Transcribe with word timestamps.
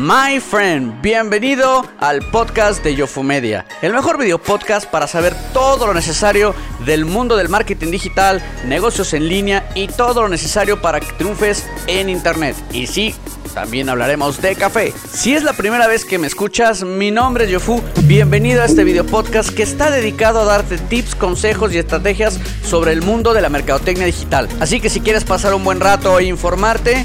My 0.00 0.38
friend, 0.38 1.02
bienvenido 1.02 1.84
al 1.98 2.20
podcast 2.30 2.84
de 2.84 2.94
Yofumedia, 2.94 3.66
el 3.82 3.92
mejor 3.92 4.16
video 4.16 4.38
podcast 4.38 4.88
para 4.88 5.08
saber 5.08 5.34
todo 5.52 5.88
lo 5.88 5.92
necesario 5.92 6.54
del 6.86 7.04
mundo 7.04 7.36
del 7.36 7.48
marketing 7.48 7.90
digital, 7.90 8.40
negocios 8.64 9.12
en 9.12 9.26
línea 9.26 9.68
y 9.74 9.88
todo 9.88 10.22
lo 10.22 10.28
necesario 10.28 10.80
para 10.80 11.00
que 11.00 11.12
triunfes 11.14 11.66
en 11.88 12.10
internet. 12.10 12.54
Y 12.72 12.86
sí, 12.86 13.12
también 13.52 13.88
hablaremos 13.88 14.40
de 14.40 14.54
café. 14.54 14.94
Si 15.12 15.34
es 15.34 15.42
la 15.42 15.52
primera 15.52 15.88
vez 15.88 16.04
que 16.04 16.18
me 16.18 16.28
escuchas, 16.28 16.84
mi 16.84 17.10
nombre 17.10 17.46
es 17.46 17.50
Yofu. 17.50 17.82
Bienvenido 18.04 18.62
a 18.62 18.66
este 18.66 18.84
video 18.84 19.04
podcast 19.04 19.50
que 19.50 19.64
está 19.64 19.90
dedicado 19.90 20.42
a 20.42 20.44
darte 20.44 20.78
tips, 20.78 21.16
consejos 21.16 21.74
y 21.74 21.78
estrategias 21.78 22.38
sobre 22.62 22.92
el 22.92 23.02
mundo 23.02 23.34
de 23.34 23.40
la 23.40 23.48
mercadotecnia 23.48 24.06
digital. 24.06 24.48
Así 24.60 24.80
que 24.80 24.90
si 24.90 25.00
quieres 25.00 25.24
pasar 25.24 25.54
un 25.54 25.64
buen 25.64 25.80
rato 25.80 26.20
e 26.20 26.26
informarte, 26.26 27.04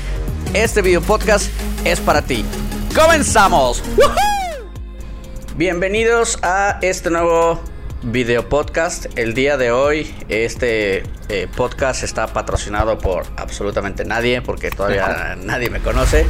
este 0.53 0.83
video 0.83 1.01
podcast 1.01 1.47
es 1.85 1.99
para 1.99 2.21
ti. 2.21 2.45
¡Comenzamos! 2.95 3.81
Bienvenidos 5.55 6.37
a 6.43 6.77
este 6.83 7.09
nuevo 7.09 7.59
video 8.03 8.47
podcast. 8.49 9.07
El 9.17 9.33
día 9.33 9.57
de 9.57 9.71
hoy, 9.71 10.13
este 10.29 11.01
eh, 11.27 11.47
podcast 11.55 12.03
está 12.03 12.27
patrocinado 12.27 12.99
por 12.99 13.25
absolutamente 13.35 14.05
nadie, 14.05 14.43
porque 14.43 14.69
todavía 14.69 15.35
nadie 15.41 15.71
me 15.71 15.79
conoce. 15.79 16.27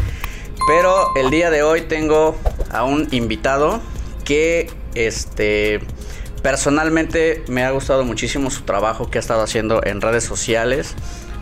Pero 0.66 1.13
el 1.17 1.30
día 1.31 1.49
de 1.49 1.63
hoy 1.63 1.81
tengo 1.81 2.38
a 2.72 2.86
un 2.86 3.09
invitado 3.11 3.81
que 4.23 4.72
este 4.95 5.81
personalmente 6.44 7.44
me 7.50 7.66
ha 7.66 7.72
gustado 7.72 8.05
muchísimo 8.05 8.50
su 8.50 8.61
trabajo 8.61 9.11
que 9.11 9.17
ha 9.17 9.22
estado 9.22 9.41
haciendo 9.41 9.84
en 9.84 10.00
redes 10.00 10.23
sociales. 10.23 10.95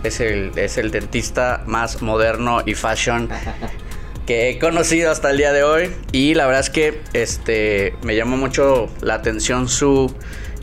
Es 0.03 0.19
el, 0.19 0.51
es 0.55 0.79
el 0.79 0.89
dentista 0.89 1.61
más 1.67 2.01
moderno 2.01 2.63
y 2.65 2.73
fashion 2.73 3.29
que 4.25 4.49
he 4.49 4.59
conocido 4.59 5.11
hasta 5.11 5.31
el 5.31 5.37
día 5.37 5.51
de 5.51 5.63
hoy. 5.63 5.91
Y 6.11 6.33
la 6.33 6.45
verdad 6.45 6.61
es 6.61 6.69
que 6.69 7.01
este, 7.13 7.95
me 8.03 8.15
llamó 8.15 8.37
mucho 8.37 8.89
la 9.01 9.15
atención 9.15 9.67
su 9.67 10.13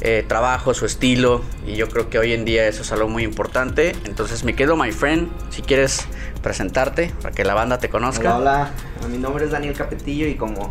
eh, 0.01 0.25
trabajo, 0.27 0.75
su 0.75 0.87
estilo. 0.87 1.43
Y 1.67 1.77
yo 1.77 1.89
creo 1.89 2.09
que 2.09 2.19
hoy 2.19 2.33
en 2.33 2.45
día 2.45 2.67
eso 2.67 2.83
es 2.83 2.93
algo 2.93 3.09
muy 3.09 3.25
importante. 3.25 3.95
Entonces 4.05 4.45
me 4.45 4.55
quedo, 4.55 4.77
my 4.77 4.93
friend, 4.93 5.29
si 5.51 5.63
quieres 5.63 6.07
presentarte 6.43 7.13
para 7.21 7.35
que 7.35 7.45
la 7.45 7.55
banda 7.55 7.79
te 7.79 7.89
conozca. 7.89 8.37
Hola, 8.37 8.73
hola. 9.01 9.09
mi 9.09 9.19
nombre 9.19 9.45
es 9.45 9.51
Daniel 9.51 9.75
Capetillo 9.75 10.27
y 10.27 10.35
como 10.35 10.71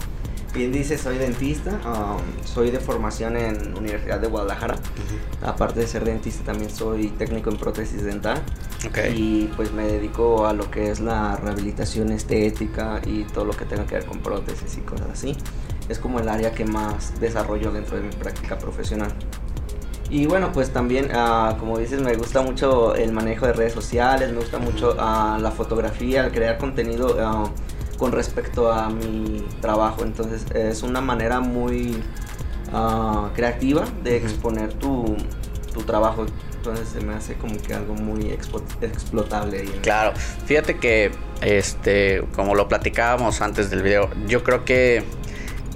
bien 0.58 0.72
dice, 0.72 0.97
soy 0.97 1.17
dentista. 1.17 1.80
Um, 1.86 2.45
soy 2.45 2.72
de 2.72 2.80
formación 2.80 3.38
en 3.38 3.77
Universidad 3.77 4.19
de 4.19 4.27
Guadalajara. 4.27 4.75
Aparte 5.41 5.80
de 5.80 5.88
ser 5.88 6.03
dentista, 6.03 6.44
también 6.44 6.69
soy 6.69 7.09
técnico 7.09 7.49
en 7.49 7.58
prótesis 7.58 8.03
dental. 8.03 8.41
Y 9.16 9.45
pues 9.55 9.72
me 9.72 9.88
dedico 9.88 10.47
a 10.47 10.53
lo 10.53 10.69
que 10.69 10.91
es 10.91 10.99
la 10.99 11.36
rehabilitación 11.38 12.11
estética 12.11 13.02
y 13.05 13.23
todo 13.25 13.45
lo 13.45 13.53
que 13.53 13.66
tenga 13.66 13.86
que 13.86 13.95
ver 13.95 14.05
con 14.05 14.19
prótesis 14.19 14.77
y 14.77 14.81
cosas 14.81 15.08
así. 15.11 15.38
Es 15.88 15.99
como 15.99 16.19
el 16.19 16.27
área 16.27 16.52
que 16.52 16.66
más 16.66 17.19
desarrollo 17.19 17.71
dentro 17.71 17.97
de 17.97 18.03
mi 18.03 18.09
práctica 18.09 18.58
profesional. 18.58 19.14
Y 20.09 20.25
bueno, 20.25 20.52
pues 20.53 20.71
también, 20.71 21.11
uh, 21.11 21.58
como 21.58 21.77
dices, 21.77 22.02
me 22.02 22.16
gusta 22.16 22.42
mucho 22.42 22.95
el 22.95 23.11
manejo 23.11 23.45
de 23.45 23.53
redes 23.53 23.73
sociales, 23.73 24.31
me 24.31 24.38
gusta 24.38 24.58
mucho 24.58 24.94
uh, 24.94 25.38
la 25.38 25.52
fotografía, 25.52 26.25
el 26.25 26.31
crear 26.31 26.58
contenido 26.58 27.08
uh, 27.17 27.49
con 27.97 28.11
respecto 28.11 28.71
a 28.71 28.89
mi 28.89 29.45
trabajo. 29.61 30.03
Entonces 30.03 30.45
es 30.53 30.83
una 30.83 31.01
manera 31.01 31.39
muy 31.39 32.01
creativa 33.33 33.85
de 34.03 34.17
exponer 34.17 34.73
tu, 34.73 35.15
tu 35.73 35.83
trabajo 35.83 36.25
entonces 36.67 36.89
se 36.89 37.05
me 37.05 37.13
hace 37.13 37.35
como 37.35 37.57
que 37.61 37.73
algo 37.73 37.93
muy 37.93 38.31
explotable. 38.31 39.63
Claro, 39.81 40.13
fíjate 40.45 40.77
que, 40.77 41.11
este, 41.41 42.23
como 42.35 42.55
lo 42.55 42.67
platicábamos 42.67 43.41
antes 43.41 43.69
del 43.69 43.83
video, 43.83 44.09
yo 44.27 44.43
creo 44.43 44.65
que 44.65 45.03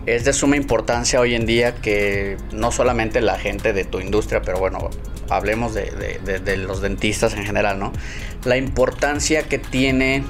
es 0.06 0.26
de 0.26 0.34
suma 0.34 0.58
importancia 0.58 1.22
hoy 1.22 1.36
en 1.36 1.46
día 1.46 1.76
que 1.76 2.36
no 2.52 2.72
solamente 2.74 3.22
la 3.22 3.38
gente 3.38 3.72
de 3.72 3.86
tu 3.86 4.02
industria, 4.02 4.42
pero 4.42 4.60
bueno, 4.60 4.90
hablemos 5.30 5.74
de, 5.74 6.20
de 6.44 6.58
los 6.58 6.82
dentistas 6.82 7.36
en 7.36 7.46
general, 7.46 7.80
¿no? 7.80 7.94
La 8.44 8.58
importancia 8.58 9.44
que 9.44 9.60
tiene 9.60 10.26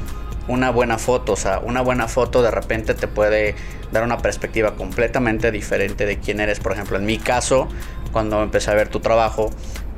una 0.51 0.69
buena 0.69 0.97
foto, 0.97 1.34
o 1.34 1.35
sea, 1.38 1.59
una 1.59 1.81
buena 1.81 2.07
foto 2.07 2.41
de 2.41 2.51
repente 2.51 2.94
te 2.94 3.07
puede 3.07 3.56
dar 3.91 4.03
una 4.03 4.17
perspectiva 4.17 4.75
completamente 4.75 5.51
diferente 5.51 6.06
de 6.06 6.19
quién 6.19 6.39
eres. 6.39 6.59
Por 6.59 6.73
ejemplo, 6.73 6.97
en 6.97 7.06
mi 7.06 7.17
caso, 7.17 7.69
cuando 8.12 8.44
empecé 8.44 8.69
a 8.72 8.73
ver 8.73 8.89
tu 8.89 9.00
trabajo, 9.00 9.50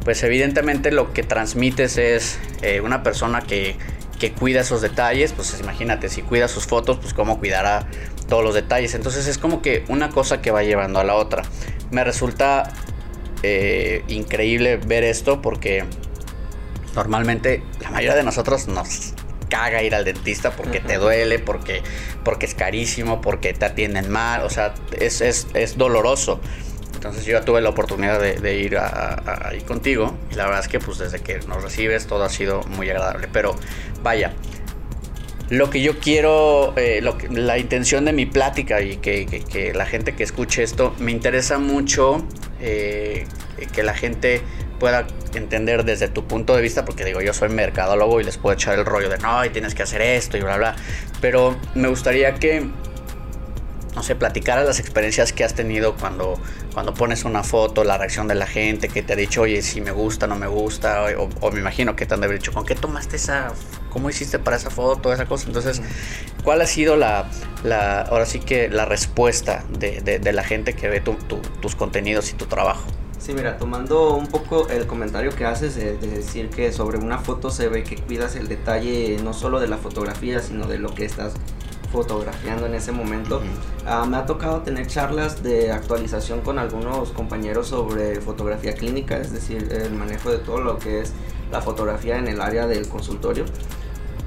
pues 0.04 0.22
evidentemente 0.24 0.92
lo 0.92 1.12
que 1.12 1.24
transmites 1.24 1.98
es 1.98 2.40
eh, 2.62 2.82
una 2.82 3.04
persona 3.04 3.42
que, 3.42 3.78
cuida 4.40 4.62
esos 4.62 4.80
detalles, 4.80 5.34
pues 5.34 5.60
imagínate, 5.60 6.08
si 6.08 6.22
cuida 6.22 6.48
sus 6.48 6.66
fotos, 6.66 6.98
pues 6.98 7.14
cómo 7.14 7.40
cuidará 7.40 7.88
todos 8.30 8.42
los 8.42 8.54
detalles. 8.54 8.96
Entonces 8.96 9.28
es 9.28 9.38
como 9.38 9.62
que 9.62 9.84
una 9.90 10.12
cosa 10.12 10.42
que 10.42 10.50
va 10.50 10.64
llevando 10.64 11.02
a 11.02 11.04
la 11.04 11.16
otra. 11.16 11.44
Me 11.92 12.06
resulta 12.06 12.72
eh, 13.42 14.02
increíble 14.08 14.78
ver 14.78 15.04
esto 15.04 15.42
porque 15.42 15.84
normalmente 16.96 17.64
la 17.82 17.92
mayoría 17.92 18.16
de 18.16 18.24
nosotros 18.24 18.70
nos 18.70 19.14
caga 19.54 19.84
ir 19.84 19.94
al 19.94 20.04
dentista 20.04 20.50
porque 20.50 20.80
te 20.80 20.98
duele, 20.98 21.38
porque, 21.38 21.84
porque 22.24 22.48
es 22.48 22.56
carísimo, 22.56 23.22
porque 23.22 23.54
te 23.54 23.66
atienden 23.66 24.10
mal, 24.10 24.42
o 24.42 24.50
sea, 24.50 24.74
es, 25.00 25.22
es, 25.22 25.46
es 25.54 25.78
doloroso. 25.78 26.42
Entonces 26.96 27.24
yo 27.24 27.34
ya 27.34 27.46
tuve 27.46 27.62
la 27.62 27.70
oportunidad 27.70 28.20
de, 28.20 28.56
ir 28.56 28.78
ahí 28.80 29.62
contigo 29.62 30.18
y 30.32 30.36
la 30.36 30.46
verdad 30.46 30.62
es 30.62 30.68
que 30.68 30.80
pues 30.80 30.98
desde 30.98 31.20
que 31.20 31.38
nos 31.48 31.62
recibes 31.62 32.08
todo 32.08 32.24
ha 32.24 32.30
sido 32.30 32.64
muy 32.64 32.90
agradable. 32.90 33.28
Pero 33.32 33.56
vaya, 34.02 34.34
lo 35.50 35.70
que 35.70 35.82
yo 35.82 36.00
quiero, 36.00 36.74
eh, 36.76 37.02
lo 37.04 37.16
la 37.30 37.60
intención 37.60 38.06
de 38.06 38.14
mi 38.14 38.26
plática 38.26 38.82
y 38.82 38.98
que, 38.98 39.72
la 39.76 39.86
gente 39.86 40.16
que 40.16 40.24
escuche 40.24 40.64
esto, 40.64 40.96
me 40.98 41.12
interesa 41.12 41.60
mucho 41.60 42.26
eh, 42.60 43.28
que 43.72 43.84
la 43.84 43.94
gente 43.94 44.42
pueda 44.84 45.08
entender 45.34 45.86
desde 45.86 46.10
tu 46.10 46.28
punto 46.28 46.54
de 46.58 46.62
vista, 46.62 46.84
porque 46.84 47.06
digo, 47.06 47.22
yo 47.22 47.34
soy 47.34 47.48
mercadólogo 47.48 48.20
y 48.20 48.26
les 48.26 48.38
puedo 48.38 48.54
echar 48.54 48.78
el 48.78 48.86
rollo 48.86 49.08
de 49.08 49.18
no, 49.18 49.46
y 49.46 49.50
tienes 49.50 49.74
que 49.76 49.82
hacer 49.82 50.02
esto 50.02 50.36
y 50.36 50.42
bla, 50.42 50.58
bla. 50.58 50.76
Pero 51.22 51.56
me 51.74 51.88
gustaría 51.88 52.34
que 52.34 52.68
no 53.96 54.04
sé, 54.04 54.18
platicar 54.18 54.58
a 54.58 54.66
las 54.66 54.82
experiencias 54.82 55.32
que 55.32 55.46
has 55.46 55.54
tenido 55.54 55.96
cuando, 55.96 56.38
cuando 56.74 56.94
pones 56.94 57.24
una 57.24 57.44
foto, 57.44 57.86
la 57.86 57.98
reacción 57.98 58.28
de 58.28 58.36
la 58.36 58.46
gente 58.46 58.90
que 58.90 59.04
te 59.04 59.14
ha 59.14 59.16
dicho, 59.16 59.44
oye, 59.44 59.62
si 59.62 59.80
me 59.80 59.92
gusta, 59.92 60.28
no 60.28 60.36
me 60.36 60.48
gusta, 60.48 61.06
o, 61.40 61.52
me 61.52 61.62
imagino 61.62 61.96
que 61.96 62.06
te 62.06 62.14
han 62.14 62.20
de 62.20 62.26
haber 62.26 62.40
dicho, 62.40 62.52
¿con 62.52 62.66
qué 62.66 62.76
tomaste 62.76 63.16
esa, 63.16 63.54
cómo 63.90 64.10
hiciste 64.10 64.38
para 64.38 64.58
esa 64.58 64.70
foto, 64.70 65.14
esa 65.14 65.28
cosa? 65.28 65.48
Entonces, 65.48 65.82
¿cuál 66.44 66.60
ha 66.60 66.68
sido 66.68 66.98
la, 66.98 67.30
la 67.64 68.02
ahora 68.02 68.26
sí 68.26 68.42
que 68.42 68.68
la 68.68 68.84
respuesta 68.84 69.64
de, 69.70 70.02
de, 70.02 70.34
la 70.34 70.44
gente 70.44 70.74
que 70.74 70.90
ve 70.90 71.00
tus 71.00 71.76
contenidos 71.78 72.32
y 72.32 72.34
tu 72.34 72.48
trabajo? 72.48 72.84
Sí, 73.24 73.34
mira, 73.34 73.58
tomando 73.58 74.16
un 74.16 74.28
poco 74.28 74.68
el 74.68 74.86
comentario 74.86 75.34
que 75.34 75.46
haces 75.46 75.78
de, 75.78 75.96
decir 75.96 76.50
que 76.50 76.74
sobre 76.74 76.98
una 76.98 77.20
foto 77.20 77.50
se 77.52 77.70
ve 77.70 77.86
que 77.86 77.96
cuidas 77.96 78.36
el 78.36 78.50
detalle 78.50 79.18
no 79.24 79.32
solo 79.32 79.62
de 79.62 79.70
la 79.70 79.78
fotografía, 79.78 80.42
sino 80.42 80.68
de 80.68 80.78
lo 80.78 80.94
que 80.94 81.06
estás 81.06 81.32
fotografiando 81.94 82.66
en 82.66 82.76
ese 82.76 82.92
momento. 82.92 83.42
Ah, 83.86 84.06
me 84.06 84.18
ha 84.18 84.26
tocado 84.26 84.64
tener 84.64 84.88
charlas 84.88 85.42
de 85.42 85.72
actualización 85.72 86.42
con 86.42 86.60
algunos 86.60 87.12
compañeros 87.14 87.68
sobre 87.68 88.20
fotografía 88.20 88.74
clínica, 88.74 89.16
es 89.16 89.32
decir, 89.32 89.72
el 89.72 89.94
manejo 89.94 90.30
de 90.30 90.40
todo 90.40 90.60
lo 90.60 90.78
que 90.78 91.00
es 91.00 91.14
la 91.50 91.62
fotografía 91.62 92.18
en 92.18 92.28
el 92.28 92.42
área 92.42 92.68
del 92.68 92.90
consultorio. 92.90 93.46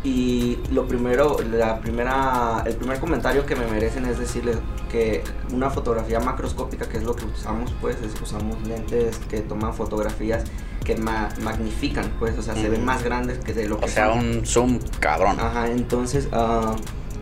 Y 0.06 0.56
lo 0.70 0.86
primero, 0.86 1.36
la 1.50 1.80
primera, 1.80 2.62
el 2.64 2.76
primer 2.76 3.00
comentario 3.00 3.44
que 3.44 3.56
me 3.56 3.66
merecen 3.66 4.04
es 4.04 4.20
decirles 4.20 4.56
que 4.88 5.24
una 5.52 5.68
fotografía 5.68 6.20
macroscópica, 6.20 6.88
que 6.88 6.98
es 6.98 7.02
lo 7.02 7.16
que 7.16 7.24
usamos, 7.24 7.74
pues, 7.80 7.96
es 8.00 8.14
usamos 8.22 8.56
lentes 8.68 9.18
que 9.28 9.40
toman 9.40 9.74
fotografías 9.74 10.44
que 10.84 10.96
magnifican, 10.96 12.12
pues, 12.20 12.38
o 12.38 12.42
sea, 12.42 12.54
se 12.54 12.68
ven 12.68 12.84
más 12.84 13.02
grandes 13.02 13.38
que 13.38 13.52
de 13.52 13.68
lo 13.68 13.80
que... 13.80 13.86
O 13.86 13.88
sea, 13.88 14.12
un 14.12 14.46
zoom 14.46 14.78
cabrón. 15.00 15.40
Ajá, 15.40 15.68
entonces, 15.72 16.28
uh, 16.32 16.76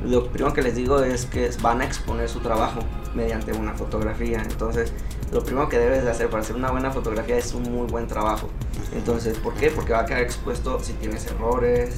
lo 0.07 0.29
primero 0.29 0.53
que 0.53 0.61
les 0.61 0.77
digo 0.77 1.03
es 1.03 1.25
que 1.25 1.51
van 1.63 1.81
a 1.81 1.87
exponer 1.87 2.29
su 2.29 2.41
trabajo 2.41 2.81
mediante 3.15 3.55
una 3.55 3.73
fotografía. 3.73 4.43
Entonces, 4.43 4.93
lo 5.33 5.43
primero 5.43 5.71
que 5.71 5.79
debes 5.79 6.05
de 6.05 6.11
hacer 6.11 6.29
para 6.29 6.43
hacer 6.43 6.55
una 6.55 6.71
buena 6.71 6.91
fotografía 6.91 7.39
es 7.39 7.55
un 7.55 7.63
muy 7.63 7.87
buen 7.87 8.09
trabajo. 8.09 8.51
Entonces, 8.95 9.39
¿por 9.39 9.55
qué? 9.55 9.71
Porque 9.71 9.95
va 9.95 10.01
a 10.01 10.05
quedar 10.05 10.21
expuesto 10.21 10.79
si 10.81 10.93
tienes 10.93 11.27
errores. 11.29 11.95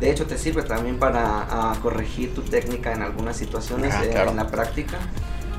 De 0.00 0.10
hecho, 0.10 0.26
te 0.26 0.38
sirve 0.38 0.62
también 0.62 0.98
para 0.98 1.46
corregir 1.82 2.34
tu 2.34 2.42
técnica 2.42 2.92
en 2.92 3.02
algunas 3.02 3.36
situaciones 3.36 3.94
ah, 3.94 4.04
en 4.04 4.36
la 4.36 4.46
práctica. 4.46 4.98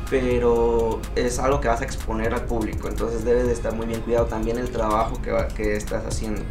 Pero 0.10 1.00
es 1.16 1.40
algo 1.40 1.62
que 1.62 1.70
vas 1.70 1.80
a 1.82 1.86
exponer 1.86 2.34
al 2.34 2.44
público. 2.46 2.90
Entonces, 2.90 3.24
debes 3.24 3.46
de 3.46 3.54
estar 3.54 3.74
muy 3.74 3.86
bien 3.86 4.02
cuidado 4.02 4.26
también 4.26 4.58
el 4.58 4.70
trabajo 4.70 5.22
que, 5.22 5.32
que 5.56 5.78
estás 5.78 6.06
haciendo. 6.06 6.42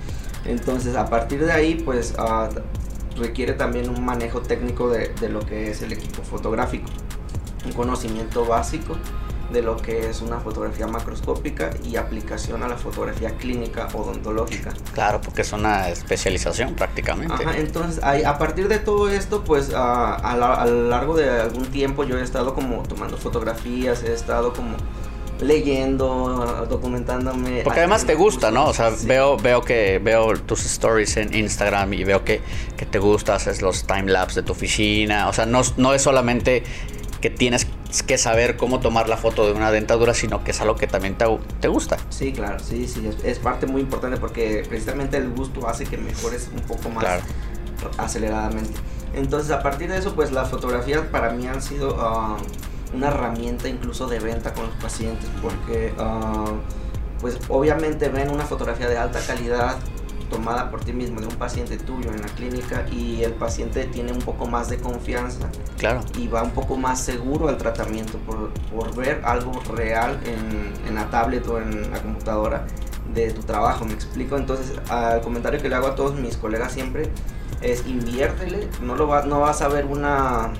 Entonces, 0.44 0.96
a 0.96 1.10
partir 1.10 1.44
de 1.44 1.52
ahí, 1.52 1.74
pues 1.84 2.14
uh, 2.18 2.48
requiere 3.18 3.52
también 3.52 3.88
un 3.88 4.04
manejo 4.04 4.40
técnico 4.40 4.88
de, 4.88 5.12
lo 5.28 5.40
que 5.40 5.70
es 5.70 5.82
el 5.82 5.92
equipo 5.92 6.22
fotográfico, 6.22 6.88
un 7.64 7.72
conocimiento 7.72 8.44
básico 8.46 8.96
de 9.52 9.62
lo 9.62 9.76
que 9.76 10.08
es 10.08 10.20
una 10.20 10.40
fotografía 10.40 10.86
macroscópica 10.86 11.70
y 11.84 11.96
aplicación 11.96 12.62
a 12.62 12.68
la 12.68 12.76
fotografía 12.76 13.36
clínica 13.36 13.88
odontológica. 13.92 14.72
Claro, 14.92 15.20
porque 15.20 15.42
es 15.42 15.52
una 15.52 15.88
especialización 15.88 16.74
prácticamente. 16.74 17.34
Ajá, 17.34 17.56
entonces 17.56 18.02
a 18.02 18.38
partir 18.38 18.68
de 18.68 18.78
todo 18.78 19.08
esto, 19.08 19.44
pues 19.44 19.72
a, 19.74 20.14
a, 20.14 20.66
lo 20.66 20.88
largo 20.88 21.16
de 21.16 21.28
algún 21.28 21.66
tiempo 21.66 22.04
yo 22.04 22.18
he 22.18 22.22
estado 22.22 22.54
como 22.54 22.82
tomando 22.82 23.16
fotografías, 23.16 24.02
he 24.02 24.12
estado 24.12 24.52
como 24.52 24.76
leyendo, 25.40 26.66
documentándome. 26.68 27.62
Porque 27.62 27.80
además 27.80 28.04
te 28.04 28.14
gusta, 28.14 28.50
¿no? 28.50 28.66
O 28.66 28.74
sea, 28.74 28.92
veo, 29.04 29.36
veo 29.36 29.62
que 29.62 29.98
veo 30.02 30.34
tus 30.34 30.64
stories 30.64 31.16
en 31.16 31.34
Instagram 31.34 31.94
y 31.94 32.04
veo 32.04 32.24
que, 32.24 32.40
que 32.76 32.86
te 32.86 32.98
gusta, 32.98 33.34
haces 33.34 33.62
los 33.62 33.86
time 33.86 34.10
lapse 34.10 34.40
de 34.40 34.46
tu 34.46 34.52
oficina. 34.52 35.28
O 35.28 35.32
sea, 35.32 35.46
no, 35.46 35.62
no 35.76 35.94
es 35.94 36.02
solamente 36.02 36.62
que 37.20 37.30
tienes 37.30 37.66
que 38.06 38.18
saber 38.18 38.56
cómo 38.56 38.80
tomar 38.80 39.08
la 39.08 39.16
foto 39.16 39.46
de 39.46 39.52
una 39.52 39.70
dentadura, 39.70 40.14
sino 40.14 40.44
que 40.44 40.52
es 40.52 40.60
algo 40.60 40.76
que 40.76 40.86
también 40.86 41.16
te, 41.16 41.24
te 41.60 41.68
gusta. 41.68 41.96
Sí, 42.08 42.32
claro, 42.32 42.58
sí, 42.58 42.86
sí, 42.86 43.08
es, 43.24 43.38
parte 43.38 43.66
muy 43.66 43.82
importante 43.82 44.18
porque 44.18 44.64
precisamente 44.68 45.16
el 45.16 45.30
gusto 45.30 45.68
hace 45.68 45.84
que 45.84 45.96
mejores 45.96 46.50
un 46.54 46.60
poco 46.60 46.88
más 46.90 47.22
aceleradamente. 47.98 48.78
Entonces, 49.14 49.50
a 49.50 49.62
partir 49.62 49.90
de 49.90 49.98
eso, 49.98 50.14
pues 50.14 50.30
las 50.30 50.50
fotografías 50.50 51.06
para 51.06 51.30
mí 51.30 51.46
han 51.46 51.60
sido 51.62 51.96
ah, 52.00 52.36
una 52.94 53.08
herramienta 53.08 53.68
incluso 53.68 54.06
de 54.06 54.20
venta 54.20 54.54
con 54.54 54.66
los 54.66 54.74
pacientes, 54.76 55.28
porque 55.42 55.92
ah, 55.98 56.52
pues 57.20 57.38
obviamente 57.48 58.08
ven 58.08 58.30
una 58.30 58.44
fotografía 58.44 58.88
de 58.88 58.98
alta 58.98 59.20
calidad 59.26 59.76
tomada 60.30 60.70
por 60.70 60.80
ti 60.80 60.92
mismo 60.92 61.20
de 61.20 61.26
un 61.26 61.34
paciente 61.34 61.76
tuyo 61.76 62.10
en 62.10 62.22
la 62.22 62.28
clínica 62.28 62.86
y 62.90 63.22
el 63.22 63.32
paciente 63.32 63.84
tiene 63.84 64.12
un 64.12 64.20
poco 64.20 64.46
más 64.46 64.70
de 64.70 64.78
confianza 64.78 65.50
claro. 65.76 66.00
y 66.16 66.28
va 66.28 66.42
un 66.42 66.52
poco 66.52 66.76
más 66.76 67.00
seguro 67.00 67.48
al 67.48 67.58
tratamiento 67.58 68.18
por, 68.18 68.50
por 68.74 68.94
ver 68.94 69.20
algo 69.24 69.60
real 69.74 70.18
en, 70.24 70.88
en, 70.88 70.94
la 70.94 71.10
tablet 71.10 71.46
o 71.48 71.58
en 71.58 71.90
la 71.90 72.00
computadora 72.00 72.66
de 73.12 73.32
tu 73.32 73.42
trabajo, 73.42 73.84
me 73.84 73.92
explico. 73.92 74.36
Entonces, 74.36 74.72
al 74.88 75.20
comentario 75.20 75.60
que 75.60 75.68
le 75.68 75.74
hago 75.74 75.88
a 75.88 75.94
todos 75.94 76.14
mis 76.14 76.36
colegas 76.36 76.72
siempre 76.72 77.10
es 77.60 77.86
inviértele, 77.86 78.68
no, 78.80 78.94
lo 78.94 79.06
va, 79.08 79.22
no 79.22 79.40
vas 79.40 79.60
a 79.62 79.68
ver 79.68 79.84
una 79.84 80.52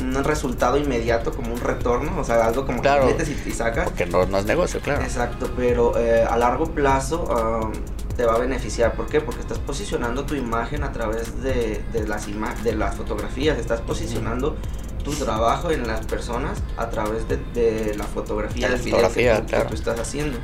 un 0.00 0.24
resultado 0.24 0.76
inmediato 0.76 1.32
como 1.32 1.54
un 1.54 1.60
retorno, 1.60 2.18
o 2.18 2.24
sea, 2.24 2.44
algo 2.46 2.66
como 2.66 2.82
claro, 2.82 3.06
que 3.06 3.14
metes 3.14 3.46
y, 3.46 3.50
sacas. 3.50 3.86
Porque 3.86 4.06
no, 4.06 4.26
no, 4.26 4.38
es 4.38 4.44
negocio, 4.44 4.80
claro. 4.80 5.02
Exacto, 5.02 5.50
pero 5.56 5.98
eh, 5.98 6.22
a 6.22 6.36
largo 6.36 6.66
plazo 6.66 7.24
um, 7.24 7.72
te 8.16 8.24
va 8.24 8.34
a 8.34 8.38
beneficiar. 8.38 8.94
¿Por 8.94 9.06
qué? 9.06 9.20
Porque 9.20 9.40
estás 9.40 9.58
posicionando 9.58 10.24
tu 10.24 10.34
imagen 10.34 10.82
a 10.82 10.92
través 10.92 11.42
de, 11.42 11.82
de 11.92 12.06
las, 12.06 12.26
de 12.64 12.74
las 12.74 12.94
fotografías, 12.94 13.58
estás 13.58 13.80
posicionando 13.80 14.56
tu 15.04 15.12
trabajo 15.12 15.70
en 15.70 15.86
las 15.86 16.04
personas 16.04 16.60
a 16.76 16.90
través 16.90 17.28
de, 17.28 17.36
de 17.54 17.94
la 17.94 18.02
fotografía, 18.02 18.68
la 18.68 18.76
fotografía 18.76 19.46
que, 19.46 19.56
tú, 19.60 19.74
estás 19.74 20.00
haciendo. 20.00 20.36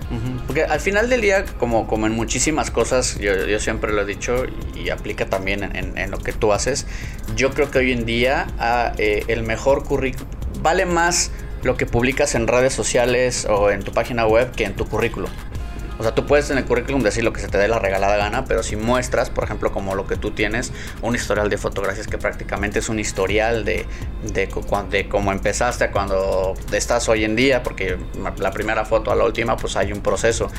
Porque 0.46 0.62
al 0.62 0.78
final 0.78 1.10
del 1.10 1.20
día, 1.20 1.44
como, 1.58 1.88
como 1.88 2.06
en 2.06 2.12
muchísimas 2.12 2.70
cosas, 2.70 3.18
yo, 3.18 3.34
yo 3.46 3.58
siempre 3.58 3.92
lo 3.92 4.02
he 4.02 4.04
dicho 4.04 4.44
y, 4.76 4.90
aplica 4.90 5.26
también 5.26 5.64
en, 5.64 5.98
en, 5.98 6.10
lo 6.12 6.18
que 6.18 6.32
tú 6.32 6.52
haces, 6.52 6.86
yo 7.34 7.50
creo 7.50 7.72
que 7.72 7.78
hoy 7.78 7.90
en 7.90 8.04
día 8.04 8.46
ah, 8.60 8.92
eh, 8.98 9.24
el 9.26 9.42
mejor 9.42 9.82
currículum 9.82 10.28
vale 10.62 10.86
más 10.86 11.32
lo 11.64 11.76
que 11.76 11.86
publicas 11.86 12.36
en 12.36 12.46
redes 12.46 12.72
sociales 12.72 13.46
o 13.50 13.70
en 13.70 13.82
tu 13.82 13.92
página 13.92 14.26
web 14.26 14.52
que 14.52 14.64
en 14.64 14.74
tu 14.74 14.86
currículum. 14.86 15.30
O 16.02 16.04
sea, 16.04 16.16
tú 16.16 16.26
puedes 16.26 16.50
en 16.50 16.58
el 16.58 16.64
currículum 16.64 17.00
decir 17.04 17.22
lo 17.22 17.32
que 17.32 17.40
se 17.40 17.46
te 17.46 17.58
dé 17.58 17.68
la 17.68 17.78
regalada 17.78 18.16
gana, 18.16 18.44
pero 18.44 18.64
si 18.64 18.74
muestras, 18.74 19.30
por 19.30 19.44
ejemplo, 19.44 19.70
como 19.70 19.94
lo 19.94 20.04
que 20.04 20.16
tú 20.16 20.32
tienes, 20.32 20.72
un 21.00 21.14
historial 21.14 21.48
de 21.48 21.58
fotografías 21.58 22.08
que 22.08 22.18
prácticamente 22.18 22.80
es 22.80 22.88
un 22.88 22.98
historial 22.98 23.64
de, 23.64 23.86
de, 24.24 24.48
de 24.90 25.08
cómo 25.08 25.30
empezaste 25.30 25.84
a 25.84 25.90
cuando 25.92 26.54
estás 26.72 27.08
hoy 27.08 27.22
en 27.22 27.36
día, 27.36 27.62
porque 27.62 27.98
la 28.40 28.50
primera 28.50 28.84
foto 28.84 29.12
a 29.12 29.14
la 29.14 29.24
última, 29.24 29.56
pues 29.56 29.76
hay 29.76 29.92
un 29.92 30.00
proceso. 30.00 30.50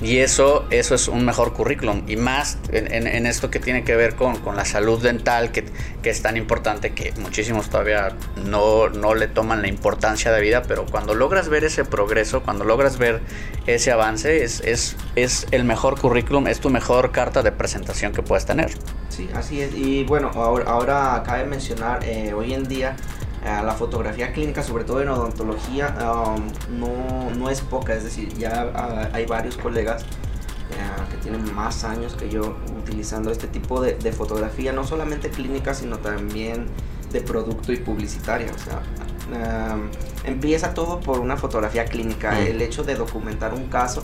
Y 0.00 0.20
eso, 0.20 0.64
eso 0.70 0.94
es 0.94 1.08
un 1.08 1.26
mejor 1.26 1.52
currículum. 1.52 2.04
Y 2.06 2.16
más 2.16 2.56
en, 2.72 3.06
en, 3.06 3.26
esto 3.26 3.50
que 3.50 3.60
tiene 3.60 3.84
que 3.84 3.96
ver 3.96 4.14
con, 4.14 4.38
con 4.38 4.56
la 4.56 4.64
salud 4.64 5.02
dental, 5.02 5.52
que, 5.52 5.66
que, 6.02 6.08
es 6.08 6.22
tan 6.22 6.38
importante 6.38 6.94
que 6.94 7.12
muchísimos 7.18 7.68
todavía 7.68 8.16
no, 8.46 8.88
no 8.88 9.14
le 9.14 9.28
toman 9.28 9.60
la 9.60 9.68
importancia 9.68 10.32
de 10.32 10.40
vida, 10.40 10.62
pero 10.62 10.86
cuando 10.86 11.14
logras 11.14 11.50
ver 11.50 11.64
ese 11.64 11.84
progreso, 11.84 12.42
cuando 12.42 12.64
logras 12.64 12.96
ver 12.96 13.20
ese 13.66 13.92
avance, 13.92 14.42
es, 14.42 14.60
es 14.60 14.85
es, 15.14 15.46
el 15.50 15.64
mejor 15.64 15.98
currículum, 15.98 16.46
es 16.46 16.60
tu 16.60 16.70
mejor 16.70 17.10
carta 17.10 17.42
de 17.42 17.50
presentación 17.50 18.12
que 18.12 18.22
puedes 18.22 18.46
tener. 18.46 18.70
Sí, 19.08 19.28
así 19.34 19.60
es. 19.62 19.74
Y 19.74 20.04
bueno, 20.04 20.30
ahora, 20.34 20.64
ahora 20.70 21.22
cabe 21.24 21.46
mencionar, 21.46 22.04
eh, 22.04 22.34
hoy 22.34 22.52
en 22.52 22.68
día 22.68 22.96
eh, 23.44 23.62
la 23.64 23.72
fotografía 23.72 24.32
clínica, 24.32 24.62
sobre 24.62 24.84
todo 24.84 25.00
en 25.00 25.08
odontología, 25.08 25.94
um, 25.98 26.78
no, 26.78 27.30
no, 27.36 27.48
es 27.48 27.60
poca, 27.60 27.94
es 27.94 28.04
decir, 28.04 28.28
ya 28.34 28.70
ah, 28.74 29.08
hay 29.12 29.24
varios 29.24 29.56
colegas 29.56 30.02
eh, 30.02 31.02
que 31.10 31.16
tienen 31.18 31.54
más 31.54 31.84
años 31.84 32.14
que 32.14 32.28
yo 32.28 32.56
utilizando 32.78 33.30
este 33.30 33.46
tipo 33.46 33.80
de, 33.80 33.94
de, 33.94 34.12
fotografía, 34.12 34.72
no 34.72 34.84
solamente 34.84 35.30
clínica, 35.30 35.74
sino 35.74 35.98
también 35.98 36.66
de 37.12 37.20
producto 37.20 37.72
y 37.72 37.76
publicitaria. 37.76 38.50
O 38.52 38.58
sea, 38.58 39.74
um, 39.74 39.90
empieza 40.24 40.74
todo 40.74 41.00
por 41.00 41.20
una 41.20 41.36
fotografía 41.36 41.84
clínica, 41.84 42.32
mm. 42.32 42.46
el 42.48 42.60
hecho 42.62 42.82
de 42.82 42.96
documentar 42.96 43.54
un 43.54 43.68
caso 43.68 44.02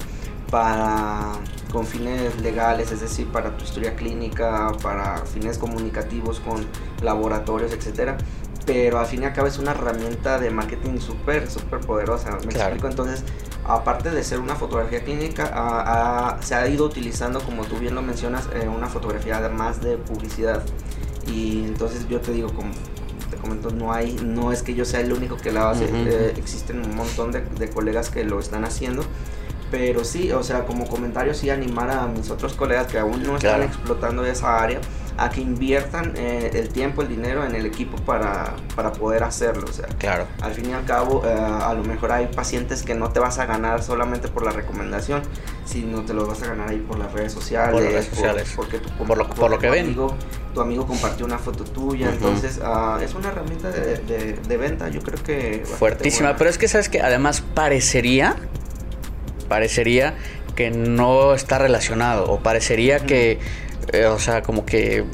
para 0.53 1.33
con 1.73 1.87
fines 1.87 2.39
legales, 2.43 2.93
es 2.93 3.01
decir, 3.01 3.27
para 3.33 3.57
tu 3.57 3.65
historia 3.65 3.97
clínica, 3.97 4.71
para 4.83 5.25
fines 5.25 5.57
comunicativos 5.57 6.41
con 6.41 6.67
laboratorios, 7.01 7.73
etcétera. 7.73 8.19
Pero 8.67 8.99
al 8.99 9.07
fin 9.07 9.23
y 9.23 9.25
al 9.25 9.33
cabo 9.33 9.49
es 9.49 9.59
una 9.59 9.71
herramienta 9.71 10.39
de 10.39 10.51
marketing 10.51 10.99
súper, 10.99 11.51
súper 11.51 11.81
poderosa. 11.81 12.39
¿Me 12.47 12.53
explico? 12.53 12.87
Entonces, 12.87 13.25
aparte 13.65 14.11
de 14.11 14.23
ser 14.23 14.41
una 14.41 14.55
fotografía 14.55 15.03
clínica, 15.03 16.37
se 16.43 16.55
ha 16.55 16.69
ido 16.69 16.85
utilizando, 16.85 17.41
como 17.41 17.65
tú 17.65 17.79
bien 17.79 17.95
lo 17.95 18.03
mencionas, 18.03 18.47
eh, 18.55 18.69
una 18.69 18.89
fotografía 18.89 19.41
más 19.49 19.81
de 19.81 19.97
publicidad. 19.97 20.63
Y 21.27 21.65
entonces 21.65 22.07
yo 22.11 22.21
te 22.21 22.31
digo, 22.31 22.53
como 22.53 22.73
te 23.31 23.39
comento, 23.39 23.71
no 23.71 23.95
hay, 23.95 24.13
no 24.23 24.53
es 24.53 24.63
que 24.63 24.75
yo 24.75 24.85
sea 24.85 25.01
el 25.01 25.15
único 25.15 25.39
que 25.39 25.51
la 25.51 25.71
hace, 25.71 25.87
eh, 25.87 26.35
existen 26.37 26.85
un 26.85 26.95
montón 26.95 27.33
de, 27.33 27.41
de 27.41 27.71
colegas 27.71 28.11
que 28.11 28.23
lo 28.23 28.39
están 28.39 28.67
haciendo 28.67 29.03
pero 29.73 30.05
sí, 30.05 30.31
o 30.31 30.43
sea, 30.43 30.67
como 30.67 30.87
comentario 30.87 31.33
sí 31.33 31.49
animar 31.49 31.91
a 31.91 32.07
mis 32.07 32.29
otros 32.31 32.53
colegas 32.53 32.89
que 32.89 32.99
aún 32.99 33.23
no 33.23 33.39
están 33.39 33.63
explotando 33.63 34.23
esa 34.27 34.63
área 34.63 34.79
a 35.17 35.31
que 35.31 35.41
inviertan 35.41 36.13
eh, 36.15 36.51
el 36.53 36.69
tiempo, 36.69 37.01
el 37.01 37.09
dinero 37.09 37.45
en 37.47 37.55
el 37.55 37.65
equipo 37.65 37.97
para, 37.97 38.55
para, 38.77 38.93
poder 38.93 39.25
hacerlo. 39.25 39.67
O 39.69 39.73
sea, 39.73 39.87
claro. 39.99 40.27
al 40.43 40.53
fin 40.53 40.69
y 40.69 40.73
al 40.75 40.85
cabo, 40.85 41.23
eh, 41.25 41.33
a 41.33 41.73
lo 41.73 41.85
mejor 41.85 42.13
hay 42.13 42.27
pacientes 42.27 42.83
que 42.83 42.95
no 42.95 43.13
te 43.13 43.21
vas 43.21 43.39
a 43.39 43.47
ganar 43.47 43.83
solamente 43.83 44.29
por 44.29 44.45
la 44.45 44.51
recomendación, 44.51 45.23
sino 45.65 46.03
te 46.03 46.13
los 46.13 46.29
vas 46.29 46.43
a 46.43 46.49
ganar 46.49 46.69
ahí 46.69 46.79
por 46.79 46.99
las 46.99 47.11
redes 47.13 47.33
sociales. 47.33 47.73
Por 47.73 47.83
las 47.83 47.93
redes 47.93 48.07
sociales. 48.09 48.53
porque 48.55 48.79
tu, 48.79 48.91
por 49.07 49.17
lo, 49.17 49.27
por 49.31 49.51
lo 49.51 49.59
que 49.59 49.71
ven. 49.71 49.87
Amigo, 49.87 50.15
tu 50.53 50.61
amigo 50.61 50.87
compartió 50.87 51.25
una 51.25 51.39
foto 51.39 51.65
tuya, 51.65 52.11
entonces 52.11 52.59
uh, 52.59 52.99
es 52.99 53.15
una 53.15 53.29
herramienta 53.29 53.71
de, 53.71 53.97
de, 53.97 54.35
de, 54.35 54.57
venta, 54.59 54.91
yo 54.91 55.01
creo 55.01 55.23
que... 55.23 55.65
Fuertísima, 55.65 56.37
pero 56.37 56.51
es 56.51 56.59
que 56.59 56.69
sabes 56.69 56.91
que 56.91 57.01
además 57.01 57.41
parecería 57.41 58.37
parecería 59.43 60.15
que 60.55 60.71
no 60.71 61.35
está 61.35 61.59
relacionado 61.59 62.31
o 62.31 62.41
parecería 62.41 63.01
que, 63.01 63.39
eh, 63.93 64.07
o 64.07 64.19
sea, 64.19 64.43
como 64.43 64.67
que, 64.67 65.05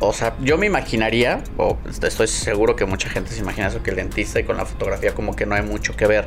o 0.00 0.12
sea, 0.12 0.34
yo 0.40 0.56
me 0.58 0.66
imaginaría, 0.66 1.42
o 1.56 1.76
estoy 1.88 2.26
seguro 2.28 2.76
que 2.76 2.84
mucha 2.84 3.08
gente 3.08 3.32
se 3.32 3.40
imagina 3.40 3.68
eso, 3.68 3.82
que 3.82 3.90
el 3.90 3.96
dentista 3.96 4.40
y 4.40 4.44
con 4.44 4.56
la 4.56 4.64
fotografía 4.64 5.12
como 5.14 5.34
que 5.34 5.44
no 5.44 5.54
hay 5.54 5.62
mucho 5.62 5.96
que 5.96 6.06
ver, 6.06 6.26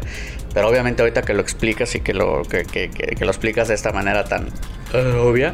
pero 0.54 0.68
obviamente 0.68 1.02
ahorita 1.02 1.22
que 1.22 1.34
lo 1.34 1.42
explicas 1.42 1.96
y 1.96 2.02
que 2.02 2.14
lo, 2.14 2.44
que, 2.44 2.66
que, 2.66 2.90
que, 2.90 3.26
lo 3.26 3.32
explicas 3.32 3.68
de 3.70 3.76
esta 3.76 3.92
manera 3.92 4.26
tan 4.26 4.48
uh, 4.94 5.18
obvia, 5.20 5.54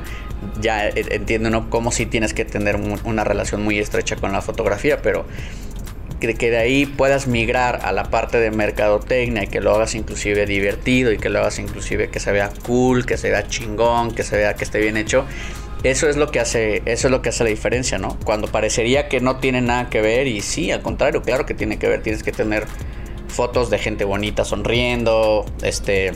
ya 0.60 0.88
entiendo 0.90 1.50
¿no? 1.50 1.70
cómo 1.70 1.92
si 1.92 2.06
tienes 2.06 2.34
que 2.34 2.46
tener 2.46 2.76
una 2.76 3.24
relación 3.24 3.64
muy 3.64 3.80
estrecha 3.80 4.16
con 4.16 4.32
la 4.32 4.42
fotografía, 4.42 5.02
pero 5.02 5.26
que, 6.20 6.52
de 6.52 6.58
ahí 6.58 6.86
puedas 6.86 7.28
migrar 7.28 7.80
a 7.84 7.92
la 7.92 8.06
parte 8.06 8.40
de 8.40 8.52
mercadotecnia 8.52 9.44
y 9.44 9.48
que 9.48 9.62
lo 9.62 9.76
hagas 9.76 9.96
inclusive 9.96 10.46
divertido 10.46 11.12
y 11.12 11.18
que 11.18 11.30
lo 11.30 11.40
hagas 11.40 11.60
inclusive 11.60 12.10
que 12.10 12.20
se 12.20 12.32
vea 12.32 12.52
cool, 12.66 13.06
que 13.06 13.18
se 13.18 13.30
vea 13.30 13.48
chingón, 13.48 14.14
que 14.14 14.24
se 14.24 14.38
vea 14.38 14.56
que 14.56 14.64
esté 14.64 14.80
bien 14.80 14.98
hecho. 14.98 15.26
Eso 15.84 16.10
es 16.10 16.18
lo 16.18 16.32
que 16.32 16.40
hace, 16.40 16.82
eso 16.86 17.08
es 17.08 17.12
lo 17.12 17.22
que 17.22 17.30
hace 17.30 17.44
la 17.44 17.52
diferencia, 17.52 18.00
¿no? 18.00 18.18
Cuando 18.26 18.48
parecería 18.48 19.08
que 19.08 19.22
no 19.22 19.38
tiene 19.38 19.62
nada 19.62 19.90
que 19.90 20.02
ver 20.02 20.28
y 20.28 20.42
sí, 20.42 20.72
al 20.72 20.82
contrario, 20.82 21.22
claro 21.22 21.46
que 21.46 21.54
tiene 21.54 21.78
que 21.78 21.88
ver, 21.88 22.02
tienes 22.02 22.24
que 22.24 22.32
tener 22.32 22.66
fotos 23.28 23.70
de 23.70 23.78
gente 23.78 24.04
bonita 24.04 24.44
sonriendo, 24.44 25.46
este 25.62 26.14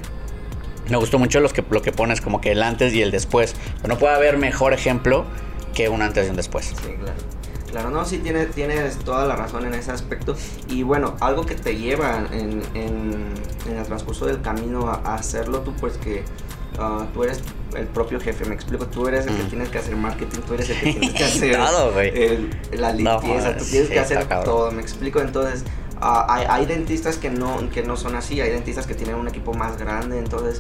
me 0.90 0.98
gustó 0.98 1.20
mucho 1.20 1.40
los 1.40 1.54
que, 1.54 1.64
lo 1.70 1.82
que 1.82 1.92
pones 1.92 2.22
como 2.22 2.42
que 2.42 2.52
el 2.52 2.64
antes 2.64 2.94
y 2.94 3.02
el 3.02 3.12
después. 3.12 3.56
Pero 3.82 3.94
no 3.94 4.00
puede 4.00 4.14
haber 4.14 4.38
mejor 4.38 4.74
ejemplo 4.74 5.26
que 5.74 5.90
un 5.90 6.02
antes 6.02 6.28
y 6.28 6.30
un 6.32 6.36
después. 6.36 6.66
Sí, 6.66 6.76
claro. 7.00 7.41
Claro, 7.72 7.90
no, 7.90 8.04
sí 8.06 8.20
tienes, 8.20 8.52
tienes 8.52 8.98
toda 8.98 9.26
la 9.26 9.36
razón 9.36 9.66
en 9.66 9.74
ese 9.74 9.92
aspecto. 9.92 10.36
Y 10.68 10.84
bueno, 10.84 11.16
algo 11.22 11.46
que 11.46 11.56
te 11.56 11.78
lleva 11.78 12.26
en, 12.32 12.62
en, 12.74 13.34
el 13.70 13.84
transcurso 13.86 14.26
del 14.26 14.42
camino 14.42 14.90
a, 14.90 15.16
hacerlo 15.16 15.62
tú, 15.62 15.74
pues 15.80 15.98
que 15.98 16.24
uh, 16.78 17.06
tú 17.14 17.24
eres 17.24 17.40
el 17.76 17.88
propio 17.88 18.20
jefe, 18.20 18.44
me 18.46 18.56
explico, 18.56 18.86
tú 18.88 19.08
eres 19.08 19.26
el 19.26 19.36
que 19.38 19.44
mm. 19.44 19.50
tienes 19.50 19.70
que 19.70 19.78
hacer 19.78 19.96
marketing, 19.96 20.40
tú 20.42 20.54
eres 20.54 20.70
el 20.70 20.80
que 20.80 20.94
tienes 21.00 21.14
que 21.14 21.24
hacer 21.24 21.56
todo, 21.56 22.00
el, 22.02 22.50
la 22.74 22.92
limpieza, 22.92 23.56
tú 23.56 23.64
tienes 23.64 23.90
que 23.90 24.00
hacer 24.00 24.28
todo, 24.44 24.72
me 24.72 24.82
explico. 24.82 25.22
Entonces, 25.22 25.64
Ah, 26.04 26.26
hay, 26.28 26.46
hay, 26.50 26.66
dentistas 26.66 27.18
que 27.18 27.30
no, 27.30 27.70
que 27.70 27.84
no 27.84 27.96
son 27.96 28.16
así, 28.16 28.42
hay 28.42 28.50
dentistas 28.50 28.88
que 28.88 28.96
tienen 28.96 29.18
un 29.18 29.28
equipo 29.28 29.54
más 29.54 29.78
grande, 29.78 30.18
entonces 30.18 30.60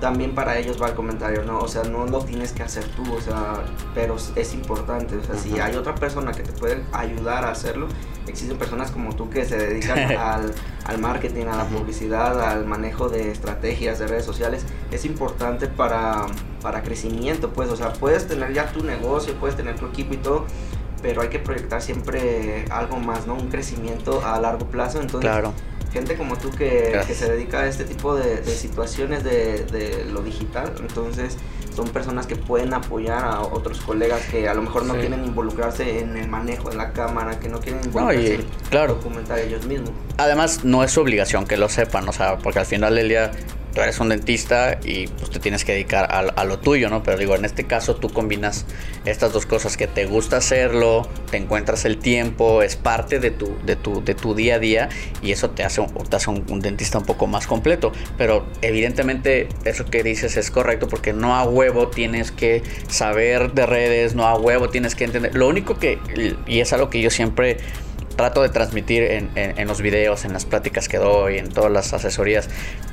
también 0.00 0.34
para 0.34 0.58
ellos 0.58 0.80
va 0.80 0.88
el 0.88 0.94
comentario, 0.94 1.42
¿no? 1.44 1.58
O 1.58 1.68
sea, 1.68 1.84
no 1.84 2.06
lo 2.06 2.22
tienes 2.24 2.52
que 2.52 2.62
hacer 2.62 2.84
tú, 2.84 3.02
o 3.14 3.20
sea, 3.20 3.64
pero 3.94 4.16
es 4.34 4.54
importante, 4.54 5.16
o 5.16 5.24
sea, 5.24 5.36
si 5.36 5.58
hay 5.58 5.74
otra 5.76 5.94
persona 5.94 6.32
que 6.32 6.42
te 6.42 6.52
puede 6.52 6.82
ayudar 6.92 7.44
a 7.44 7.50
hacerlo, 7.50 7.88
existen 8.26 8.58
personas 8.58 8.90
como 8.90 9.14
tú 9.14 9.30
que 9.30 9.44
se 9.44 9.56
dedican 9.56 9.98
al, 10.18 10.54
al, 10.84 10.98
marketing, 10.98 11.46
a 11.46 11.56
la 11.56 11.64
publicidad, 11.64 12.40
al 12.42 12.66
manejo 12.66 13.08
de 13.08 13.30
estrategias 13.30 13.98
de 13.98 14.06
redes 14.06 14.24
sociales, 14.24 14.66
es 14.90 15.04
importante 15.04 15.66
para, 15.66 16.26
para 16.60 16.82
crecimiento, 16.82 17.50
pues, 17.50 17.70
o 17.70 17.76
sea, 17.76 17.92
puedes 17.94 18.28
tener 18.28 18.52
ya 18.52 18.70
tu 18.72 18.84
negocio, 18.84 19.34
puedes 19.34 19.56
tener 19.56 19.78
tu 19.78 19.86
equipo 19.86 20.14
y 20.14 20.18
todo, 20.18 20.44
pero 21.00 21.22
hay 21.22 21.28
que 21.28 21.38
proyectar 21.38 21.80
siempre 21.80 22.66
algo 22.70 22.98
más, 22.98 23.26
¿no? 23.26 23.34
Un 23.34 23.48
crecimiento 23.48 24.24
a 24.26 24.38
largo 24.40 24.66
plazo, 24.66 25.00
entonces... 25.00 25.30
Claro 25.30 25.52
gente 25.96 26.14
como 26.14 26.36
tú 26.36 26.50
que, 26.50 27.00
que, 27.06 27.14
se 27.14 27.30
dedica 27.32 27.60
a 27.60 27.66
este 27.66 27.84
tipo 27.84 28.14
de, 28.14 28.36
de 28.42 28.54
situaciones 28.54 29.24
de, 29.24 29.64
de, 29.64 30.04
lo 30.04 30.20
digital, 30.20 30.72
entonces 30.78 31.38
son 31.74 31.88
personas 31.88 32.26
que 32.26 32.36
pueden 32.36 32.74
apoyar 32.74 33.24
a 33.24 33.40
otros 33.40 33.80
colegas 33.80 34.20
que 34.30 34.46
a 34.46 34.54
lo 34.54 34.62
mejor 34.62 34.84
no 34.84 34.94
quieren 34.94 35.24
involucrarse 35.24 36.00
en 36.00 36.16
el 36.16 36.28
manejo 36.28 36.68
de 36.68 36.76
la 36.76 36.92
cámara, 36.92 37.38
que 37.40 37.48
no 37.48 37.60
quieren 37.60 37.82
involucrarse 37.84 38.40
claro. 38.68 38.92
en 38.92 38.98
documentar 38.98 39.38
ellos 39.38 39.64
mismos. 39.64 39.90
Además, 40.18 40.64
no 40.64 40.84
es 40.84 40.96
obligación 40.98 41.46
que 41.46 41.56
lo 41.56 41.68
sepan, 41.70 42.06
o 42.08 42.12
sea, 42.12 42.36
porque 42.38 42.58
al 42.58 42.66
final 42.66 42.94
del 42.94 43.08
día 43.08 43.30
tú 43.76 43.82
eres 43.82 44.00
un 44.00 44.08
dentista 44.08 44.78
y 44.82 45.06
pues 45.06 45.28
te 45.28 45.38
tienes 45.38 45.66
que 45.66 45.72
dedicar 45.72 46.08
a, 46.10 46.44
lo 46.44 46.58
tuyo, 46.58 46.88
¿no? 46.88 47.02
Pero 47.02 47.18
digo, 47.18 47.34
en 47.34 47.44
este 47.44 47.64
caso 47.64 47.96
tú 47.96 48.08
combinas 48.08 48.64
estas 49.04 49.34
dos 49.34 49.44
cosas, 49.44 49.76
que 49.76 49.86
te 49.86 50.06
gusta 50.06 50.38
hacerlo, 50.38 51.06
te 51.30 51.36
encuentras 51.36 51.84
el 51.84 51.98
tiempo, 51.98 52.62
es 52.62 52.74
parte 52.74 53.20
de 53.20 53.30
tu, 53.30 53.54
de 53.66 53.76
tu, 53.76 54.02
de 54.02 54.14
tu 54.14 54.34
día 54.34 54.54
a 54.54 54.58
día 54.58 54.88
y 55.20 55.32
eso 55.32 55.50
te 55.50 55.62
hace, 55.62 55.86
te 56.08 56.16
hace 56.16 56.30
un, 56.30 56.60
dentista 56.60 56.96
un 56.96 57.04
poco 57.04 57.26
más 57.26 57.46
completo. 57.46 57.92
Pero 58.16 58.46
evidentemente 58.62 59.50
eso 59.66 59.84
que 59.84 60.02
dices 60.02 60.38
es 60.38 60.50
correcto 60.50 60.88
porque 60.88 61.12
no 61.12 61.36
a 61.36 61.44
huevo 61.44 61.88
tienes 61.88 62.30
que 62.32 62.62
saber 62.88 63.52
de 63.52 63.66
redes, 63.66 64.14
no 64.14 64.26
a 64.26 64.38
huevo 64.38 64.70
tienes 64.70 64.94
que 64.94 65.04
entender. 65.04 65.34
Lo 65.34 65.48
único 65.48 65.78
que, 65.78 65.98
y 66.46 66.60
es 66.60 66.72
algo 66.72 66.88
que 66.88 67.02
yo 67.02 67.10
siempre 67.10 67.58
trato 68.16 68.42
de 68.42 68.48
transmitir 68.48 69.02
en, 69.36 69.68
los 69.68 69.82
videos, 69.82 70.24
en 70.24 70.32
las 70.32 70.44
pláticas 70.44 70.88
que 70.88 70.96
doy, 70.96 71.38
en 71.38 71.48
todas 71.48 71.70
las 71.70 71.92
asesorías. 71.92 72.48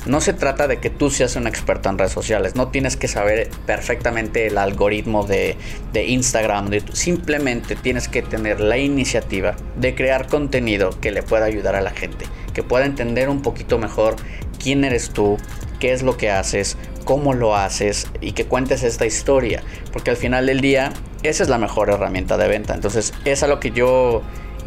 No 0.05 0.21
se 0.21 0.33
trata 0.33 0.67
de 0.67 0.77
que 0.77 0.89
tú 0.89 1.09
seas 1.09 1.35
un 1.35 1.47
experto 1.47 1.89
en 1.89 1.97
redes 1.97 2.11
sociales, 2.11 2.55
no 2.55 2.67
tienes 2.67 2.97
que 2.97 3.07
saber 3.07 3.49
perfectamente 3.65 4.47
el 4.47 4.57
algoritmo 4.57 5.25
de, 5.25 5.57
Instagram, 5.93 6.69
simplemente 6.91 7.75
tienes 7.75 8.07
que 8.07 8.21
tener 8.21 8.59
la 8.59 8.77
iniciativa 8.77 9.55
de 9.77 9.95
crear 9.95 10.27
contenido 10.27 10.89
que 10.99 11.11
le 11.11 11.23
pueda 11.23 11.45
ayudar 11.45 11.75
a 11.75 11.81
la 11.81 11.91
gente, 11.91 12.25
que 12.53 12.63
pueda 12.63 12.85
entender 12.85 13.29
un 13.29 13.41
poquito 13.41 13.77
mejor 13.79 14.17
quién 14.61 14.83
eres 14.83 15.09
tú, 15.11 15.37
qué 15.79 15.93
es 15.93 16.03
lo 16.03 16.17
que 16.17 16.29
haces, 16.29 16.77
cómo 17.05 17.33
lo 17.33 17.55
haces 17.55 18.07
y 18.21 18.33
que 18.33 18.45
cuentes 18.45 18.83
esta 18.83 19.05
historia, 19.05 19.63
porque 19.91 20.11
al 20.11 20.17
final 20.17 20.45
del 20.47 20.61
día 20.61 20.91
esa 21.23 21.43
es 21.43 21.49
la 21.49 21.57
mejor 21.57 21.89
herramienta 21.89 22.37
de 22.37 22.47
venta. 22.47 22.73
Entonces, 22.73 23.13
es 23.25 23.43
a 23.43 23.47
lo 23.47 23.59
que 23.59 23.71
yo 23.71 24.21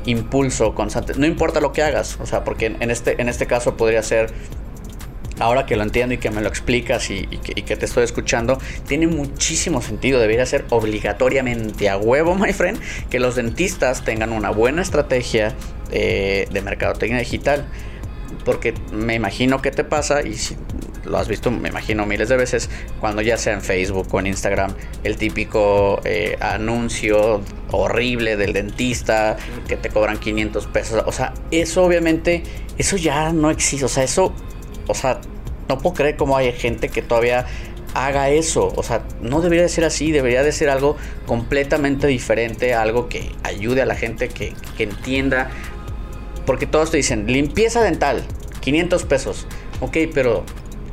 impulso 0.06 0.74
constante. 0.74 1.14
No 1.16 1.26
importa 1.26 1.60
lo 1.60 1.72
que 1.72 1.82
hagas, 1.82 2.18
o 2.20 2.26
sea, 2.26 2.44
porque 2.44 2.66
en 2.66 2.90
este, 2.90 3.20
en 3.20 3.28
este 3.28 3.46
caso 3.46 3.76
podría 3.76 4.02
ser 4.02 4.32
ahora 5.38 5.66
que 5.66 5.76
lo 5.76 5.82
entiendo 5.82 6.14
y 6.14 6.18
que 6.18 6.30
me 6.30 6.40
lo 6.40 6.48
explicas 6.48 7.10
y, 7.10 7.26
que, 7.26 7.76
te 7.76 7.84
estoy 7.84 8.04
escuchando, 8.04 8.58
tiene 8.86 9.06
muchísimo 9.06 9.82
sentido. 9.82 10.20
Debería 10.20 10.46
ser 10.46 10.64
obligatoriamente 10.70 11.88
a 11.88 11.96
huevo, 11.96 12.34
my 12.38 12.52
friend, 12.52 12.80
que 13.10 13.20
los 13.20 13.34
dentistas 13.34 14.04
tengan 14.04 14.32
una 14.32 14.50
buena 14.50 14.82
estrategia 14.82 15.54
de, 15.90 16.48
de 16.50 16.62
mercadotecnia 16.62 17.18
digital. 17.18 17.66
Porque 18.44 18.74
me 18.92 19.14
imagino 19.14 19.60
que 19.60 19.70
te 19.70 19.82
pasa, 19.82 20.22
y 20.22 20.34
si 20.34 20.56
lo 21.04 21.18
has 21.18 21.28
visto, 21.28 21.50
me 21.50 21.68
imagino, 21.68 22.06
miles 22.06 22.28
de 22.28 22.36
veces, 22.36 22.70
cuando 23.00 23.22
ya 23.22 23.36
sea 23.36 23.54
en 23.54 23.62
Facebook 23.62 24.08
o 24.12 24.20
en 24.20 24.28
Instagram, 24.28 24.74
el 25.04 25.16
típico 25.16 26.00
eh, 26.04 26.36
anuncio 26.40 27.40
horrible 27.76 28.36
del 28.36 28.52
dentista 28.52 29.36
que 29.68 29.76
te 29.76 29.88
cobran 29.88 30.18
500 30.18 30.66
pesos. 30.66 31.02
O 31.06 31.12
sea, 31.12 31.32
eso 31.50 31.84
obviamente, 31.84 32.42
eso 32.78 32.96
ya 32.96 33.32
no 33.32 33.50
existe. 33.50 33.84
O 33.84 33.88
sea, 33.88 34.04
eso, 34.04 34.32
o 34.86 34.94
sea, 34.94 35.20
no 35.68 35.78
puedo 35.78 35.94
creer 35.94 36.16
cómo 36.16 36.36
hay 36.36 36.52
gente 36.52 36.88
que 36.88 37.02
todavía 37.02 37.46
haga 37.94 38.28
eso. 38.30 38.72
O 38.76 38.82
sea, 38.82 39.02
no 39.20 39.40
debería 39.40 39.62
de 39.62 39.68
ser 39.68 39.84
así, 39.84 40.12
debería 40.12 40.42
de 40.42 40.52
ser 40.52 40.68
algo 40.68 40.96
completamente 41.26 42.06
diferente, 42.06 42.74
algo 42.74 43.08
que 43.08 43.32
ayude 43.42 43.82
a 43.82 43.86
la 43.86 43.94
gente, 43.94 44.28
que, 44.28 44.54
que 44.76 44.84
entienda. 44.84 45.50
Porque 46.44 46.66
todos 46.66 46.90
te 46.90 46.98
dicen, 46.98 47.26
limpieza 47.26 47.82
dental, 47.82 48.24
500 48.60 49.04
pesos. 49.04 49.46
Ok, 49.80 49.96
pero 50.14 50.44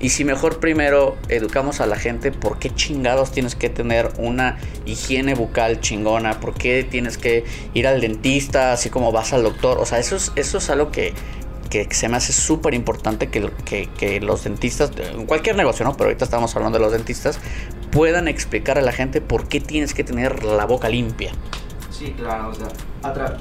y 0.04 0.10
si 0.10 0.26
mejor 0.26 0.60
primero 0.60 1.16
educamos 1.30 1.80
a 1.80 1.88
la 1.88 1.96
gente 1.96 2.34
por 2.34 2.60
qué 2.60 2.70
chingados 2.70 3.32
tienes 3.32 3.56
que 3.56 3.70
tener 3.70 4.12
una 4.18 4.58
higiene 4.86 5.34
bucal 5.34 5.80
chingona, 5.80 6.42
por 6.42 6.56
qué 6.56 6.84
tienes 6.84 7.18
que 7.18 7.46
ir 7.74 7.88
al 7.88 8.02
dentista, 8.02 8.74
así 8.74 8.90
como 8.90 9.14
vas 9.14 9.32
al 9.32 9.44
doctor. 9.44 9.78
O 9.80 9.86
sea, 9.86 10.00
eso 10.00 10.18
es, 10.18 10.34
eso 10.36 10.58
es 10.58 10.70
algo 10.70 10.92
que, 10.92 11.14
se 11.90 12.10
me 12.10 12.18
hace 12.18 12.34
súper 12.34 12.74
importante 12.74 13.30
que, 13.30 13.50
que, 13.66 14.20
los 14.20 14.44
dentistas, 14.44 14.92
en 14.98 15.26
cualquier 15.26 15.56
negocio, 15.56 15.86
¿no? 15.86 15.94
Pero 15.94 16.10
ahorita 16.10 16.26
estamos 16.26 16.54
hablando 16.58 16.80
de 16.80 16.84
los 16.84 16.92
dentistas, 16.92 17.40
puedan 17.90 18.28
explicar 18.28 18.78
a 18.78 18.82
la 18.82 18.92
gente 18.92 19.22
por 19.22 19.48
qué 19.48 19.62
tienes 19.62 19.94
que 19.94 20.04
tener 20.04 20.44
la 20.44 20.66
boca 20.66 20.90
limpia. 20.90 21.32
Sí, 21.90 22.14
claro, 22.18 22.50
o 22.50 22.54
sea, 22.54 22.68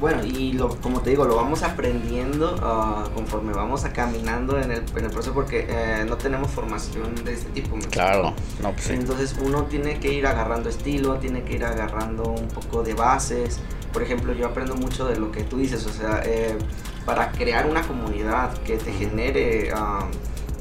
bueno, 0.01 0.25
y 0.25 0.53
lo, 0.53 0.77
como 0.81 1.03
te 1.03 1.11
digo, 1.11 1.25
lo 1.25 1.37
vamos 1.37 1.63
aprendiendo 1.63 2.55
uh, 2.57 3.11
conforme 3.15 3.53
vamos 3.53 3.85
a 3.85 3.93
caminando 3.93 4.59
en 4.59 4.73
el, 4.73 4.85
en 4.97 5.05
el 5.05 5.11
proceso 5.11 5.33
porque 5.33 5.67
eh, 5.69 6.05
no 6.09 6.17
tenemos 6.17 6.51
formación 6.51 7.15
de 7.25 7.35
este 7.35 7.51
tipo. 7.51 7.77
Claro, 7.91 8.35
no, 8.61 8.73
pues 8.73 8.91
Entonces 8.91 9.37
uno 9.41 9.65
tiene 9.65 10.01
que 10.01 10.13
ir 10.13 10.27
agarrando 10.27 10.69
estilo, 10.69 11.17
tiene 11.19 11.45
que 11.45 11.55
ir 11.55 11.65
agarrando 11.65 12.25
un 12.25 12.49
poco 12.49 12.83
de 12.83 12.95
bases. 12.95 13.61
Por 13.93 14.03
ejemplo, 14.03 14.33
yo 14.33 14.47
aprendo 14.47 14.75
mucho 14.75 15.07
de 15.07 15.17
lo 15.17 15.31
que 15.31 15.45
tú 15.45 15.59
dices, 15.59 15.87
o 15.87 15.93
sea, 15.93 16.23
eh, 16.25 16.57
para 17.05 17.31
crear 17.31 17.69
una 17.69 17.83
comunidad 17.83 18.53
que 18.59 18.77
te 18.79 18.93
genere... 18.93 19.73
Uh, 19.75 20.07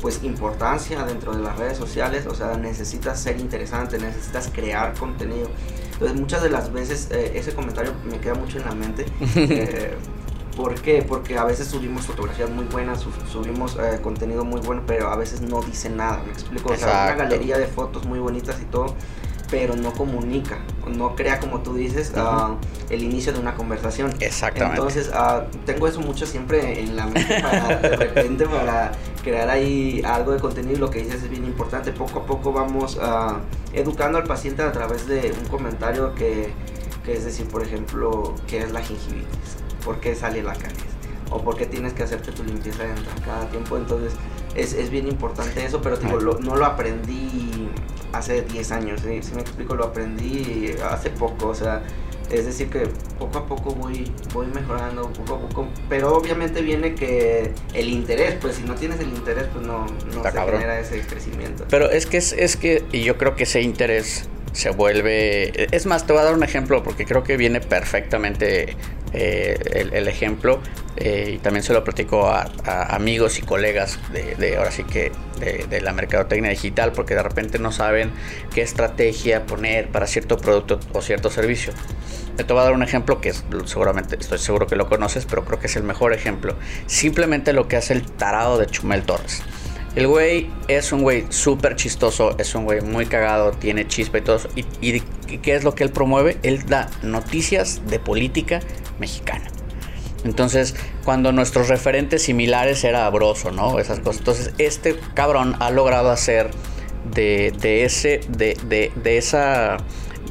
pues 0.02 0.24
importancia 0.24 1.04
dentro 1.04 1.32
de 1.34 1.44
las 1.44 1.58
redes 1.58 1.78
sociales, 1.78 2.26
o 2.26 2.34
sea, 2.34 2.58
necesitas 2.58 3.20
ser 3.20 3.40
interesante, 3.40 4.00
necesitas 4.00 4.50
crear 4.52 4.96
contenido. 4.96 5.48
Entonces 6.02 6.20
muchas 6.20 6.42
de 6.42 6.50
las 6.50 6.74
veces 6.74 7.10
eh, 7.12 7.34
ese 7.36 7.54
comentario 7.54 7.94
me 8.10 8.18
queda 8.18 8.34
mucho 8.34 8.58
en 8.58 8.66
la 8.66 8.74
mente. 8.74 9.06
Eh, 9.36 9.98
¿Por 10.56 10.76
qué? 10.82 11.04
Porque 11.08 11.38
a 11.38 11.46
veces 11.46 11.68
subimos 11.68 12.06
fotografías 12.06 12.50
muy 12.50 12.66
buenas, 12.66 13.06
subimos 13.32 13.78
eh, 13.78 14.00
contenido 14.02 14.44
muy 14.44 14.60
bueno, 14.62 14.84
pero 14.86 15.10
a 15.10 15.16
veces 15.16 15.42
no 15.42 15.62
dice 15.62 15.90
nada, 15.90 16.22
¿me 16.26 16.32
explico? 16.32 16.74
O 16.74 16.76
sea, 16.76 17.14
una 17.14 17.24
galería 17.24 17.58
de 17.58 17.68
fotos 17.68 18.06
muy 18.06 18.20
bonitas 18.20 18.60
y 18.62 18.66
todo, 18.66 18.96
pero 19.50 19.76
no 19.76 19.94
comunica, 19.94 20.60
no 20.88 21.16
crea, 21.16 21.40
como 21.40 21.62
tú 21.62 21.76
dices, 21.76 22.12
ah, 22.18 22.56
el 22.90 23.04
inicio 23.04 23.32
de 23.32 23.40
una 23.40 23.56
conversación. 23.56 24.14
Exactamente. 24.20 24.78
Entonces, 24.78 25.10
uh, 25.10 25.44
tengo 25.66 25.88
eso 25.88 26.02
mucho 26.02 26.26
siempre 26.26 26.82
en 26.82 26.96
la 26.96 27.06
mente 27.06 27.42
para, 27.42 27.78
de 27.78 27.96
repente, 27.96 28.46
para 28.46 28.92
crear 29.22 29.50
ahí 29.50 30.02
algo 30.06 30.32
de 30.32 30.40
contenido 30.40 30.76
y 30.76 30.80
lo 30.80 30.90
que 30.90 31.00
dices 31.00 31.24
es 31.24 31.30
bien 31.30 31.46
importante. 31.46 31.92
Poco 31.92 32.20
a 32.20 32.26
poco 32.26 32.52
vamos 32.54 32.98
uh, 32.98 33.38
educando 33.74 34.18
al 34.18 34.26
paciente 34.26 34.62
a 34.64 34.72
través 34.72 35.08
de 35.08 35.34
un 35.40 35.48
comentario 35.48 36.14
que, 36.16 36.52
que 37.06 37.14
es 37.14 37.26
decir, 37.26 37.48
por 37.48 37.64
ejemplo, 37.64 38.36
¿qué 38.48 38.60
es 38.60 38.72
la 38.72 38.82
gingivitis? 38.82 39.58
¿Por 39.84 40.00
qué 40.00 40.16
sale 40.16 40.44
la 40.44 40.54
caries? 40.54 40.92
¿O 41.30 41.42
por 41.42 41.56
qué 41.56 41.66
tienes 41.66 41.94
que 41.94 42.04
hacerte 42.04 42.32
tu 42.32 42.44
limpieza 42.44 42.84
dental 42.84 43.22
cada 43.26 43.50
tiempo? 43.50 43.78
Entonces, 43.78 44.14
es, 44.56 44.74
es 44.74 44.90
bien 44.90 45.08
importante 45.08 45.64
eso, 45.64 45.82
pero 45.82 45.98
digo, 45.98 46.20
no 46.20 46.56
lo 46.56 46.66
aprendí 46.66 47.70
hace 48.12 48.42
10 48.42 48.72
años, 48.72 49.02
si 49.02 49.34
me 49.34 49.42
explico, 49.42 49.76
lo 49.76 49.86
aprendí 49.86 50.76
hace 50.84 51.10
poco, 51.10 51.48
o 51.48 51.56
sea, 51.56 51.84
es 52.32 52.46
decir 52.46 52.70
que 52.70 52.84
poco 53.20 53.40
a 53.40 53.46
poco 53.46 53.76
voy, 53.76 54.12
voy 54.34 54.48
mejorando, 54.48 55.12
poco 55.14 55.36
a 55.36 55.40
poco, 55.40 55.68
pero 55.90 56.16
obviamente 56.16 56.62
viene 56.62 56.96
que 56.96 57.52
el 57.74 57.90
interés, 57.90 58.36
pues 58.42 58.56
si 58.56 58.64
no 58.64 58.76
tienes 58.76 59.00
el 59.00 59.10
interés, 59.10 59.46
pues 59.54 59.66
no, 59.66 59.86
no 60.14 60.24
se 60.24 60.32
genera 60.32 60.80
ese 60.80 61.02
crecimiento. 61.02 61.66
Pero 61.70 61.90
es 61.90 62.06
que 62.06 62.18
es, 62.18 62.34
es 62.34 62.56
que, 62.58 62.84
y 62.92 63.04
yo 63.04 63.18
creo 63.18 63.36
que 63.36 63.44
ese 63.44 63.62
interés 63.62 64.28
se 64.54 64.70
vuelve, 64.70 65.68
es 65.76 65.86
más, 65.86 66.06
te 66.06 66.14
voy 66.14 66.22
a 66.22 66.26
dar 66.26 66.34
un 66.34 66.44
ejemplo 66.44 66.84
porque 66.84 67.06
creo 67.06 67.24
que 67.24 67.38
viene 67.38 67.62
perfectamente 67.62 68.76
eh, 69.14 69.90
el, 69.92 70.08
ejemplo 70.08 70.62
eh, 70.96 71.34
y 71.36 71.38
también 71.40 71.64
se 71.64 71.74
lo 71.74 71.84
platico 71.84 72.28
a, 72.28 72.50
amigos 72.96 73.40
y 73.40 73.42
colegas 73.42 74.00
de, 74.12 74.56
ahora 74.56 74.72
sí 74.72 74.84
que 74.84 75.12
de, 75.40 75.82
la 75.82 75.92
mercadotecnia 75.92 76.50
digital 76.50 76.92
porque 76.94 77.16
de 77.16 77.24
repente 77.24 77.60
no 77.60 77.72
saben 77.72 78.12
qué 78.54 78.62
estrategia 78.62 79.46
poner 79.46 79.90
para 79.90 80.08
cierto 80.08 80.38
producto 80.38 80.80
o 80.94 81.02
cierto 81.02 81.30
servicio. 81.30 81.74
Te 82.38 82.44
voy 82.54 82.62
a 82.62 82.64
dar 82.64 82.74
un 82.74 82.84
ejemplo 82.84 83.20
que 83.20 83.30
es, 83.30 83.44
seguramente 83.66 84.16
estoy 84.20 84.40
seguro 84.40 84.66
que 84.66 84.76
lo 84.76 84.88
conoces, 84.88 85.26
pero 85.26 85.44
creo 85.44 85.60
que 85.60 85.68
es 85.68 85.76
el 85.76 85.84
mejor 85.84 86.14
ejemplo. 86.14 86.56
Simplemente 86.88 87.54
lo 87.54 87.68
que 87.68 87.76
hace 87.76 87.94
el 87.94 88.04
tarado 88.04 88.58
de 88.58 88.68
Chumel 88.68 89.04
Torres. 89.04 89.44
El 89.96 90.08
güey 90.08 90.50
es 90.70 90.94
un 90.94 91.02
güey 91.02 91.26
súper 91.30 91.76
chistoso, 91.76 92.36
es 92.38 92.56
un 92.56 92.64
güey 92.64 92.82
muy 92.82 93.06
cagado, 93.08 93.52
tiene 93.52 93.88
chispa 93.88 94.20
y 94.20 94.22
todo. 94.22 94.40
Y, 94.56 94.66
y, 94.82 95.02
qué 95.40 95.56
es 95.56 95.66
lo 95.66 95.76
que 95.76 95.84
él 95.84 95.92
promueve? 95.92 96.38
Él 96.44 96.66
da 96.66 96.90
noticias 97.04 97.82
de 97.88 98.00
política 98.00 98.62
mexicana. 99.00 99.46
Entonces, 100.24 100.76
cuando 101.04 101.34
nuestros 101.34 101.68
referentes 101.68 102.24
similares 102.24 102.84
era 102.86 103.10
Broso, 103.10 103.52
¿no? 103.52 103.80
Esas 103.80 104.00
cosas. 104.00 104.20
Entonces, 104.20 104.54
este 104.60 104.96
cabrón 105.14 105.56
ha 105.60 105.72
logrado 105.72 106.10
hacer 106.10 106.52
de, 107.14 107.54
de 107.60 107.84
ese, 107.84 108.22
de, 108.30 108.58
de, 108.68 108.92
de 108.96 109.18
esa 109.18 109.78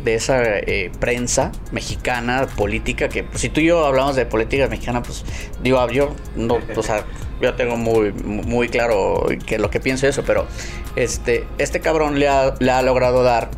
de 0.05 0.15
esa 0.15 0.43
eh, 0.43 0.91
prensa 0.99 1.53
mexicana 1.73 2.47
política 2.57 3.11
que 3.11 3.23
pues, 3.23 3.43
si 3.43 3.51
tú 3.51 3.61
y 3.61 3.67
yo 3.67 3.85
hablamos 3.85 4.17
de 4.17 4.25
política 4.25 4.67
mexicana 4.67 5.03
pues 5.03 5.27
digo 5.63 5.87
yo 5.91 6.15
no 6.37 6.59
o 6.75 6.83
sea 6.83 7.05
yo 7.41 7.55
tengo 7.55 7.77
muy 7.77 8.13
muy 8.13 8.69
claro 8.69 9.27
que 9.47 9.59
lo 9.59 9.71
que 9.71 9.81
pienso 9.81 10.07
eso 10.07 10.23
pero 10.27 10.47
este 10.97 11.47
este 11.59 11.81
cabrón 11.81 12.19
le 12.19 12.29
ha, 12.29 12.55
le 12.59 12.71
ha 12.71 12.83
logrado 12.83 13.23
dar 13.23 13.51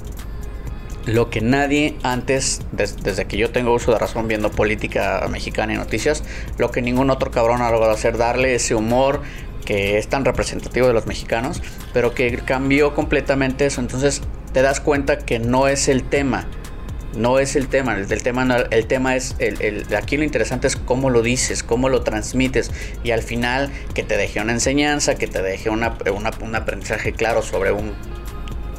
lo 1.06 1.30
que 1.30 1.40
nadie 1.40 1.96
antes, 2.02 2.60
desde 2.70 3.24
que 3.24 3.36
yo 3.36 3.50
tengo 3.50 3.72
uso 3.74 3.92
de 3.92 3.98
razón 3.98 4.28
viendo 4.28 4.50
política 4.50 5.26
mexicana 5.28 5.74
y 5.74 5.76
noticias, 5.76 6.22
lo 6.58 6.70
que 6.70 6.80
ningún 6.80 7.10
otro 7.10 7.30
cabrón 7.30 7.60
ha 7.62 7.70
logrado 7.70 7.92
hacer, 7.92 8.16
darle 8.18 8.54
ese 8.54 8.74
humor 8.74 9.20
que 9.64 9.98
es 9.98 10.08
tan 10.08 10.24
representativo 10.24 10.86
de 10.86 10.92
los 10.92 11.06
mexicanos, 11.06 11.62
pero 11.92 12.14
que 12.14 12.36
cambió 12.38 12.94
completamente 12.94 13.66
eso. 13.66 13.80
Entonces, 13.80 14.22
te 14.52 14.62
das 14.62 14.80
cuenta 14.80 15.18
que 15.18 15.38
no 15.38 15.68
es 15.68 15.88
el 15.88 16.04
tema. 16.04 16.46
No 17.14 17.38
es 17.38 17.56
el 17.56 17.68
tema, 17.68 17.96
el, 17.96 18.22
tema, 18.22 18.56
el 18.70 18.86
tema 18.86 19.16
es, 19.16 19.36
el, 19.38 19.86
aquí 19.94 20.16
lo 20.16 20.24
interesante 20.24 20.66
es 20.66 20.76
cómo 20.76 21.10
lo 21.10 21.22
dices, 21.22 21.62
cómo 21.62 21.88
lo 21.88 22.02
transmites 22.02 22.70
y 23.04 23.10
al 23.10 23.22
final 23.22 23.70
que 23.94 24.02
te 24.02 24.16
deje 24.16 24.40
una 24.40 24.52
enseñanza, 24.52 25.16
que 25.16 25.26
te 25.26 25.42
deje 25.42 25.68
una, 25.68 25.96
un 26.40 26.54
aprendizaje 26.54 27.12
claro 27.12 27.42
sobre 27.42 27.72
un 27.72 27.92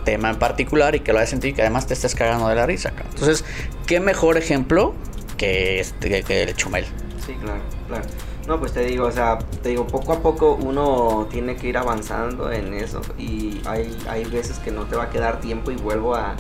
tema 0.04 0.30
en 0.30 0.38
particular 0.38 0.96
y 0.96 1.00
que 1.00 1.14
lo 1.14 1.20
hayas 1.20 1.30
sentido 1.30 1.52
y 1.52 1.56
que 1.56 1.62
además 1.62 1.88
te 1.88 1.94
estés 1.94 2.16
cagando 2.16 2.48
de 2.48 2.56
la 2.56 2.66
risa. 2.66 2.92
Entonces, 3.12 3.46
¿qué 3.86 4.00
mejor 4.00 4.38
ejemplo 4.38 4.94
que, 5.38 5.80
este, 5.80 6.24
que 6.24 6.44
el 6.44 6.56
Chumel? 6.56 6.86
Sí, 7.26 7.34
claro, 7.42 7.62
claro. 7.88 8.04
No, 8.48 8.60
pues 8.60 8.74
te 8.74 8.84
digo, 8.84 9.06
o 9.06 9.12
sea, 9.12 9.40
te 9.62 9.70
digo, 9.70 9.88
poco 9.88 10.12
a 10.12 10.22
poco 10.22 10.56
uno 10.56 11.28
tiene 11.32 11.56
que 11.56 11.68
ir 11.68 11.78
avanzando 11.78 12.52
en 12.52 12.74
eso 12.74 13.02
y 13.18 13.62
hay, 13.66 13.98
hay 14.10 14.26
veces 14.26 14.60
que 14.60 14.72
no 14.72 14.84
te 14.86 14.98
va 14.98 15.04
a 15.04 15.10
quedar 15.10 15.40
tiempo 15.40 15.72
y 15.72 15.76
vuelvo 15.76 16.16
a, 16.16 16.36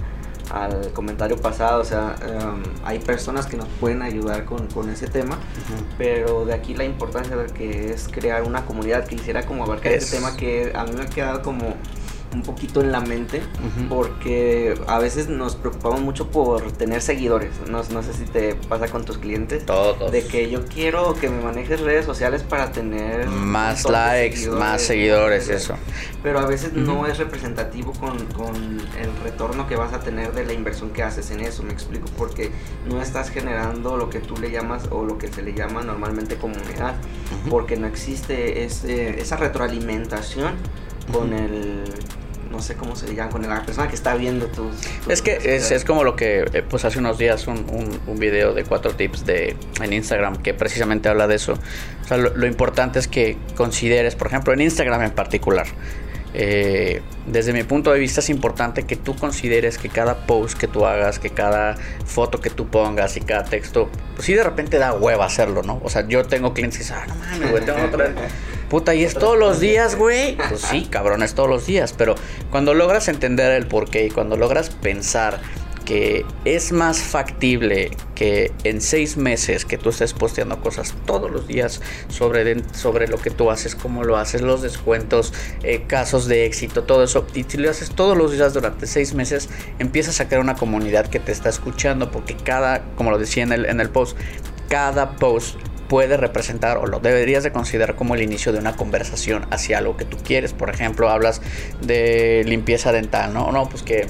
al 0.53 0.93
comentario 0.93 1.36
pasado, 1.38 1.81
o 1.81 1.86
sea, 1.86 2.15
em, 2.22 2.63
hay 2.86 3.00
personas 3.00 3.48
que 3.48 3.57
nos 3.57 3.67
pueden 3.79 4.03
ayudar 4.03 4.45
con, 4.45 4.67
con 4.67 4.89
ese 4.89 5.07
tema, 5.07 5.39
pero 5.98 6.45
de 6.45 6.53
aquí 6.53 6.75
la 6.75 6.83
importancia 6.83 7.36
de 7.36 7.48
que 7.51 7.91
es 7.91 8.07
crear 8.07 8.43
una 8.43 8.65
comunidad 8.65 9.05
que 9.07 9.15
hiciera 9.15 9.45
como 9.45 9.63
abarcar 9.63 9.93
ese 9.93 10.15
tema 10.15 10.38
que 10.38 10.72
a 10.75 10.83
mí 10.83 10.91
me 10.95 11.03
ha 11.03 11.07
quedado 11.07 11.41
como 11.41 11.75
un 12.33 12.41
poquito 12.41 12.81
en 12.81 12.91
la 12.91 12.99
mente 12.99 13.41
porque 13.89 14.79
a 14.87 14.99
veces 14.99 15.29
nos 15.29 15.55
preocupamos 15.55 16.01
mucho 16.01 16.29
por 16.29 16.71
tener 16.71 17.01
seguidores. 17.01 17.51
No, 17.69 17.81
no, 17.83 18.03
sé 18.03 18.13
si 18.13 18.25
te 18.25 18.55
pasa 18.55 18.87
con 18.87 19.05
tus 19.05 19.17
clientes. 19.17 19.65
Todos. 19.65 20.11
De 20.11 20.25
que 20.25 20.49
yo 20.49 20.65
quiero 20.65 21.13
que 21.13 21.29
me 21.29 21.41
manejes 21.41 21.79
redes 21.81 22.05
sociales 22.05 22.43
para 22.43 22.71
tener 22.71 23.27
más 23.27 23.87
likes, 23.89 24.49
más 24.49 24.81
seguidores, 24.81 25.49
eso. 25.49 25.75
Pero 26.21 26.39
a 26.39 26.45
veces 26.45 26.73
no 26.73 27.05
es 27.07 27.17
representativo 27.17 27.93
con, 27.93 28.17
con, 28.27 28.53
el 28.53 29.23
retorno 29.23 29.67
que 29.67 29.75
vas 29.75 29.93
a 29.93 29.99
tener 29.99 30.33
de 30.33 30.45
la 30.45 30.53
inversión 30.53 30.91
que 30.91 31.03
haces 31.03 31.31
en 31.31 31.41
eso. 31.41 31.63
Me 31.63 31.73
explico 31.73 32.07
porque 32.17 32.51
no 32.89 33.01
estás 33.01 33.29
generando 33.29 33.97
lo 33.97 34.09
que 34.09 34.19
tú 34.19 34.37
le 34.37 34.51
llamas 34.51 34.83
o 34.89 35.05
lo 35.05 35.17
que 35.17 35.27
se 35.27 35.41
le 35.41 35.53
llama 35.53 35.83
normalmente 35.83 36.35
comunidad. 36.37 36.95
Porque 37.49 37.77
no 37.77 37.87
existe 37.87 38.63
ese, 38.63 39.19
esa 39.19 39.37
retroalimentación 39.37 40.53
con 41.11 41.33
el 41.33 41.83
no 42.53 42.62
sé 42.62 42.75
cómo 42.75 42.95
se 42.95 43.13
llama, 43.13 43.31
con 43.31 43.41
la 43.41 43.65
persona 43.65 43.88
que 43.89 43.95
está 43.95 44.15
viendo 44.15 44.45
tus... 44.45 44.75
es 45.10 45.24
que 45.24 45.39
es, 45.55 45.72
es, 45.72 45.83
como 45.83 46.03
lo 46.03 46.15
que, 46.15 46.45
eh, 46.53 46.63
pues 46.67 46.86
hace 46.86 47.00
unos 47.00 47.17
días 47.17 47.48
un, 47.48 47.65
un, 48.05 48.19
video 48.19 48.53
de 48.53 48.63
cuatro 48.63 48.93
tips 48.93 49.25
de, 49.25 49.57
en 49.81 49.91
Instagram 49.91 50.38
que 50.38 50.53
precisamente 50.53 51.10
habla 51.10 51.27
de 51.27 51.36
eso. 51.36 51.53
O 51.53 52.07
sea, 52.07 52.17
lo, 52.17 52.45
importante 52.45 53.00
es 53.00 53.07
que 53.07 53.38
consideres, 53.55 54.15
por 54.15 54.27
ejemplo, 54.27 54.53
en 54.53 54.62
Instagram 54.62 55.01
en 55.01 55.12
particular, 55.12 55.65
eh, 56.36 57.01
desde 57.25 57.53
mi 57.53 57.63
punto 57.63 57.91
de 57.91 58.00
vista 58.00 58.19
es 58.19 58.29
importante 58.29 58.83
que 58.83 58.95
tú 58.95 59.15
consideres 59.15 59.79
que 59.79 59.89
cada 59.89 60.27
post 60.27 60.55
que 60.55 60.67
tú 60.67 60.86
hagas, 60.86 61.17
que 61.17 61.31
cada 61.31 61.75
foto 62.05 62.39
que 62.39 62.51
tú 62.51 62.67
pongas 62.67 63.17
y 63.17 63.22
cada 63.22 63.45
texto, 63.45 63.89
pues 64.13 64.27
sí 64.27 64.33
de 64.36 64.43
repente 64.43 64.77
da 64.77 64.93
hueva 64.93 65.25
hacerlo, 65.25 65.63
¿no? 65.63 65.82
O 65.84 65.89
sea, 65.89 66.08
yo 66.08 66.23
tengo 66.23 66.54
clientes 66.54 66.77
que 66.77 66.84
dicen, 66.84 66.97
ah, 66.99 67.08
no 67.08 67.15
mames, 67.15 67.49
güey, 67.49 67.65
tengo 67.65 67.84
otra... 67.84 68.13
Puta, 68.69 68.95
¿y 68.95 69.04
es 69.04 69.13
todos 69.13 69.38
los 69.38 69.60
días, 69.60 69.95
güey? 69.95 70.36
Pues 70.36 70.62
sí, 70.62 70.88
cabrón, 70.89 71.23
es 71.23 71.36
todos 71.36 71.49
los 71.49 71.65
días. 71.65 71.93
Pero 71.97 72.15
cuando 72.49 72.73
logras 72.73 73.08
entender 73.08 73.52
el 73.52 73.67
porqué 73.67 74.06
y 74.06 74.10
cuando 74.10 74.38
logras 74.38 74.69
pensar 74.69 75.39
que 75.84 76.26
es 76.45 76.71
más 76.71 76.99
factible 76.99 77.91
que 78.15 78.52
en 78.63 78.82
seis 78.82 79.17
meses 79.17 79.65
que 79.65 79.78
tú 79.78 79.89
estés 79.89 80.13
posteando 80.13 80.62
cosas 80.62 80.93
todos 81.06 81.30
los 81.30 81.47
días 81.47 81.82
sobre, 82.08 82.63
sobre 82.73 83.08
lo 83.08 83.17
que 83.17 83.30
tú 83.30 83.52
haces, 83.52 83.76
cómo 83.76 84.04
lo 84.04 84.17
haces, 84.17 84.41
los 84.41 84.62
descuentos, 84.62 85.34
eh, 85.63 85.84
casos 85.88 86.28
de 86.28 86.45
éxito, 86.45 86.84
todo 86.84 87.04
eso, 87.04 87.26
y 87.34 87.43
si 87.43 87.58
lo 87.58 87.69
haces 87.69 87.91
todos 87.91 88.17
los 88.17 88.32
días 88.32 88.54
durante 88.54 88.88
seis 88.88 89.13
meses, 89.13 89.49
empiezas 89.80 90.21
a 90.21 90.28
crear 90.28 90.41
una 90.41 90.56
comunidad 90.56 91.08
que 91.08 91.19
te 91.19 91.32
está 91.32 91.49
escuchando, 91.49 92.12
porque 92.12 92.36
cada, 92.36 92.84
como 92.95 93.12
lo 93.12 93.17
decía 93.17 93.43
en 93.43 93.52
el, 93.52 93.65
en 93.65 93.80
el 93.80 93.89
post, 93.89 94.17
cada 94.69 95.17
post 95.17 95.58
puede 95.88 96.17
representar 96.17 96.78
o 96.78 96.86
lo 96.86 97.00
deberías 97.00 97.43
de 97.43 97.52
considerar 97.52 97.96
como 97.96 98.15
el 98.15 98.22
inicio 98.22 98.52
de 98.52 98.60
una 98.60 98.76
conversación 98.76 99.46
hacia 99.52 99.78
algo 99.78 99.98
que 99.98 100.06
tú 100.06 100.17
quieres. 100.17 100.54
Por 100.54 100.69
ejemplo, 100.69 101.10
hablas 101.10 101.41
de 101.82 102.43
limpieza 102.46 102.91
dental, 102.91 103.34
¿no? 103.34 103.52
No, 103.52 103.69
pues 103.69 103.84
que 103.84 104.08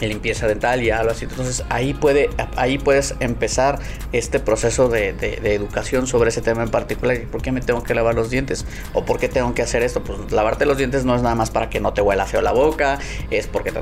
limpieza 0.00 0.46
dental 0.46 0.82
y 0.82 0.90
algo 0.90 1.10
así. 1.10 1.24
Entonces 1.24 1.64
ahí, 1.68 1.94
puede, 1.94 2.30
ahí 2.56 2.78
puedes 2.78 3.14
empezar 3.20 3.78
este 4.12 4.40
proceso 4.40 4.88
de, 4.88 5.14
educación 5.44 6.06
sobre 6.06 6.30
ese 6.30 6.42
tema 6.42 6.62
en 6.62 6.70
particular. 6.70 7.18
¿Por 7.30 7.42
qué 7.42 7.52
me 7.52 7.60
tengo 7.60 7.82
que 7.82 7.94
lavar 7.94 8.14
los 8.14 8.30
dientes? 8.30 8.66
¿O 8.92 9.04
por 9.04 9.18
qué 9.18 9.28
tengo 9.28 9.54
que 9.54 9.62
hacer 9.62 9.82
esto? 9.82 10.02
Pues 10.02 10.32
lavarte 10.32 10.66
los 10.66 10.78
dientes 10.78 11.04
no 11.04 11.14
es 11.14 11.22
nada 11.22 11.34
más 11.34 11.50
para 11.50 11.70
que 11.70 11.80
no 11.80 11.92
te 11.92 12.02
huela 12.02 12.26
feo 12.26 12.42
la 12.42 12.52
boca, 12.52 12.98
es 13.30 13.46
porque... 13.46 13.72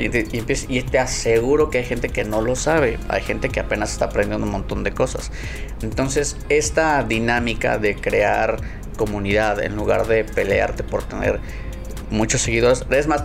y, 0.00 0.82
te 0.82 0.98
aseguro 0.98 1.70
que 1.70 1.78
hay 1.78 1.84
gente 1.84 2.08
que 2.08 2.24
no 2.24 2.40
lo 2.40 2.56
sabe, 2.56 2.98
hay 3.08 3.22
gente 3.22 3.48
que 3.48 3.60
apenas 3.60 3.92
está 3.92 4.06
aprendiendo 4.06 4.46
un 4.46 4.52
montón 4.52 4.82
de 4.84 4.92
cosas. 4.92 5.30
Entonces 5.82 6.36
esta 6.48 7.02
dinámica 7.04 7.78
de 7.78 7.94
crear 7.96 8.58
comunidad 8.96 9.62
en 9.62 9.76
lugar 9.76 10.06
de 10.06 10.24
pelearte 10.24 10.82
por 10.82 11.02
tener 11.02 11.40
muchos 12.10 12.42
seguidores. 12.42 12.84
Es 12.90 13.06
más, 13.06 13.24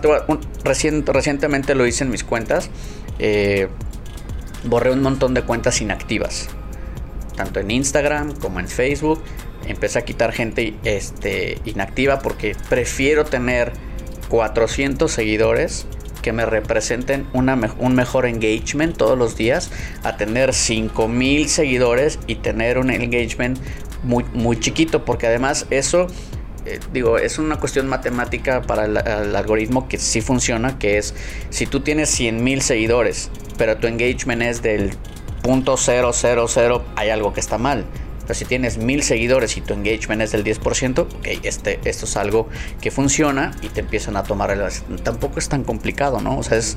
recientemente 0.64 1.74
lo 1.74 1.86
hice 1.86 2.04
en 2.04 2.10
mis 2.10 2.24
cuentas. 2.24 2.70
Eh, 3.18 3.68
borré 4.64 4.90
un 4.90 5.02
montón 5.02 5.34
de 5.34 5.42
cuentas 5.42 5.80
inactivas. 5.80 6.48
Tanto 7.36 7.60
en 7.60 7.70
Instagram 7.70 8.34
como 8.34 8.60
en 8.60 8.68
Facebook. 8.68 9.22
Empecé 9.66 9.98
a 9.98 10.02
quitar 10.02 10.32
gente 10.32 10.74
este, 10.84 11.58
inactiva 11.64 12.20
porque 12.20 12.56
prefiero 12.68 13.24
tener 13.24 13.72
400 14.28 15.10
seguidores 15.10 15.86
que 16.22 16.32
me 16.32 16.44
representen 16.44 17.26
una, 17.32 17.58
un 17.78 17.94
mejor 17.94 18.26
engagement 18.26 18.96
todos 18.96 19.16
los 19.16 19.36
días 19.36 19.70
a 20.02 20.16
tener 20.16 20.54
5000 20.54 21.48
seguidores 21.48 22.18
y 22.26 22.36
tener 22.36 22.78
un 22.78 22.90
engagement 22.90 23.58
muy, 24.02 24.24
muy 24.34 24.58
chiquito 24.58 25.04
porque 25.04 25.26
además 25.26 25.66
eso 25.70 26.08
eh, 26.66 26.80
digo, 26.92 27.18
es 27.18 27.38
una 27.38 27.56
cuestión 27.60 27.86
matemática 27.86 28.62
para 28.62 28.86
el, 28.86 28.96
algoritmo 29.36 29.88
que 29.88 29.98
sí 29.98 30.20
funciona, 30.20 30.78
que 30.78 30.98
es 30.98 31.14
si 31.50 31.66
tú 31.66 31.80
tienes 31.80 32.10
100 32.10 32.42
mil 32.42 32.60
seguidores, 32.60 33.30
pero 33.56 33.76
tu 33.76 33.86
engagement 33.86 34.42
es 34.42 34.62
del 34.62 34.92
punto 35.42 35.76
.000, 35.76 36.82
hay 36.96 37.10
algo 37.10 37.32
que 37.32 37.40
está 37.40 37.56
mal. 37.56 37.84
Si 38.34 38.44
tienes 38.44 38.78
mil 38.78 39.02
seguidores 39.02 39.56
y 39.56 39.60
tu 39.60 39.74
engagement 39.74 40.22
es 40.22 40.32
del 40.32 40.44
10%, 40.44 40.98
ok, 40.98 41.26
este, 41.42 41.80
esto 41.84 42.04
es 42.06 42.16
algo 42.16 42.48
que 42.80 42.90
funciona 42.90 43.52
y 43.62 43.68
te 43.68 43.80
empiezan 43.80 44.16
a 44.16 44.22
tomar 44.22 44.50
el... 44.50 44.60
Tampoco 45.02 45.38
es 45.38 45.48
tan 45.48 45.64
complicado, 45.64 46.20
¿no? 46.20 46.38
O 46.38 46.42
sea, 46.42 46.58
es, 46.58 46.76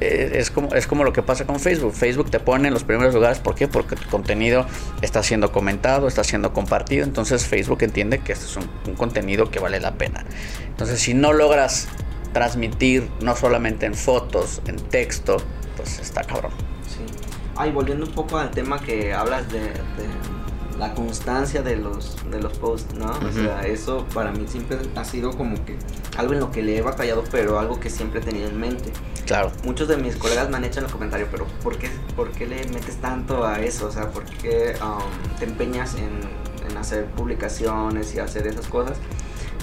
eh, 0.00 0.32
es, 0.34 0.50
como, 0.50 0.74
es 0.74 0.86
como 0.86 1.04
lo 1.04 1.12
que 1.12 1.22
pasa 1.22 1.46
con 1.46 1.60
Facebook. 1.60 1.92
Facebook 1.92 2.30
te 2.30 2.40
pone 2.40 2.68
en 2.68 2.74
los 2.74 2.84
primeros 2.84 3.14
lugares, 3.14 3.38
¿por 3.38 3.54
qué? 3.54 3.68
Porque 3.68 3.96
tu 3.96 4.08
contenido 4.08 4.66
está 5.02 5.22
siendo 5.22 5.52
comentado, 5.52 6.08
está 6.08 6.24
siendo 6.24 6.52
compartido, 6.52 7.04
entonces 7.04 7.44
Facebook 7.46 7.82
entiende 7.82 8.18
que 8.18 8.32
esto 8.32 8.46
es 8.46 8.56
un, 8.56 8.70
un 8.86 8.94
contenido 8.96 9.50
que 9.50 9.58
vale 9.58 9.80
la 9.80 9.94
pena. 9.94 10.24
Entonces, 10.66 11.00
si 11.00 11.14
no 11.14 11.32
logras 11.32 11.88
transmitir 12.32 13.08
no 13.20 13.34
solamente 13.36 13.86
en 13.86 13.94
fotos, 13.94 14.60
en 14.66 14.76
texto, 14.76 15.38
pues 15.76 15.98
está 15.98 16.22
cabrón. 16.22 16.52
Sí. 16.86 17.04
Ay, 17.56 17.70
volviendo 17.72 18.04
un 18.04 18.12
poco 18.12 18.36
al 18.38 18.50
tema 18.50 18.78
que 18.80 19.14
hablas 19.14 19.50
de 19.50 19.72
la 20.78 20.94
constancia 20.94 21.62
de 21.62 21.76
los, 21.76 22.16
de 22.30 22.40
los 22.40 22.56
posts, 22.58 22.94
¿no? 22.94 23.06
O 23.06 23.32
sea, 23.32 23.62
eso 23.66 24.06
para 24.12 24.32
mí 24.32 24.46
siempre 24.46 24.78
ha 24.94 25.04
sido 25.04 25.36
como 25.36 25.64
que 25.64 25.76
algo 26.16 26.32
en 26.32 26.40
lo 26.40 26.50
que 26.50 26.62
le 26.62 26.76
he 26.76 26.82
batallado, 26.82 27.24
pero 27.30 27.58
algo 27.58 27.80
que 27.80 27.90
siempre 27.90 28.20
he 28.20 28.22
tenido 28.22 28.48
en 28.48 28.58
mente. 28.58 28.92
Claro. 29.26 29.50
Muchos 29.64 29.88
de 29.88 29.96
mis 29.96 30.16
colegas 30.16 30.48
me 30.50 30.56
han 30.56 30.64
hecho 30.64 30.80
en 30.80 30.86
el 30.86 30.92
comentario, 30.92 31.28
pero 31.30 31.46
¿por 31.62 31.78
qué, 31.78 31.90
por 32.14 32.30
qué 32.30 32.46
le 32.46 32.64
metes 32.68 32.96
tanto 32.96 33.46
a 33.46 33.60
eso? 33.60 33.86
O 33.86 33.90
sea, 33.90 34.10
¿por 34.10 34.24
qué 34.24 34.74
um, 34.82 35.38
te 35.38 35.46
empeñas 35.46 35.94
en, 35.94 36.20
en, 36.70 36.76
hacer 36.76 37.06
publicaciones 37.06 38.14
y 38.14 38.18
hacer 38.18 38.46
esas 38.46 38.66
cosas? 38.68 38.98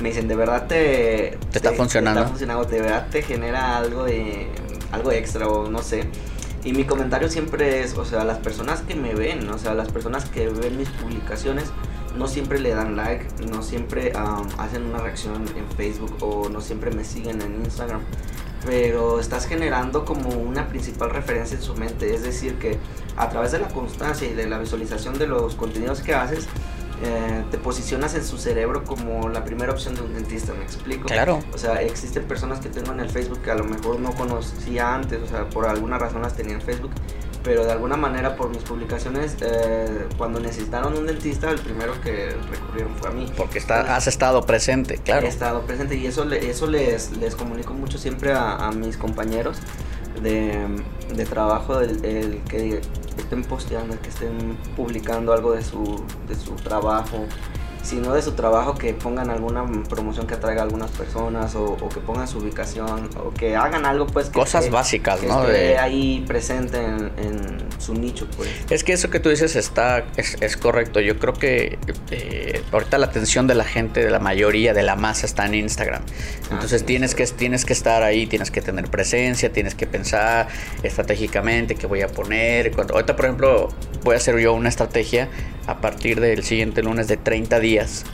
Me 0.01 0.09
dicen, 0.09 0.27
¿de 0.27 0.35
verdad 0.35 0.67
te... 0.67 1.37
¿Te, 1.51 1.57
está 1.59 1.71
funcionando? 1.73 2.19
Te 2.19 2.23
está 2.23 2.29
funcionando, 2.29 2.65
¿de 2.65 2.81
verdad 2.81 3.07
te 3.09 3.21
genera 3.21 3.77
algo 3.77 4.03
de... 4.03 4.49
algo 4.91 5.11
extra 5.11 5.47
o 5.47 5.69
no 5.69 5.81
sé? 5.81 6.09
Y 6.63 6.73
mi 6.73 6.85
comentario 6.85 7.29
siempre 7.29 7.81
es, 7.81 7.97
o 7.97 8.05
sea, 8.05 8.23
las 8.23 8.37
personas 8.39 8.81
que 8.81 8.95
me 8.95 9.13
ven, 9.13 9.49
o 9.49 9.57
sea, 9.57 9.73
las 9.73 9.91
personas 9.91 10.25
que 10.29 10.47
ven 10.47 10.77
mis 10.77 10.89
publicaciones, 10.89 11.71
no 12.17 12.27
siempre 12.27 12.59
le 12.59 12.69
dan 12.69 12.95
like, 12.95 13.25
no 13.49 13.63
siempre 13.63 14.13
hacen 14.57 14.83
una 14.83 14.99
reacción 14.99 15.45
en 15.57 15.67
Facebook 15.75 16.15
o 16.21 16.47
no 16.47 16.61
siempre 16.61 16.91
me 16.91 17.03
siguen 17.03 17.41
en 17.41 17.55
Instagram 17.63 18.01
pero 18.65 19.19
estás 19.19 19.45
generando 19.45 20.05
como 20.05 20.29
una 20.29 20.67
principal 20.67 21.09
referencia 21.09 21.57
en 21.57 21.63
su 21.63 21.75
mente, 21.75 22.13
es 22.13 22.23
decir, 22.23 22.55
que 22.55 22.77
a 23.17 23.29
través 23.29 23.51
de 23.51 23.59
la 23.59 23.67
constancia 23.67 24.27
y 24.27 24.33
de 24.33 24.47
la 24.47 24.57
visualización 24.57 25.17
de 25.17 25.27
los 25.27 25.55
contenidos 25.55 26.01
que 26.01 26.13
haces, 26.13 26.47
eh, 27.01 27.43
te 27.51 27.57
posicionas 27.57 28.13
en 28.15 28.23
su 28.23 28.37
cerebro 28.37 28.83
como 28.83 29.29
la 29.29 29.43
primera 29.43 29.71
opción 29.71 29.95
de 29.95 30.01
un 30.01 30.13
dentista, 30.13 30.53
¿me 30.53 30.63
explico? 30.63 31.07
Claro. 31.07 31.39
O 31.53 31.57
sea, 31.57 31.81
existen 31.81 32.23
personas 32.23 32.59
que 32.59 32.69
tengo 32.69 32.91
en 32.91 32.99
el 32.99 33.09
Facebook 33.09 33.41
que 33.41 33.51
a 33.51 33.55
lo 33.55 33.63
mejor 33.63 33.99
no 33.99 34.13
conocía 34.13 34.93
antes, 34.93 35.21
o 35.21 35.27
sea, 35.27 35.49
por 35.49 35.65
alguna 35.65 35.97
razón 35.97 36.21
las 36.21 36.35
tenía 36.35 36.53
en 36.53 36.61
Facebook, 36.61 36.91
pero 37.43 37.65
de 37.65 37.71
alguna 37.73 37.97
manera 37.97 38.35
por 38.35 38.49
mis 38.49 38.63
publicaciones, 38.63 39.35
eh, 39.41 40.07
cuando 40.17 40.39
necesitaron 40.39 40.97
un 40.97 41.05
dentista, 41.05 41.49
el 41.51 41.59
primero 41.59 41.99
que 42.01 42.29
recurrieron 42.49 42.95
fue 42.95 43.09
a 43.09 43.11
mí. 43.11 43.31
Porque 43.35 43.59
está, 43.59 43.95
has 43.95 44.07
estado 44.07 44.45
presente, 44.45 44.97
claro. 44.97 45.25
He 45.25 45.29
estado 45.29 45.61
presente 45.63 45.95
y 45.95 46.07
eso, 46.07 46.29
eso 46.31 46.67
les, 46.67 47.17
les 47.17 47.35
comunico 47.35 47.73
mucho 47.73 47.97
siempre 47.97 48.33
a, 48.33 48.71
mis 48.73 48.97
compañeros 48.97 49.57
de, 50.21 50.67
de 51.15 51.25
trabajo, 51.25 51.79
el, 51.79 52.03
el, 52.05 52.41
que 52.43 52.81
estén 53.17 53.43
posteando, 53.43 53.99
que 54.01 54.09
estén 54.09 54.57
publicando 54.75 55.33
algo 55.33 55.53
de 55.53 55.63
su, 55.63 56.03
de 56.27 56.35
su 56.35 56.55
trabajo 56.55 57.25
sino 57.83 58.13
de 58.13 58.21
su 58.21 58.31
trabajo 58.31 58.75
que 58.75 58.93
pongan 58.93 59.29
alguna 59.29 59.65
promoción 59.89 60.25
que 60.25 60.35
atraiga 60.35 60.61
a 60.61 60.63
algunas 60.63 60.89
personas 60.91 61.53
o, 61.55 61.77
que 61.89 61.99
pongan 61.99 62.27
su 62.27 62.37
ubicación 62.37 63.09
o 63.17 63.33
que 63.33 63.57
hagan 63.57 63.85
algo 63.85 64.07
pues 64.07 64.29
cosas 64.29 64.69
básicas 64.71 65.19
que 65.19 65.27
no 65.27 65.43
esté 65.43 65.77
ahí 65.77 66.23
presente 66.25 66.77
en, 66.77 67.61
su 67.79 67.93
nicho 67.93 68.27
pues. 68.37 68.49
Es 68.69 68.83
que 68.85 68.93
eso 68.93 69.09
que 69.09 69.19
tú 69.19 69.29
dices 69.29 69.57
está 69.57 70.05
es, 70.15 70.55
correcto. 70.55 71.01
Yo 71.01 71.19
creo 71.19 71.33
que 71.33 71.77
eh, 72.11 72.63
ahorita 72.71 72.97
la 72.97 73.07
atención 73.07 73.45
de 73.45 73.55
la 73.55 73.65
gente 73.65 74.01
de 74.01 74.09
la 74.09 74.19
mayoría 74.19 74.73
de 74.73 74.83
la 74.83 74.95
masa 74.95 75.25
está 75.25 75.45
en 75.45 75.55
Instagram. 75.55 76.01
Ah, 76.03 76.53
entonces 76.53 76.85
tienes 76.85 77.13
que 77.13 77.25
tienes 77.27 77.65
que 77.65 77.73
estar 77.73 78.03
ahí 78.03 78.25
tienes 78.25 78.51
que 78.51 78.61
tener 78.61 78.89
presencia 78.89 79.51
tienes 79.51 79.75
que 79.75 79.85
pensar 79.85 80.47
estratégicamente 80.83 81.75
qué 81.75 81.87
voy 81.87 82.01
a 82.01 82.07
poner 82.07 82.71
cuando 82.71 82.93
ahorita 82.93 83.15
por 83.15 83.25
ejemplo 83.25 83.69
voy 84.03 84.13
a 84.13 84.17
hacer 84.17 84.37
yo 84.39 84.53
una 84.53 84.69
estrategia 84.69 85.29
a 85.67 85.81
partir 85.81 86.19
del 86.19 86.43
siguiente 86.43 86.83
lunes 86.83 87.07
de 87.07 87.17
30 87.17 87.59
días. 87.59 88.05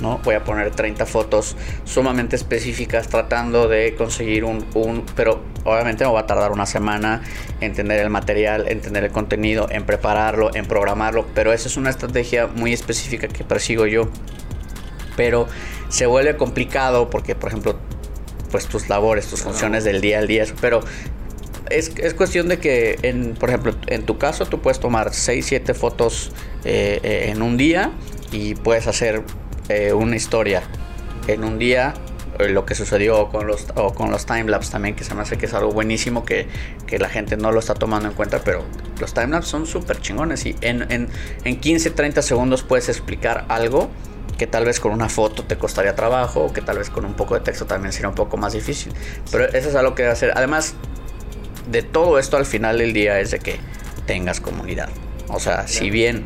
¿no? 0.00 0.18
Voy 0.24 0.34
a 0.34 0.44
poner 0.44 0.70
30 0.70 1.04
fotos 1.06 1.56
sumamente 1.84 2.36
específicas 2.36 3.08
tratando 3.08 3.68
de 3.68 3.94
conseguir 3.94 4.44
un, 4.44 4.64
un, 4.74 5.04
pero 5.14 5.42
obviamente 5.64 6.04
me 6.04 6.12
va 6.12 6.20
a 6.20 6.26
tardar 6.26 6.52
una 6.52 6.66
semana 6.66 7.22
en 7.60 7.74
tener 7.74 8.00
el 8.00 8.10
material, 8.10 8.66
en 8.68 8.80
tener 8.80 9.04
el 9.04 9.10
contenido, 9.10 9.68
en 9.70 9.84
prepararlo, 9.84 10.54
en 10.54 10.66
programarlo, 10.66 11.26
pero 11.34 11.52
esa 11.52 11.68
es 11.68 11.76
una 11.76 11.90
estrategia 11.90 12.46
muy 12.46 12.72
específica 12.72 13.28
que 13.28 13.44
persigo 13.44 13.86
yo. 13.86 14.08
Pero 15.16 15.48
se 15.88 16.06
vuelve 16.06 16.36
complicado 16.36 17.10
porque, 17.10 17.34
por 17.34 17.50
ejemplo, 17.50 17.76
pues 18.50 18.66
tus 18.66 18.88
labores, 18.88 19.26
tus 19.26 19.42
funciones 19.42 19.84
del 19.84 20.00
día 20.00 20.18
al 20.18 20.26
día, 20.26 20.44
pero 20.60 20.80
es, 21.68 21.92
es, 21.98 22.14
cuestión 22.14 22.48
de 22.48 22.58
que, 22.58 22.98
en, 23.02 23.34
por 23.34 23.48
ejemplo, 23.48 23.74
en 23.86 24.04
tu 24.04 24.18
caso 24.18 24.46
tú 24.46 24.60
puedes 24.60 24.80
tomar 24.80 25.14
6, 25.14 25.46
7 25.46 25.74
fotos 25.74 26.32
eh, 26.64 27.00
eh, 27.02 27.30
en 27.30 27.42
un 27.42 27.56
día 27.56 27.92
y 28.32 28.54
puedes 28.54 28.86
hacer 28.86 29.22
eh, 29.68 29.92
una 29.92 30.16
historia 30.16 30.62
en 31.26 31.44
un 31.44 31.58
día. 31.58 31.94
Lo 32.38 32.64
que 32.64 32.74
sucedió 32.74 33.28
con 33.28 33.46
los, 33.46 33.66
o 33.74 33.92
con 33.92 34.10
los 34.10 34.24
timelapse 34.24 34.72
también, 34.72 34.94
que 34.94 35.04
se 35.04 35.14
me 35.14 35.20
hace 35.20 35.36
que 35.36 35.44
es 35.44 35.52
algo 35.52 35.72
buenísimo 35.72 36.24
que, 36.24 36.46
que 36.86 36.98
la 36.98 37.10
gente 37.10 37.36
no 37.36 37.52
lo 37.52 37.58
está 37.60 37.74
tomando 37.74 38.08
en 38.08 38.14
cuenta, 38.14 38.40
pero 38.42 38.64
los 38.98 39.12
timelapse 39.12 39.50
son 39.50 39.66
súper 39.66 40.00
chingones 40.00 40.46
y 40.46 40.56
en, 40.62 40.90
en, 40.90 41.08
en 41.44 41.60
15, 41.60 41.90
30 41.90 42.22
segundos 42.22 42.62
puedes 42.62 42.88
explicar 42.88 43.44
algo 43.48 43.90
que 44.38 44.46
tal 44.46 44.64
vez 44.64 44.80
con 44.80 44.92
una 44.92 45.10
foto 45.10 45.44
te 45.44 45.58
costaría 45.58 45.94
trabajo 45.94 46.46
o 46.46 46.52
que 46.54 46.62
tal 46.62 46.78
vez 46.78 46.88
con 46.88 47.04
un 47.04 47.12
poco 47.12 47.34
de 47.34 47.40
texto 47.40 47.66
también 47.66 47.92
sería 47.92 48.08
un 48.08 48.14
poco 48.14 48.38
más 48.38 48.54
difícil. 48.54 48.90
Pero 49.30 49.44
eso 49.44 49.68
es 49.68 49.74
algo 49.74 49.94
que 49.94 50.06
hacer. 50.06 50.32
Además, 50.34 50.76
de 51.70 51.82
todo 51.82 52.18
esto 52.18 52.38
al 52.38 52.46
final 52.46 52.78
del 52.78 52.94
día 52.94 53.20
es 53.20 53.32
de 53.32 53.38
que 53.38 53.60
tengas 54.06 54.40
comunidad. 54.40 54.88
O 55.28 55.40
sea, 55.40 55.68
si 55.68 55.90
bien 55.90 56.24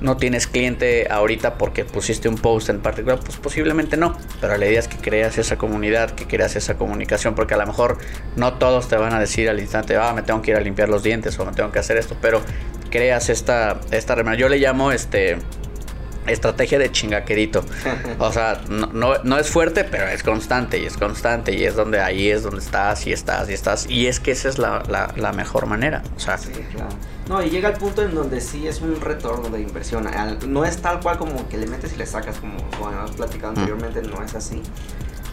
no 0.00 0.16
tienes 0.16 0.46
cliente 0.46 1.08
ahorita 1.10 1.58
porque 1.58 1.84
pusiste 1.84 2.28
un 2.28 2.36
post 2.36 2.68
en 2.68 2.80
particular, 2.80 3.18
pues 3.20 3.36
posiblemente 3.38 3.96
no. 3.96 4.16
Pero 4.40 4.56
la 4.56 4.66
idea 4.66 4.78
es 4.78 4.88
que 4.88 4.98
creas 4.98 5.38
esa 5.38 5.56
comunidad, 5.56 6.10
que 6.10 6.26
creas 6.26 6.56
esa 6.56 6.76
comunicación, 6.76 7.34
porque 7.34 7.54
a 7.54 7.56
lo 7.56 7.66
mejor 7.66 7.98
no 8.36 8.54
todos 8.54 8.88
te 8.88 8.96
van 8.96 9.14
a 9.14 9.20
decir 9.20 9.48
al 9.48 9.60
instante, 9.60 9.96
ah, 9.96 10.12
me 10.12 10.22
tengo 10.22 10.42
que 10.42 10.50
ir 10.50 10.56
a 10.56 10.60
limpiar 10.60 10.88
los 10.88 11.02
dientes 11.02 11.38
o 11.38 11.44
me 11.44 11.52
tengo 11.52 11.72
que 11.72 11.78
hacer 11.78 11.96
esto, 11.96 12.16
pero 12.20 12.40
creas 12.90 13.28
esta, 13.28 13.80
esta 13.90 14.16
Yo 14.34 14.48
le 14.48 14.58
llamo 14.58 14.92
este 14.92 15.38
estrategia 16.26 16.78
de 16.78 16.90
chingaquerito. 16.90 17.64
O 18.18 18.32
sea, 18.32 18.60
no, 18.68 18.88
no, 19.22 19.38
es 19.38 19.50
fuerte, 19.50 19.84
pero 19.84 20.08
es 20.08 20.22
constante 20.22 20.78
y 20.78 20.86
es 20.86 20.96
constante 20.96 21.54
y 21.54 21.64
es 21.64 21.76
donde 21.76 22.00
ahí 22.00 22.30
es 22.30 22.42
donde 22.42 22.60
estás 22.60 23.06
y 23.06 23.12
estás 23.12 23.48
y 23.50 23.52
estás. 23.52 23.88
Y 23.88 24.06
es 24.06 24.20
que 24.20 24.30
esa 24.32 24.48
es 24.48 24.58
la, 24.58 24.82
la, 25.16 25.32
mejor 25.32 25.66
manera. 25.66 26.02
O 26.16 26.20
sea, 26.20 26.38
sí, 26.38 26.50
claro. 26.72 26.90
No, 27.28 27.42
y 27.42 27.50
llega 27.50 27.68
el 27.68 27.76
punto 27.76 28.02
en 28.02 28.14
donde 28.14 28.40
sí 28.40 28.66
es 28.66 28.80
un 28.80 29.00
retorno 29.00 29.48
de 29.50 29.60
inversión. 29.60 30.08
No 30.48 30.64
es 30.64 30.78
tal 30.78 31.00
cual 31.00 31.18
como 31.18 31.48
que 31.48 31.58
le 31.58 31.66
metes 31.66 31.92
y 31.92 31.96
le 31.96 32.06
sacas, 32.06 32.38
como, 32.38 32.56
hemos 32.90 33.10
platicado 33.12 33.50
anteriormente, 33.50 34.02
no 34.02 34.22
es 34.22 34.34
así. 34.34 34.62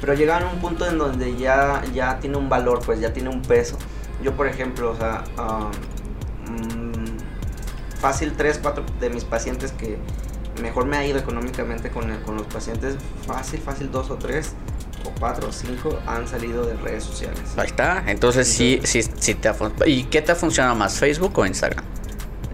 Pero 0.01 0.13
llega 0.15 0.37
a 0.37 0.45
un 0.45 0.59
punto 0.59 0.85
en 0.85 0.97
donde 0.97 1.37
ya, 1.37 1.81
ya 1.93 2.19
tiene 2.19 2.37
un 2.37 2.49
valor, 2.49 2.81
pues 2.85 2.99
ya 2.99 3.13
tiene 3.13 3.29
un 3.29 3.41
peso. 3.41 3.77
Yo, 4.21 4.35
por 4.35 4.47
ejemplo, 4.47 4.91
o 4.91 4.95
sea, 4.97 5.23
mm, 6.47 7.99
fácil 7.99 8.33
3, 8.35 8.59
4 8.61 8.83
de 8.99 9.09
mis 9.09 9.23
pacientes 9.23 9.71
que 9.71 9.97
mejor 10.61 10.85
me 10.85 10.97
ha 10.97 11.05
ido 11.05 11.19
económicamente 11.19 11.89
con, 11.89 12.15
con 12.19 12.37
los 12.37 12.47
pacientes, 12.47 12.95
fácil, 13.25 13.59
fácil, 13.59 13.91
dos 13.91 14.09
o 14.09 14.15
tres 14.15 14.53
o 15.05 15.11
cuatro 15.19 15.49
o 15.49 15.51
cinco 15.51 15.99
han 16.05 16.27
salido 16.27 16.65
de 16.65 16.75
redes 16.75 17.03
sociales. 17.03 17.41
Ahí 17.57 17.67
está, 17.67 18.03
entonces 18.07 18.47
sí, 18.47 18.79
sí, 18.83 19.01
sí 19.01 19.35
te 19.35 19.49
ha 19.49 19.55
¿Y 19.85 20.05
qué 20.05 20.21
te 20.21 20.31
ha 20.31 20.35
funcionado 20.35 20.75
más, 20.75 20.97
Facebook 20.97 21.37
o 21.37 21.45
Instagram? 21.45 21.83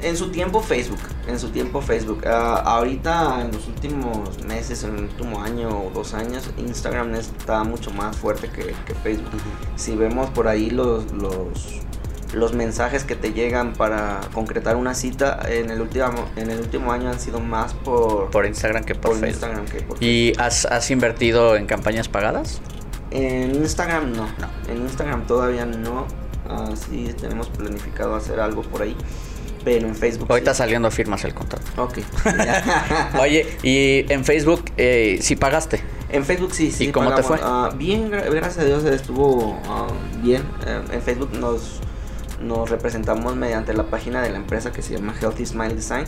En 0.02 0.16
su 0.16 0.32
tiempo 0.32 0.62
Facebook, 0.62 1.00
en 1.28 1.38
su 1.38 1.50
tiempo 1.50 1.82
Facebook. 1.82 2.26
Ah, 2.26 2.64
ahorita 2.66 3.42
en 3.42 3.52
los 3.52 3.68
últimos 3.68 4.42
meses, 4.46 4.84
en 4.84 4.96
el 4.96 5.04
último 5.04 5.42
año 5.42 5.68
o 5.68 5.92
dos 5.94 6.14
años, 6.14 6.50
Instagram 6.58 7.16
está 7.16 7.66
mucho 7.66 7.92
más 7.92 8.16
fuerte 8.16 8.50
que, 8.50 8.74
que 8.86 8.96
Facebook. 9.04 9.42
Si 9.76 9.98
vemos 9.98 10.30
por 10.30 10.48
ahí 10.48 10.70
los, 10.70 11.12
los 11.12 11.82
los 12.34 12.54
mensajes 12.54 13.04
que 13.04 13.16
te 13.16 13.34
llegan 13.34 13.74
para 13.74 14.22
concretar 14.34 14.76
una 14.76 14.94
cita 14.94 15.40
en 15.48 15.70
el 15.72 15.82
último, 15.82 16.30
en 16.36 16.52
el 16.52 16.60
último 16.60 16.92
año 16.92 17.10
han 17.10 17.20
sido 17.20 17.40
más 17.40 17.74
por, 17.74 18.30
por 18.30 18.46
Instagram 18.46 18.84
que 18.84 18.96
por, 18.96 19.16
Instagram 19.26 19.66
¿Y 20.00 20.34
has, 20.38 20.66
has, 20.66 20.92
invertido 20.92 21.56
en 21.56 21.66
campañas 21.66 22.08
pagadas? 22.08 22.62
En 23.12 23.56
Instagram 23.56 24.14
no. 24.14 24.26
no. 24.26 24.72
En 24.72 24.82
Instagram 24.84 25.26
todavía 25.26 25.66
no. 25.66 26.06
Uh, 26.50 26.76
sí 26.76 27.14
tenemos 27.20 27.48
planificado 27.50 28.16
hacer 28.16 28.40
algo 28.40 28.62
por 28.64 28.82
ahí. 28.82 28.96
Pero 29.64 29.88
en 29.88 29.96
Facebook. 29.96 30.28
Ahorita 30.30 30.54
saliendo 30.54 30.90
firmas 30.90 31.24
el 31.26 31.34
contrato. 31.34 31.66
Ok. 31.82 32.00
Oye, 33.20 33.58
y 33.64 34.12
en 34.12 34.24
Facebook 34.24 34.66
eh, 34.78 35.20
sí 35.22 35.36
pagaste. 35.36 35.82
En 36.10 36.26
Facebook 36.26 36.54
sí, 36.54 36.72
sí. 36.72 36.86
¿Y 36.86 36.92
cómo 36.92 37.14
te 37.14 37.24
fue? 37.24 37.38
Ah, 37.42 37.72
bien, 37.76 38.10
gracias 38.10 38.60
a 38.60 38.64
Dios 38.64 38.84
estuvo 38.86 39.60
ah, 39.68 39.88
bien. 40.22 40.44
Eh, 40.66 40.82
en 40.94 41.02
Facebook 41.02 41.34
nos 41.34 41.82
nos 42.42 42.70
representamos 42.70 43.36
mediante 43.36 43.74
la 43.74 43.84
página 43.84 44.22
de 44.22 44.30
la 44.30 44.38
empresa 44.38 44.72
que 44.72 44.82
se 44.82 44.96
llama 44.96 45.14
Healthy 45.20 45.46
Smile 45.46 45.76
Design 45.76 46.06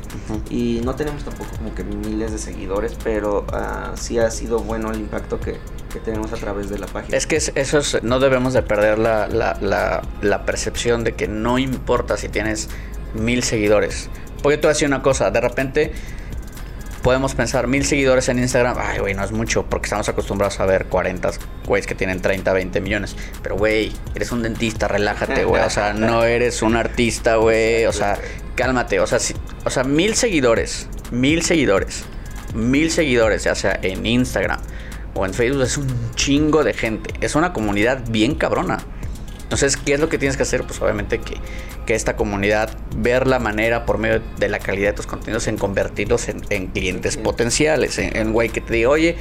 y 0.49 0.81
no 0.83 0.95
tenemos 0.95 1.23
tampoco 1.23 1.49
como 1.57 1.75
que 1.75 1.83
miles 1.83 2.31
de 2.31 2.37
seguidores, 2.37 2.95
pero 3.03 3.45
uh, 3.51 3.95
sí 3.95 4.19
ha 4.19 4.31
sido 4.31 4.59
bueno 4.59 4.91
el 4.91 4.99
impacto 4.99 5.39
que, 5.39 5.57
que, 5.91 5.99
tenemos 5.99 6.31
a 6.33 6.37
través 6.37 6.69
de 6.69 6.79
la 6.79 6.87
página. 6.87 7.17
Es 7.17 7.27
que 7.27 7.35
eso 7.35 7.77
es, 7.79 8.03
no 8.03 8.19
debemos 8.19 8.53
de 8.53 8.63
perder 8.63 8.97
la, 8.97 9.27
la, 9.27 9.57
la, 9.61 10.01
la 10.21 10.45
percepción 10.45 11.03
de 11.03 11.13
que 11.13 11.27
no 11.27 11.59
importa 11.59 12.17
si 12.17 12.29
tienes 12.29 12.69
mil 13.13 13.43
seguidores. 13.43 14.09
Porque 14.41 14.57
tú 14.57 14.67
haces 14.67 14.87
una 14.87 15.01
cosa, 15.01 15.29
de 15.29 15.41
repente 15.41 15.91
podemos 17.01 17.35
pensar 17.35 17.67
mil 17.67 17.85
seguidores 17.85 18.29
en 18.29 18.39
Instagram, 18.39 18.77
ay, 18.79 18.99
güey, 18.99 19.13
no 19.13 19.23
es 19.23 19.31
mucho, 19.31 19.65
porque 19.65 19.85
estamos 19.85 20.07
acostumbrados 20.09 20.59
a 20.59 20.65
ver 20.65 20.85
40 20.85 21.31
güeyes 21.65 21.87
que 21.87 21.95
tienen 21.95 22.21
30, 22.21 22.53
20 22.53 22.81
millones. 22.81 23.15
Pero, 23.41 23.55
güey, 23.57 23.91
eres 24.15 24.31
un 24.31 24.41
dentista, 24.41 24.87
relájate, 24.87 25.45
güey. 25.45 25.63
O 25.63 25.69
sea, 25.69 25.93
no 25.95 26.23
eres 26.23 26.61
un 26.61 26.75
artista, 26.75 27.35
güey. 27.37 27.85
O 27.85 27.93
sea, 27.93 28.17
cálmate. 28.55 28.99
O 28.99 29.07
sea, 29.07 29.19
si, 29.19 29.33
o 29.65 29.69
sea, 29.69 29.83
mil 29.83 30.15
seguidores, 30.15 30.87
mil 31.11 31.41
seguidores, 31.41 32.03
mil 32.53 32.91
seguidores, 32.91 33.43
ya 33.43 33.55
sea 33.55 33.79
en 33.81 34.05
Instagram 34.05 34.59
o 35.13 35.25
en 35.25 35.33
Facebook, 35.33 35.63
es 35.63 35.77
un 35.77 35.87
chingo 36.15 36.63
de 36.63 36.73
gente. 36.73 37.13
Es 37.21 37.35
una 37.35 37.53
comunidad 37.53 38.01
bien 38.09 38.35
cabrona. 38.35 38.79
Entonces, 39.51 39.75
¿qué 39.75 39.95
es 39.95 39.99
lo 39.99 40.07
que 40.07 40.17
tienes 40.17 40.37
que 40.37 40.43
hacer? 40.43 40.63
Pues 40.63 40.81
obviamente 40.81 41.19
que, 41.19 41.35
que 41.85 41.93
esta 41.93 42.15
comunidad, 42.15 42.69
ver 42.95 43.27
la 43.27 43.37
manera 43.37 43.85
por 43.85 43.97
medio 43.97 44.21
de 44.37 44.47
la 44.47 44.59
calidad 44.59 44.91
de 44.91 44.93
tus 44.93 45.07
contenidos 45.07 45.45
en 45.49 45.57
convertirlos 45.57 46.29
en, 46.29 46.67
clientes 46.67 47.17
potenciales, 47.17 47.97
en, 47.97 48.31
güey 48.31 48.47
que 48.47 48.61
te 48.61 48.73
diga, 48.73 48.89
oye, 48.89 49.17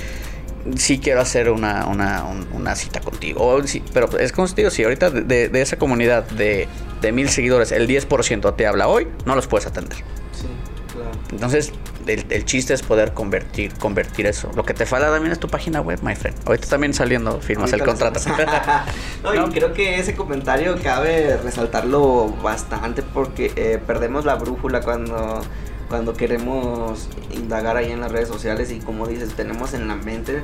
sí 0.77 1.01
quiero 1.01 1.21
hacer 1.21 1.51
una, 1.51 1.87
una, 1.87 2.25
una 2.53 2.77
cita 2.77 3.01
contigo. 3.01 3.61
sí, 3.67 3.83
pero 3.93 4.17
es 4.21 4.31
contigo, 4.31 4.71
si 4.71 4.85
ahorita 4.85 5.11
de, 5.11 5.49
de, 5.49 5.63
esa 5.63 5.79
comunidad 5.79 6.23
de, 6.31 6.69
de 7.01 7.11
mil 7.11 7.29
seguidores, 7.29 7.73
el 7.73 7.89
10% 7.89 8.55
te 8.55 8.67
habla 8.69 8.87
hoy, 8.87 9.09
no 9.27 9.35
los 9.35 9.49
puedes 9.49 9.67
atender. 9.67 9.97
Sí, 9.97 10.47
claro. 10.93 11.11
Entonces, 11.33 11.73
el, 12.07 12.45
chiste 12.45 12.75
es 12.75 12.83
poder 12.83 13.15
convertir, 13.15 13.75
convertir 13.75 14.27
eso. 14.27 14.51
Lo 14.55 14.65
que 14.65 14.75
te 14.75 14.87
falta 14.87 15.11
también 15.11 15.33
es 15.33 15.41
tu 15.41 15.49
página 15.49 15.81
web, 15.81 16.01
my 16.03 16.15
friend. 16.15 16.37
Ahorita 16.47 16.69
también 16.69 16.95
saliendo, 16.95 17.41
firmas 17.41 17.73
el 17.73 17.85
contrato. 17.85 18.21
no, 19.23 19.47
Y 19.47 19.51
creo 19.51 19.73
que 19.73 19.99
ese 19.99 20.15
comentario 20.15 20.77
cabe 20.83 21.37
resaltarlo 21.37 22.29
bastante 22.43 23.03
porque 23.03 23.53
eh, 23.57 23.79
perdemos 23.85 24.25
la 24.25 24.37
brújula 24.37 24.81
cuando, 24.81 25.43
cuando 25.89 26.15
queremos 26.15 27.09
indagar 27.33 27.77
ahí 27.77 27.91
en 27.93 28.01
las 28.01 28.13
redes 28.13 28.29
sociales 28.29 28.71
y 28.73 28.79
como 28.79 29.07
dices, 29.07 29.35
tenemos 29.35 29.75
en 29.75 29.89
la 29.89 29.97
mente 29.97 30.43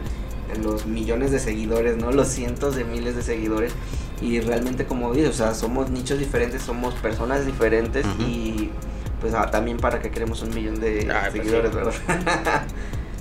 los 0.63 0.87
millones 0.87 1.31
de 1.31 1.39
seguidores, 1.39 1.97
¿no? 1.97 2.13
Los 2.13 2.29
cientos 2.29 2.77
de 2.77 2.85
miles 2.85 3.17
de 3.17 3.23
seguidores. 3.23 3.73
Y 4.21 4.41
realmente 4.41 4.87
como 4.87 5.13
dices, 5.13 5.31
o 5.31 5.33
sea, 5.35 5.55
somos 5.55 5.91
nichos 5.91 6.19
diferentes, 6.19 6.63
somos 6.63 6.95
personas 6.95 7.45
diferentes 7.45 8.07
y 8.19 8.71
pues 9.21 9.35
ah, 9.35 9.51
también 9.51 9.79
para 9.79 10.01
que 10.01 10.11
queremos 10.11 10.43
un 10.43 10.55
millón 10.55 10.81
de 10.81 11.09
ah, 11.11 11.29
pues 11.31 11.43
seguidores, 11.43 11.75
¿verdad? 11.75 11.93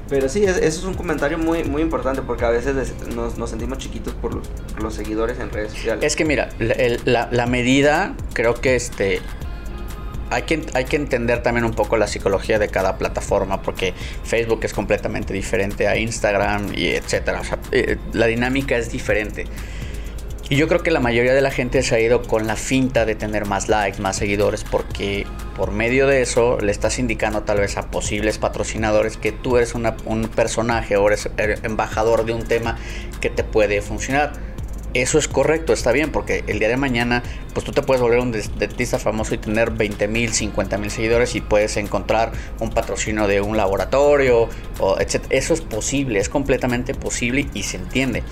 Pero 0.10 0.30
sí, 0.30 0.44
eso 0.44 0.60
es 0.60 0.84
un 0.84 0.94
comentario 0.94 1.40
muy, 1.40 1.64
muy 1.64 1.82
importante 1.82 2.22
porque 2.22 2.46
a 2.46 2.50
veces 2.50 2.94
nos, 3.16 3.50
sentimos 3.50 3.80
chiquitos 3.80 4.14
por 4.14 4.40
los, 4.80 4.94
seguidores 4.94 5.40
en 5.40 5.50
redes 5.50 5.72
sociales. 5.72 6.04
Es 6.04 6.16
que 6.16 6.26
mira, 6.26 6.50
la, 6.60 7.28
la, 7.32 7.46
medida 7.48 8.14
creo 8.34 8.54
que 8.54 8.76
este 8.76 9.20
hay 10.30 10.44
que, 10.44 10.62
hay 10.74 10.86
que 10.86 10.96
entender 10.96 11.42
también 11.44 11.66
un 11.66 11.74
poco 11.74 11.98
la 11.98 12.08
psicología 12.08 12.60
de 12.60 12.68
cada 12.68 12.98
plataforma 12.98 13.62
porque 13.62 13.94
Facebook 14.24 14.60
es 14.64 14.74
completamente 14.74 15.34
diferente 15.34 15.88
a 15.88 15.98
Instagram 15.98 16.72
y 16.76 16.88
etcétera. 16.88 17.42
Eh, 17.72 17.98
la 18.14 18.28
dinámica 18.28 18.78
es 18.78 18.92
diferente. 18.92 19.46
Y 20.48 20.58
yo 20.58 20.68
creo 20.68 20.84
que 20.84 20.92
la 20.92 21.00
mayoría 21.00 21.34
de 21.34 21.42
la 21.42 21.50
gente 21.50 21.82
se 21.82 21.96
ha 21.96 22.00
ido 22.00 22.22
con 22.22 22.46
la 22.46 22.56
finta 22.56 23.06
de 23.06 23.16
tener 23.16 23.46
más 23.46 23.68
likes, 23.68 24.00
más 24.00 24.18
seguidores, 24.18 24.64
porque 24.64 25.26
por 25.56 25.72
medio 25.72 26.06
de 26.06 26.22
eso 26.22 26.60
le 26.62 26.72
estás 26.72 27.00
indicando 27.00 27.42
tal 27.42 27.62
vez 27.62 27.78
a 27.78 27.90
posibles 27.90 28.38
patrocinadores 28.38 29.18
que 29.18 29.32
tú 29.32 29.58
eres 29.58 29.74
un 29.74 30.30
personaje 30.36 30.98
o 30.98 31.08
eres 31.08 31.30
embajador 31.64 32.26
de 32.26 32.34
un 32.34 32.44
tema 32.44 32.78
que 33.22 33.32
te 33.32 33.44
puede 33.44 33.82
funcionar. 33.82 34.34
Eso 34.94 35.18
es 35.18 35.28
correcto, 35.28 35.74
está 35.74 35.92
bien, 35.92 36.12
porque 36.12 36.44
el 36.46 36.60
día 36.60 36.70
de 36.70 36.78
mañana, 36.78 37.24
pues 37.54 37.66
tú 37.66 37.72
te 37.72 37.82
puedes 37.82 38.02
volver 38.02 38.20
un 38.20 38.32
dentista 38.32 39.00
famoso 39.00 39.34
y 39.34 39.40
tener 39.40 39.72
20 39.72 40.08
mil, 40.08 40.32
50 40.32 40.78
mil 40.78 40.92
seguidores 40.92 41.36
y 41.36 41.42
puedes 41.42 41.76
encontrar 41.76 42.32
un 42.60 42.70
patrocinio 42.70 43.28
de 43.28 43.42
un 43.42 43.58
laboratorio, 43.58 44.48
etc. 45.00 45.26
Eso 45.32 45.56
es 45.56 45.62
posible, 45.62 46.20
es 46.20 46.30
completamente 46.30 46.94
posible 46.94 47.48
y 47.56 47.64
se 47.64 47.78
entiende 47.78 48.24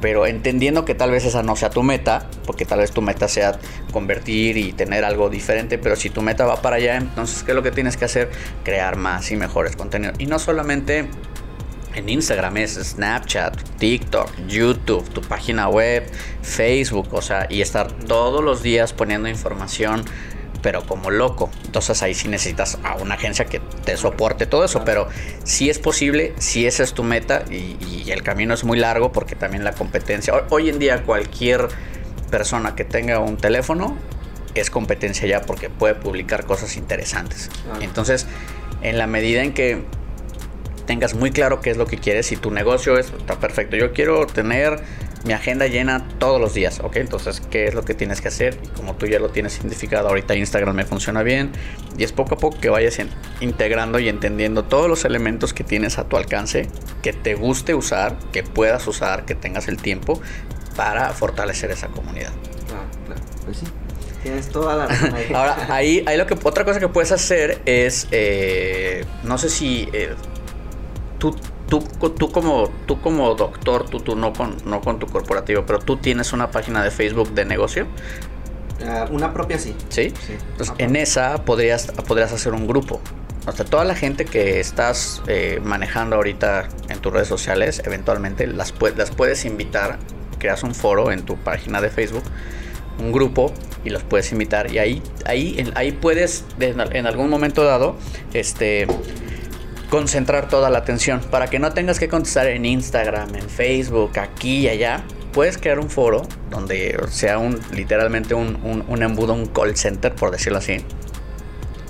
pero 0.00 0.26
entendiendo 0.26 0.84
que 0.84 0.94
tal 0.94 1.10
vez 1.10 1.24
esa 1.24 1.42
no 1.42 1.56
sea 1.56 1.70
tu 1.70 1.82
meta, 1.82 2.28
porque 2.46 2.64
tal 2.64 2.80
vez 2.80 2.92
tu 2.92 3.02
meta 3.02 3.28
sea 3.28 3.58
convertir 3.92 4.56
y 4.56 4.72
tener 4.72 5.04
algo 5.04 5.28
diferente, 5.30 5.78
pero 5.78 5.96
si 5.96 6.10
tu 6.10 6.22
meta 6.22 6.46
va 6.46 6.62
para 6.62 6.76
allá, 6.76 6.96
entonces 6.96 7.42
¿qué 7.42 7.52
es 7.52 7.54
lo 7.54 7.62
que 7.62 7.70
tienes 7.70 7.96
que 7.96 8.04
hacer? 8.04 8.30
Crear 8.64 8.96
más 8.96 9.30
y 9.30 9.36
mejores 9.36 9.76
contenidos. 9.76 10.16
Y 10.18 10.26
no 10.26 10.38
solamente 10.38 11.08
en 11.94 12.08
Instagram, 12.08 12.56
es 12.58 12.74
Snapchat, 12.74 13.56
TikTok, 13.78 14.30
YouTube, 14.46 15.08
tu 15.10 15.20
página 15.22 15.68
web, 15.68 16.08
Facebook, 16.42 17.08
o 17.12 17.22
sea, 17.22 17.46
y 17.50 17.62
estar 17.62 17.92
todos 17.92 18.44
los 18.44 18.62
días 18.62 18.92
poniendo 18.92 19.28
información 19.28 20.04
pero 20.62 20.82
como 20.86 21.10
loco. 21.10 21.50
Entonces 21.64 22.02
ahí 22.02 22.14
sí 22.14 22.28
necesitas 22.28 22.78
a 22.82 22.96
una 22.96 23.14
agencia 23.14 23.44
que 23.46 23.60
te 23.84 23.96
soporte 23.96 24.46
todo 24.46 24.64
eso, 24.64 24.82
pero 24.84 25.08
si 25.44 25.70
es 25.70 25.78
posible, 25.78 26.34
si 26.38 26.66
esa 26.66 26.82
es 26.82 26.92
tu 26.92 27.02
meta 27.02 27.44
y, 27.50 27.78
el 28.10 28.24
camino 28.24 28.54
es 28.54 28.64
muy 28.64 28.76
largo 28.76 29.12
porque 29.12 29.36
también 29.36 29.62
la 29.62 29.72
competencia, 29.72 30.34
hoy, 30.50 30.68
en 30.68 30.80
día 30.80 31.04
cualquier 31.04 31.68
persona 32.28 32.74
que 32.74 32.84
tenga 32.84 33.20
un 33.20 33.36
teléfono 33.36 33.96
es 34.56 34.68
competencia 34.68 35.28
ya 35.28 35.42
porque 35.42 35.70
puede 35.70 35.94
publicar 35.94 36.44
cosas 36.44 36.76
interesantes. 36.76 37.50
Entonces, 37.80 38.26
en 38.82 38.98
la 38.98 39.06
medida 39.06 39.44
en 39.44 39.54
que 39.54 39.84
tengas 40.86 41.14
muy 41.14 41.30
claro 41.30 41.60
qué 41.60 41.70
es 41.70 41.76
lo 41.76 41.86
que 41.86 41.98
quieres, 41.98 42.32
y 42.32 42.36
tu 42.36 42.50
negocio 42.50 42.98
es, 42.98 43.12
está 43.16 43.38
perfecto, 43.38 43.76
yo 43.76 43.92
quiero 43.92 44.26
tener 44.26 44.82
mi 45.24 45.32
agenda 45.32 45.66
llena 45.66 46.06
todos 46.18 46.40
los 46.40 46.54
días, 46.54 46.80
¿ok? 46.80 46.96
Entonces, 46.96 47.40
¿qué 47.50 47.66
es 47.66 47.74
lo 47.74 47.84
que 47.84 47.94
tienes 47.94 48.20
que 48.20 48.28
hacer? 48.28 48.58
Y 48.62 48.68
como 48.68 48.94
tú 48.94 49.06
ya 49.06 49.18
lo 49.18 49.28
tienes 49.28 49.58
identificado, 49.58 50.08
ahorita 50.08 50.34
Instagram 50.34 50.74
me 50.74 50.84
funciona 50.84 51.22
bien 51.22 51.52
y 51.98 52.04
es 52.04 52.12
poco 52.12 52.34
a 52.34 52.38
poco 52.38 52.58
que 52.58 52.70
vayas 52.70 52.98
integrando 53.40 53.98
y 53.98 54.08
entendiendo 54.08 54.64
todos 54.64 54.88
los 54.88 55.04
elementos 55.04 55.52
que 55.52 55.64
tienes 55.64 55.98
a 55.98 56.04
tu 56.04 56.16
alcance, 56.16 56.68
que 57.02 57.12
te 57.12 57.34
guste 57.34 57.74
usar, 57.74 58.16
que 58.32 58.42
puedas 58.42 58.86
usar, 58.86 59.26
que 59.26 59.34
tengas 59.34 59.68
el 59.68 59.76
tiempo 59.76 60.20
para 60.76 61.10
fortalecer 61.10 61.70
esa 61.70 61.88
comunidad. 61.88 62.32
Claro, 62.66 62.86
claro, 63.06 63.20
pues 63.44 63.58
sí. 63.58 63.66
Tienes 64.22 64.48
toda 64.48 64.76
la 64.76 64.84
Ahora, 65.34 65.66
ahí, 65.70 66.02
ahí 66.06 66.16
lo 66.16 66.26
que 66.26 66.34
otra 66.42 66.64
cosa 66.64 66.78
que 66.78 66.88
puedes 66.88 67.10
hacer 67.12 67.60
es, 67.64 68.06
eh, 68.10 69.04
no 69.24 69.38
sé 69.38 69.48
si 69.48 69.88
eh, 69.92 70.14
tú 71.18 71.34
tú, 71.70 71.80
tú, 72.10 72.30
como, 72.30 72.68
tú 72.86 73.00
como 73.00 73.34
doctor, 73.34 73.88
tú, 73.88 74.00
tú 74.00 74.16
no, 74.16 74.34
con, 74.34 74.56
no 74.66 74.82
con 74.82 74.98
tu 74.98 75.06
corporativo, 75.06 75.64
pero 75.64 75.78
tú 75.78 75.96
tienes 75.96 76.34
una 76.34 76.50
página 76.50 76.84
de 76.84 76.90
Facebook 76.90 77.32
de 77.32 77.46
negocio. 77.46 77.86
Ah, 78.86 79.06
una 79.10 79.32
propia 79.32 79.58
sí. 79.58 79.74
Sí. 79.88 80.12
Entonces, 80.50 80.74
en 80.78 80.96
esa 80.96 81.44
podrías, 81.44 81.86
podrías 82.06 82.32
hacer 82.32 82.52
un 82.52 82.66
grupo. 82.66 83.00
O 83.46 83.52
sea, 83.52 83.64
toda 83.64 83.84
la 83.84 83.94
gente 83.94 84.26
que 84.26 84.60
estás 84.60 85.22
eh, 85.26 85.60
manejando 85.62 86.16
ahorita 86.16 86.68
en 86.90 86.98
tus 86.98 87.12
redes 87.12 87.28
sociales, 87.28 87.80
eventualmente 87.86 88.46
las, 88.46 88.74
las 88.96 89.10
puedes 89.10 89.44
invitar, 89.46 89.98
creas 90.38 90.62
un 90.62 90.74
foro 90.74 91.10
en 91.10 91.24
tu 91.24 91.36
página 91.36 91.80
de 91.80 91.88
Facebook, 91.88 92.24
un 92.98 93.12
grupo 93.12 93.52
y 93.82 93.90
los 93.90 94.02
puedes 94.02 94.30
invitar 94.32 94.70
y 94.70 94.78
ahí 94.78 95.02
ahí 95.24 95.72
ahí 95.74 95.90
puedes 95.90 96.44
en 96.58 97.06
algún 97.06 97.30
momento 97.30 97.64
dado 97.64 97.96
este 98.34 98.86
concentrar 99.90 100.48
toda 100.48 100.70
la 100.70 100.78
atención 100.78 101.20
para 101.20 101.48
que 101.48 101.58
no 101.58 101.72
tengas 101.72 101.98
que 101.98 102.08
contestar 102.08 102.46
en 102.46 102.64
Instagram, 102.64 103.34
en 103.34 103.50
Facebook, 103.50 104.18
aquí 104.18 104.60
y 104.60 104.68
allá. 104.68 105.04
Puedes 105.32 105.58
crear 105.58 105.78
un 105.78 105.90
foro 105.90 106.22
donde 106.48 106.98
sea 107.10 107.38
un 107.38 107.60
literalmente 107.72 108.34
un, 108.34 108.84
un, 108.88 109.02
embudo, 109.02 109.34
un 109.34 109.46
call 109.46 109.76
center, 109.76 110.14
por 110.14 110.30
decirlo 110.30 110.58
así, 110.58 110.78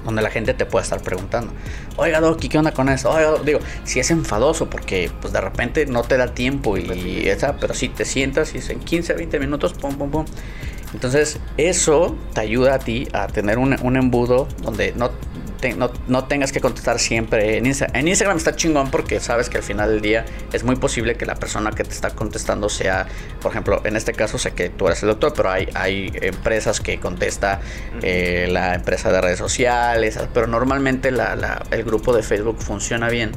donde 0.04 0.20
la 0.20 0.30
gente 0.30 0.52
te 0.52 0.66
pueda 0.66 0.82
estar 0.82 1.02
preguntando, 1.02 1.52
oiga 1.96 2.20
Doki, 2.20 2.48
¿qué 2.48 2.58
onda 2.58 2.72
con 2.72 2.90
eso? 2.90 3.10
Oiga, 3.10 3.34
digo, 3.44 3.60
si 3.84 4.00
es 4.00 4.10
enfadoso 4.10 4.68
porque 4.68 5.10
pues 5.20 5.32
de 5.32 5.40
repente 5.40 5.86
no 5.86 6.02
te 6.02 6.18
da 6.18 6.34
tiempo 6.34 6.76
y, 6.76 7.28
esa, 7.28 7.56
pero 7.56 7.72
si 7.72 7.88
te 7.88 8.04
sientas 8.04 8.54
y 8.54 8.58
es 8.58 8.68
en 8.68 8.80
15, 8.80 9.14
20 9.14 9.38
minutos, 9.38 9.72
pum, 9.72 9.96
pum, 9.96 10.10
pum. 10.10 10.24
Entonces 10.92 11.38
eso 11.56 12.16
te 12.34 12.40
ayuda 12.40 12.74
a 12.74 12.78
ti 12.78 13.08
a 13.12 13.26
tener 13.26 13.58
un, 13.58 13.76
un 13.82 13.96
embudo 13.96 14.48
donde 14.62 14.92
no 14.96 15.10
no, 16.08 16.24
tengas 16.24 16.52
que 16.52 16.60
contestar 16.60 16.98
siempre 16.98 17.56
en 17.58 17.66
Instagram. 17.66 17.96
En 17.96 18.08
Instagram 18.08 18.36
está 18.36 18.56
chingón 18.56 18.90
porque 18.90 19.20
sabes 19.20 19.48
que 19.48 19.58
al 19.58 19.62
final 19.62 19.90
del 19.90 20.00
día 20.00 20.24
es 20.52 20.64
muy 20.64 20.76
posible 20.76 21.16
que 21.16 21.26
la 21.26 21.34
persona 21.34 21.70
que 21.72 21.84
te 21.84 21.92
está 21.92 22.10
contestando 22.10 22.68
sea, 22.68 23.06
por 23.40 23.50
ejemplo, 23.52 23.80
en 23.84 23.96
este 23.96 24.12
caso 24.12 24.38
sé 24.38 24.52
que 24.52 24.70
tú 24.70 24.86
eres 24.86 25.02
el 25.02 25.08
doctor, 25.10 25.32
pero 25.36 25.50
hay, 25.50 25.68
hay 25.74 26.12
empresas 26.20 26.80
que 26.80 26.98
contesta 26.98 27.60
eh, 28.02 28.48
la 28.50 28.74
empresa 28.74 29.12
de 29.12 29.20
redes 29.20 29.38
sociales, 29.38 30.18
pero 30.32 30.46
normalmente 30.46 31.10
el 31.10 31.84
grupo 31.84 32.14
de 32.14 32.22
Facebook 32.22 32.58
funciona 32.60 33.08
bien 33.08 33.32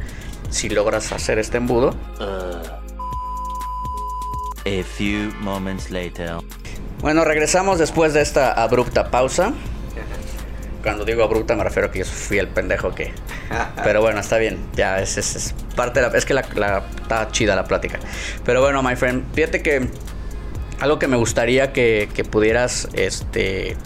si 0.50 0.70
logras 0.70 1.12
hacer 1.12 1.40
este 1.40 1.58
embudo. 1.58 1.96
a 4.66 4.84
few 4.84 5.32
moments 5.42 5.92
later. 5.92 6.38
Bueno, 7.02 7.26
regresamos 7.26 7.80
después 7.80 8.14
de 8.14 8.22
esta 8.22 8.54
abrupta 8.54 9.12
pausa. 9.12 9.52
Cuando 10.84 11.06
digo 11.06 11.24
abrupta 11.24 11.56
me 11.56 11.64
refiero 11.64 11.88
a 11.88 11.92
que 11.92 12.00
yo 12.00 12.06
fui 12.06 12.38
el 12.38 12.50
pendejo 12.50 12.94
que... 12.94 13.14
Pero 13.84 14.02
bueno, 14.02 14.20
está 14.20 14.38
bien. 14.38 14.60
Ya, 14.76 15.00
es, 15.00 15.18
es, 15.18 15.56
parte 15.76 16.02
de 16.02 16.10
la... 16.10 16.18
Es 16.18 16.26
que 16.26 16.34
la, 16.34 16.42
está 16.42 17.30
chida 17.32 17.56
la 17.56 17.64
plática. 17.64 18.00
Pero 18.44 18.62
bueno, 18.62 18.84
my 18.84 18.96
friend, 18.96 19.34
fíjate 19.34 19.62
que 19.62 19.88
algo 20.80 21.00
que 21.00 21.08
me 21.08 21.16
gustaría 21.16 21.72
que, 21.72 22.28
pudieras 22.30 22.90
este, 22.94 23.78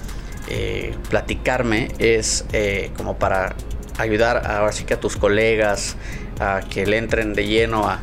eh, 0.49 0.95
platicarme 1.09 1.89
es 1.99 2.45
eh, 2.53 2.91
como 2.97 3.17
para 3.19 3.55
ayudar 3.99 4.47
ahora 4.47 4.71
sí 4.71 4.83
que 4.83 4.95
a 4.95 4.99
tus 4.99 5.17
colegas 5.17 5.95
a 6.39 6.61
que 6.61 6.85
le 6.85 6.97
entren 6.97 7.33
de 7.33 7.45
lleno 7.45 7.87
a, 7.87 8.01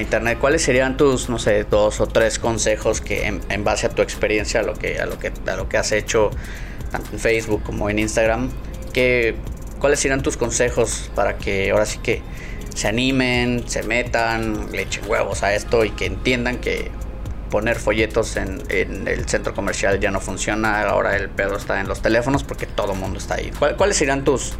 internet. 0.00 0.38
¿Cuáles 0.40 0.62
serían 0.62 0.96
tus, 0.96 1.28
no 1.28 1.38
sé, 1.38 1.64
dos 1.64 2.00
o 2.00 2.06
tres 2.06 2.38
consejos 2.38 3.02
que 3.02 3.26
en, 3.26 3.64
base 3.64 3.86
a 3.86 3.90
tu 3.90 4.00
experiencia, 4.00 4.62
lo 4.62 4.72
que, 4.72 4.98
a 4.98 5.04
lo 5.04 5.18
que, 5.18 5.30
a 5.46 5.56
lo 5.56 5.68
que 5.68 5.76
has 5.76 5.92
hecho 5.92 6.30
tanto 6.94 7.10
en 7.12 7.18
Facebook 7.18 7.60
como 7.64 7.90
en 7.90 7.98
Instagram, 7.98 8.50
que, 8.92 9.34
¿cuáles 9.80 9.98
serían 9.98 10.22
tus 10.22 10.36
consejos 10.36 11.10
para 11.16 11.38
que 11.38 11.72
ahora 11.72 11.86
sí 11.86 11.98
que 11.98 12.22
se 12.72 12.86
animen, 12.86 13.68
se 13.68 13.82
metan, 13.82 14.70
le 14.70 14.82
echen 14.82 15.02
huevos 15.10 15.42
a 15.42 15.54
esto 15.54 15.84
y 15.84 15.90
que 15.90 16.06
entiendan 16.06 16.58
que 16.58 16.92
poner 17.50 17.80
folletos 17.80 18.36
en, 18.36 18.62
el 18.70 19.28
centro 19.28 19.54
comercial 19.54 19.98
ya 19.98 20.12
no 20.12 20.20
funciona, 20.20 20.82
ahora 20.82 21.16
el 21.16 21.30
pedo 21.30 21.56
está 21.56 21.80
en 21.80 21.88
los 21.88 22.00
teléfonos 22.00 22.44
porque 22.44 22.66
todo 22.66 22.92
el 22.92 23.00
mundo 23.00 23.18
está 23.18 23.34
ahí. 23.34 23.50
¿Cuáles 23.76 23.96
serían 23.96 24.22
tus, 24.22 24.52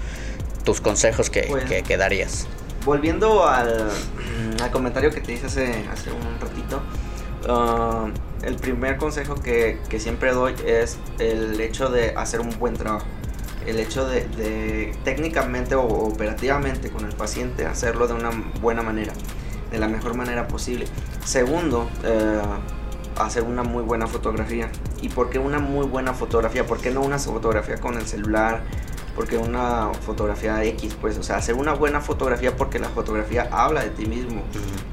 tus 0.64 0.80
consejos 0.80 1.30
que, 1.30 1.84
que, 1.86 1.96
darías? 1.96 2.48
Volviendo 2.84 3.46
al, 3.46 3.90
al, 4.60 4.70
comentario 4.72 5.12
que 5.12 5.20
te 5.20 5.34
hice 5.34 5.46
hace, 5.46 5.84
hace 5.88 6.10
un 6.10 6.40
ratito, 6.40 6.82
uh, 7.48 8.10
el 8.42 8.56
primer 8.56 8.96
consejo 8.96 9.36
que, 9.36 9.78
siempre 9.98 10.32
doy 10.32 10.54
es 10.66 10.98
el 11.18 11.60
hecho 11.60 11.88
de 11.88 12.14
hacer 12.16 12.40
un 12.40 12.50
buen 12.58 12.74
trabajo. 12.74 13.06
el 13.66 13.78
hecho 13.78 14.06
de, 14.06 14.94
técnicamente 15.04 15.74
o 15.74 15.84
operativamente 15.84 16.90
con 16.90 17.06
el 17.06 17.14
paciente 17.14 17.66
hacerlo 17.66 18.06
de 18.06 18.14
una 18.14 18.30
buena 18.60 18.82
manera, 18.82 19.12
de 19.70 19.78
la 19.78 19.88
mejor 19.88 20.14
manera 20.14 20.48
posible. 20.48 20.86
Segundo, 21.24 21.88
eh, 22.04 22.40
hacer 23.16 23.42
una 23.44 23.62
muy 23.62 23.82
buena 23.82 24.06
fotografía. 24.06 24.70
¿Y 25.00 25.08
por 25.08 25.30
qué 25.30 25.38
una 25.38 25.58
muy 25.58 25.86
buena 25.86 26.14
fotografía? 26.14 26.66
¿Por 26.66 26.80
qué 26.80 26.90
no 26.90 27.00
una 27.00 27.18
fotografía 27.18 27.78
con 27.78 27.96
el 27.96 28.06
celular? 28.06 28.62
Porque 29.14 29.36
una 29.36 29.90
fotografía 30.04 30.62
X, 30.64 30.96
pues, 31.00 31.18
o 31.18 31.22
sea, 31.22 31.36
hacer 31.36 31.54
una 31.54 31.72
buena 31.72 32.00
fotografía 32.00 32.56
porque 32.56 32.78
la 32.78 32.88
fotografía 32.88 33.48
habla 33.50 33.82
de 33.82 33.90
ti 33.90 34.06
mismo. 34.06 34.42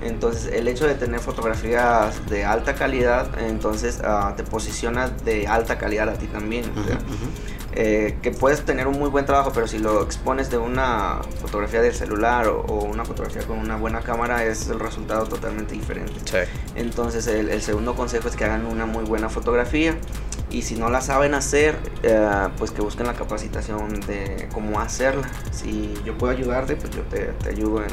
Entonces, 0.01 0.51
el 0.53 0.67
hecho 0.67 0.87
de 0.87 0.95
tener 0.95 1.19
fotografías 1.19 2.29
de 2.29 2.45
alta 2.45 2.75
calidad, 2.75 3.39
entonces 3.39 4.01
uh, 4.03 4.35
te 4.35 4.43
posiciona 4.43 5.09
de 5.09 5.47
alta 5.47 5.77
calidad 5.77 6.09
a 6.09 6.13
ti 6.13 6.27
también. 6.27 6.65
Eh, 7.73 8.17
que 8.21 8.31
puedes 8.31 8.65
tener 8.65 8.85
un 8.87 8.99
muy 8.99 9.09
buen 9.09 9.25
trabajo, 9.25 9.51
pero 9.53 9.65
si 9.65 9.79
lo 9.79 10.03
expones 10.03 10.49
de 10.51 10.57
una 10.57 11.21
fotografía 11.39 11.81
del 11.81 11.93
celular 11.93 12.47
o, 12.47 12.61
una 12.83 13.05
fotografía 13.05 13.43
con 13.43 13.59
una 13.59 13.77
buena 13.77 14.01
cámara, 14.01 14.43
es 14.43 14.67
el 14.67 14.79
resultado 14.79 15.25
totalmente 15.25 15.73
diferente. 15.73 16.13
Entonces, 16.75 17.27
el, 17.27 17.49
el 17.49 17.61
segundo 17.61 17.95
consejo 17.95 18.27
es 18.27 18.35
que 18.35 18.43
hagan 18.43 18.65
una 18.65 18.85
muy 18.85 19.05
buena 19.05 19.29
fotografía 19.29 19.95
y 20.51 20.63
si 20.63 20.75
no 20.75 20.89
la 20.89 21.01
saben 21.01 21.33
hacer, 21.33 21.77
eh, 22.03 22.47
pues 22.57 22.71
que 22.71 22.81
busquen 22.81 23.07
la 23.07 23.13
capacitación 23.13 24.01
de 24.01 24.49
cómo 24.53 24.79
hacerla. 24.79 25.29
Si 25.51 25.93
yo 26.05 26.17
puedo 26.17 26.33
ayudarte, 26.33 26.75
pues 26.75 26.91
yo 26.93 27.01
te, 27.03 27.33
ayudo 27.49 27.83
en, 27.83 27.91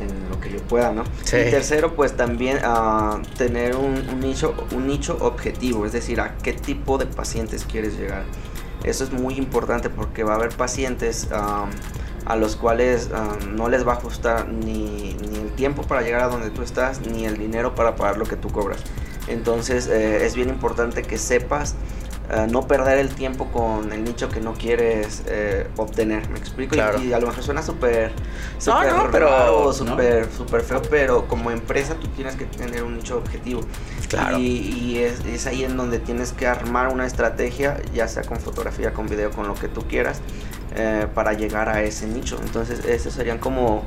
en, 0.00 0.30
lo 0.30 0.38
que 0.40 0.50
yo 0.50 0.58
pueda, 0.60 0.92
¿no? 0.92 1.02
Y 1.24 1.50
tercero, 1.50 1.94
pues 1.94 2.16
también 2.16 2.58
uh, 2.64 3.20
tener 3.36 3.76
un, 3.76 4.20
nicho, 4.20 4.54
un 4.74 4.86
nicho 4.86 5.18
objetivo, 5.20 5.86
es 5.86 5.92
decir, 5.92 6.20
a 6.20 6.36
qué 6.38 6.52
tipo 6.52 6.98
de 6.98 7.06
pacientes 7.06 7.64
quieres 7.64 7.98
llegar. 7.98 8.24
Eso 8.84 9.04
es 9.04 9.12
muy 9.12 9.34
importante 9.34 9.90
porque 9.90 10.24
va 10.24 10.32
a 10.32 10.36
haber 10.36 10.50
pacientes 10.56 11.28
a 11.32 12.36
los 12.36 12.56
cuales 12.56 13.10
no 13.50 13.68
les 13.68 13.86
va 13.86 13.92
a 13.92 13.96
ajustar 13.96 14.48
ni, 14.48 15.14
ni 15.14 15.36
el 15.38 15.50
tiempo 15.52 15.82
para 15.82 16.00
llegar 16.00 16.22
a 16.22 16.28
donde 16.28 16.48
tú 16.48 16.62
estás, 16.62 17.00
ni 17.06 17.26
el 17.26 17.36
dinero 17.36 17.74
para 17.74 17.94
pagar 17.96 18.16
lo 18.16 18.24
que 18.24 18.36
tú 18.36 18.48
cobras. 18.48 18.82
Entonces 19.30 19.86
eh, 19.86 20.26
es 20.26 20.34
bien 20.34 20.48
importante 20.48 21.02
que 21.02 21.18
sepas 21.18 21.74
eh, 22.32 22.46
no 22.48 22.66
perder 22.68 22.98
el 22.98 23.08
tiempo 23.08 23.46
con 23.46 23.92
el 23.92 24.04
nicho 24.04 24.28
que 24.28 24.40
no 24.40 24.54
quieres 24.54 25.22
eh, 25.26 25.66
obtener. 25.76 26.28
¿Me 26.28 26.38
explico? 26.38 26.76
Y, 26.76 27.12
a 27.12 27.18
lo 27.18 27.26
mejor 27.26 27.42
suena 27.42 27.62
súper 27.62 28.12
super 28.58 28.92
no, 28.92 29.08
pero 29.10 29.72
súper 29.72 30.28
super 30.30 30.62
feo, 30.62 30.82
pero 30.88 31.26
como 31.26 31.50
empresa 31.50 31.94
tú 31.94 32.06
tienes 32.08 32.36
que 32.36 32.44
tener 32.44 32.84
un 32.84 32.96
nicho 32.96 33.18
objetivo. 33.18 33.62
Claro. 34.08 34.38
Y, 34.38 34.98
es, 34.98 35.24
es, 35.24 35.46
ahí 35.46 35.64
en 35.64 35.76
donde 35.76 35.98
tienes 35.98 36.32
que 36.32 36.46
armar 36.46 36.92
una 36.92 37.06
estrategia, 37.06 37.80
ya 37.92 38.06
sea 38.06 38.22
con 38.22 38.38
fotografía, 38.38 38.92
con 38.92 39.08
video, 39.08 39.30
con 39.30 39.48
lo 39.48 39.54
que 39.54 39.68
tú 39.68 39.82
quieras 39.88 40.20
eh, 40.76 41.06
para 41.14 41.32
llegar 41.32 41.68
a 41.68 41.82
ese 41.82 42.06
nicho. 42.06 42.38
Entonces, 42.42 42.84
esos 42.84 43.14
serían 43.14 43.38
como 43.38 43.84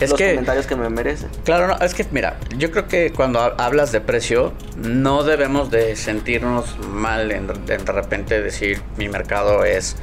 los 0.00 0.12
comentarios 0.12 0.66
que 0.66 0.76
me 0.76 0.88
merecen. 0.88 1.28
Claro, 1.44 1.66
no, 1.66 1.76
es 1.84 1.94
que 1.94 2.06
mira, 2.10 2.38
yo 2.56 2.70
creo 2.70 2.86
que 2.86 3.12
cuando 3.12 3.40
hablas 3.40 3.90
de 3.92 4.00
precio, 4.00 4.52
no 4.76 5.24
debemos 5.24 5.70
de 5.70 5.96
sentirnos 5.96 6.78
mal 6.86 7.32
en, 7.32 7.48
de 7.66 7.78
repente 7.78 8.40
decir 8.40 8.80
mi 8.96 9.08
mercado 9.08 9.64
es 9.64 9.96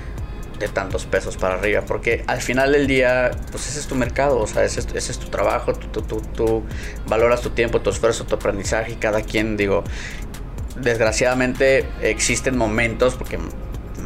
de 0.59 0.67
tantos 0.67 1.05
pesos 1.05 1.37
para 1.37 1.55
arriba, 1.55 1.83
porque 1.87 2.23
al 2.27 2.41
final 2.41 2.71
del 2.71 2.87
día, 2.87 3.31
pues 3.51 3.69
ese 3.69 3.79
es 3.79 3.87
tu 3.87 3.95
mercado, 3.95 4.39
o 4.39 4.47
sea, 4.47 4.63
ese, 4.63 4.79
ese 4.79 5.11
es 5.11 5.19
tu 5.19 5.27
trabajo, 5.27 5.73
tú, 5.73 6.01
tú, 6.01 6.21
tú, 6.35 6.63
valoras 7.07 7.41
tu 7.41 7.51
tiempo, 7.51 7.79
tu 7.81 7.91
esfuerzo, 7.91 8.25
tu 8.25 8.35
aprendizaje 8.35 8.93
y 8.93 8.95
cada 8.95 9.21
quien, 9.21 9.55
digo, 9.55 9.83
desgraciadamente 10.75 11.85
existen 12.01 12.57
momentos, 12.57 13.15
porque 13.15 13.37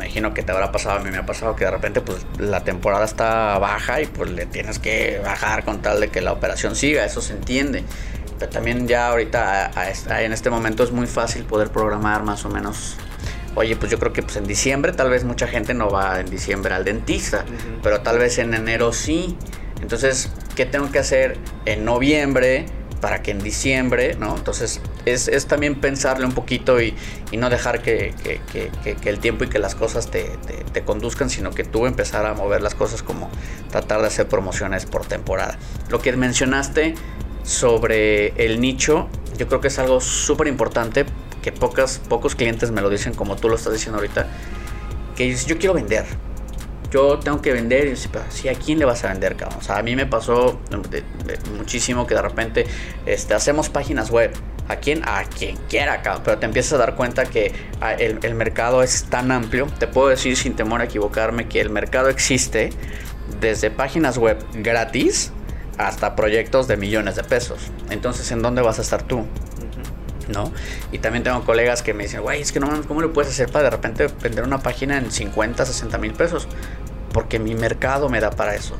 imagino 0.01 0.33
que 0.33 0.41
te 0.43 0.51
habrá 0.51 0.71
pasado, 0.71 0.99
a 0.99 1.03
mí 1.03 1.11
me 1.11 1.17
ha 1.17 1.25
pasado 1.25 1.55
que 1.55 1.65
de 1.65 1.71
repente 1.71 2.01
pues 2.01 2.25
la 2.39 2.63
temporada 2.63 3.05
está 3.05 3.57
baja 3.59 4.01
y 4.01 4.07
pues 4.07 4.31
le 4.31 4.45
tienes 4.45 4.79
que 4.79 5.21
bajar 5.23 5.63
con 5.63 5.81
tal 5.81 5.99
de 5.99 6.09
que 6.09 6.21
la 6.21 6.31
operación 6.31 6.75
siga, 6.75 7.05
eso 7.05 7.21
se 7.21 7.33
entiende. 7.33 7.83
Pero 8.39 8.51
también 8.51 8.87
ya 8.87 9.07
ahorita 9.09 9.71
en 10.19 10.33
este 10.33 10.49
momento 10.49 10.83
es 10.83 10.91
muy 10.91 11.05
fácil 11.05 11.45
poder 11.45 11.69
programar 11.69 12.23
más 12.23 12.43
o 12.45 12.49
menos. 12.49 12.97
Oye, 13.53 13.75
pues 13.75 13.91
yo 13.91 13.99
creo 13.99 14.11
que 14.11 14.23
pues 14.23 14.37
en 14.37 14.47
diciembre 14.47 14.93
tal 14.93 15.09
vez 15.09 15.23
mucha 15.23 15.47
gente 15.47 15.73
no 15.73 15.89
va 15.89 16.19
en 16.19 16.29
diciembre 16.29 16.73
al 16.73 16.83
dentista, 16.83 17.45
pero 17.83 18.01
tal 18.01 18.17
vez 18.17 18.39
en 18.39 18.53
enero 18.53 18.93
sí. 18.93 19.37
Entonces, 19.81 20.31
¿qué 20.55 20.65
tengo 20.65 20.91
que 20.91 20.99
hacer 20.99 21.37
en 21.65 21.85
noviembre? 21.85 22.65
Para 23.01 23.23
que 23.23 23.31
en 23.31 23.39
diciembre, 23.39 24.15
¿no? 24.17 24.37
Entonces 24.37 24.79
es, 25.05 25.45
también 25.47 25.81
pensarle 25.81 26.25
un 26.25 26.33
poquito 26.33 26.79
y, 26.79 26.95
no 27.35 27.49
dejar 27.49 27.81
que, 27.81 28.13
el 29.03 29.19
tiempo 29.19 29.43
y 29.43 29.47
que 29.47 29.59
las 29.59 29.75
cosas 29.75 30.09
te, 30.11 30.29
conduzcan, 30.85 31.29
sino 31.29 31.51
que 31.51 31.63
tú 31.63 31.87
empezar 31.87 32.25
a 32.25 32.33
mover 32.33 32.61
las 32.61 32.75
cosas 32.75 33.01
como 33.01 33.29
tratar 33.71 34.01
de 34.01 34.07
hacer 34.07 34.27
promociones 34.27 34.85
por 34.85 35.05
temporada. 35.05 35.57
Lo 35.89 35.99
que 35.99 36.11
mencionaste 36.13 36.93
sobre 37.43 38.27
el 38.45 38.61
nicho, 38.61 39.09
yo 39.37 39.47
creo 39.47 39.59
que 39.59 39.69
es 39.69 39.79
algo 39.79 39.99
súper 39.99 40.47
importante, 40.47 41.05
que 41.41 41.51
pocas, 41.51 41.99
pocos 42.07 42.35
clientes 42.35 42.69
me 42.69 42.81
lo 42.81 42.89
dicen 42.89 43.15
como 43.15 43.35
tú 43.35 43.49
lo 43.49 43.55
estás 43.55 43.73
diciendo 43.73 43.97
ahorita, 43.97 44.27
que 45.15 45.33
yo 45.35 45.57
quiero 45.57 45.73
vender, 45.73 46.05
yo 46.91 47.17
tengo 47.19 47.41
que 47.41 47.53
vender. 47.53 47.87
Y 47.87 48.07
pero 48.11 48.25
si 48.29 48.49
¿a 48.49 48.53
quién 48.53 48.79
le 48.79 48.85
vas 48.85 49.03
a 49.03 49.09
vender, 49.09 49.35
cabrón? 49.35 49.59
O 49.59 49.63
sea, 49.63 49.77
a 49.77 49.83
mí 49.83 49.95
me 49.95 50.05
pasó 50.05 50.59
muchísimo 51.57 52.05
que 52.05 52.15
de 52.15 52.21
repente 52.21 52.65
este, 53.05 53.33
hacemos 53.33 53.69
páginas 53.69 54.11
web. 54.11 54.31
¿A 54.67 54.77
quién? 54.77 55.01
A 55.05 55.23
quien 55.23 55.57
quiera, 55.69 56.01
cabrón. 56.01 56.21
Pero 56.23 56.37
te 56.37 56.45
empiezas 56.45 56.73
a 56.73 56.77
dar 56.77 56.95
cuenta 56.95 57.25
que 57.25 57.53
ah, 57.81 57.93
el, 57.93 58.19
el 58.21 58.35
mercado 58.35 58.83
es 58.83 59.05
tan 59.05 59.31
amplio. 59.31 59.67
Te 59.79 59.87
puedo 59.87 60.09
decir 60.09 60.37
sin 60.37 60.55
temor 60.55 60.81
a 60.81 60.85
equivocarme 60.85 61.47
que 61.47 61.59
el 61.59 61.69
mercado 61.69 62.09
existe 62.09 62.69
desde 63.39 63.71
páginas 63.71 64.17
web 64.17 64.37
gratis 64.53 65.31
hasta 65.77 66.15
proyectos 66.15 66.67
de 66.67 66.77
millones 66.77 67.15
de 67.15 67.23
pesos. 67.23 67.71
Entonces, 67.89 68.31
¿en 68.31 68.41
dónde 68.41 68.61
vas 68.61 68.79
a 68.79 68.81
estar 68.81 69.03
tú? 69.03 69.25
¿no? 70.31 70.51
Y 70.91 70.99
también 70.99 71.23
tengo 71.23 71.43
colegas 71.43 71.81
que 71.81 71.93
me 71.93 72.03
dicen, 72.03 72.21
güey, 72.21 72.41
es 72.41 72.51
que 72.51 72.59
no 72.59 72.69
¿cómo 72.87 73.01
le 73.01 73.09
puedes 73.09 73.31
hacer 73.31 73.51
para 73.51 73.65
de 73.65 73.69
repente 73.71 74.07
vender 74.21 74.43
una 74.43 74.59
página 74.59 74.97
en 74.97 75.11
50, 75.11 75.65
60 75.65 75.97
mil 75.97 76.13
pesos? 76.13 76.47
Porque 77.13 77.39
mi 77.39 77.55
mercado 77.55 78.09
me 78.09 78.19
da 78.19 78.31
para 78.31 78.55
eso. 78.55 78.75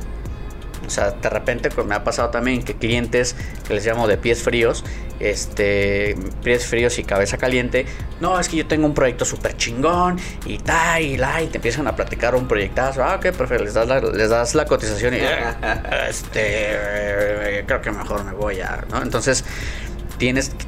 O 0.86 0.90
sea, 0.90 1.12
de 1.12 1.30
repente 1.30 1.70
me 1.84 1.94
ha 1.94 2.02
pasado 2.02 2.30
también 2.30 2.62
que 2.62 2.74
clientes 2.74 3.36
que 3.66 3.74
les 3.74 3.86
llamo 3.86 4.08
de 4.08 4.16
pies 4.16 4.42
fríos, 4.42 4.84
este, 5.20 6.16
pies 6.42 6.66
fríos 6.66 6.98
y 6.98 7.04
cabeza 7.04 7.38
caliente, 7.38 7.86
no, 8.20 8.38
es 8.38 8.48
que 8.48 8.56
yo 8.56 8.66
tengo 8.66 8.86
un 8.86 8.94
proyecto 8.94 9.24
súper 9.24 9.56
chingón 9.56 10.18
y 10.44 10.58
tal, 10.58 11.02
y 11.02 11.16
la, 11.16 11.40
y 11.42 11.46
te 11.46 11.58
empiezan 11.58 11.86
a 11.86 11.94
platicar 11.94 12.34
un 12.34 12.48
proyectazo, 12.48 13.04
ah, 13.04 13.14
ok, 13.14 13.30
perfecto, 13.30 13.64
les 13.64 13.74
das 13.74 13.86
la, 13.86 14.00
les 14.00 14.28
das 14.28 14.54
la 14.54 14.64
cotización 14.64 15.14
y, 15.14 15.18
este, 16.08 17.64
creo 17.66 17.80
que 17.80 17.90
mejor 17.92 18.24
me 18.24 18.32
voy 18.32 18.60
a, 18.60 18.84
¿no? 18.90 19.02
Entonces, 19.02 19.44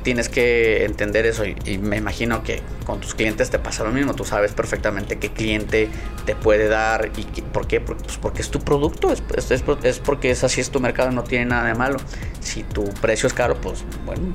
tienes, 0.03 0.29
que 0.29 0.85
entender 0.85 1.27
eso 1.27 1.45
y, 1.45 1.79
me 1.79 1.97
imagino 1.97 2.43
que 2.43 2.61
con 2.87 3.01
tus 3.01 3.15
clientes 3.15 3.51
te 3.51 3.61
pasa 3.61 3.85
lo 3.85 3.93
mismo. 3.93 4.13
Tú 4.15 4.25
sabes 4.25 4.53
perfectamente 4.53 5.17
qué 5.21 5.31
cliente 5.31 5.89
te 6.27 6.35
puede 6.35 6.67
dar 6.67 7.13
y 7.17 7.25
por 7.43 7.69
qué. 7.69 7.81
Pues 7.81 8.19
porque 8.21 8.43
es 8.43 8.51
tu 8.51 8.59
producto, 8.59 9.13
es, 9.13 10.01
porque 10.01 10.31
es 10.33 10.43
así 10.43 10.61
es 10.61 10.71
tu 10.71 10.81
mercado, 10.81 11.13
no 11.13 11.23
tiene 11.23 11.47
nada 11.47 11.69
de 11.69 11.75
malo. 11.75 11.99
Si 12.41 12.65
tu 12.65 12.83
precio 12.95 13.29
es 13.29 13.33
caro, 13.33 13.61
pues 13.61 13.85
bueno, 14.05 14.35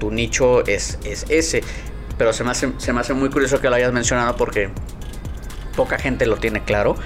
tu, 0.00 0.10
nicho 0.10 0.66
es, 0.66 0.98
es 1.04 1.26
ese. 1.28 1.62
Pero 2.18 2.32
se 2.32 2.42
me 2.42 2.50
hace 3.00 3.14
muy 3.14 3.30
curioso 3.30 3.60
que 3.60 3.70
lo 3.70 3.76
hayas 3.76 3.92
mencionado 3.92 4.34
porque 4.36 4.68
poca 5.76 5.96
gente 5.96 6.26
lo 6.26 6.38
tiene 6.38 6.64
claro. 6.64 6.96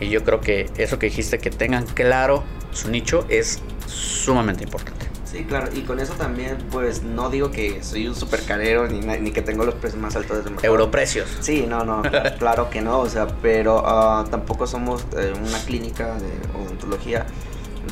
Y 0.00 0.10
yo 0.10 0.22
creo 0.22 0.40
que 0.40 0.68
eso 0.76 0.98
que 0.98 1.06
dijiste, 1.06 1.38
que 1.38 1.48
tengan 1.48 1.86
claro 1.86 2.44
su 2.72 2.90
nicho, 2.90 3.24
es 3.30 3.62
sumamente 3.86 4.64
importante. 4.64 5.03
Sí, 5.34 5.42
claro, 5.42 5.68
y 5.74 5.80
con 5.80 5.98
eso 5.98 6.12
también, 6.12 6.58
pues 6.70 7.02
no 7.02 7.28
digo 7.28 7.50
que 7.50 7.82
soy 7.82 8.06
un 8.06 8.14
super 8.14 8.40
carero 8.44 8.86
ni, 8.86 9.00
ni 9.00 9.32
que 9.32 9.42
tengo 9.42 9.64
los 9.64 9.74
precios 9.74 10.00
más 10.00 10.14
altos 10.14 10.44
del 10.44 10.52
mercado. 10.52 10.72
Europrecios. 10.72 11.28
Sí, 11.40 11.66
no, 11.68 11.84
no, 11.84 12.02
claro 12.38 12.70
que 12.70 12.80
no, 12.80 13.00
o 13.00 13.08
sea, 13.08 13.26
pero 13.42 13.82
ah, 13.84 14.24
tampoco 14.30 14.68
somos 14.68 15.04
eh, 15.18 15.32
una 15.36 15.58
clínica 15.64 16.14
de 16.18 16.30
odontología 16.56 17.26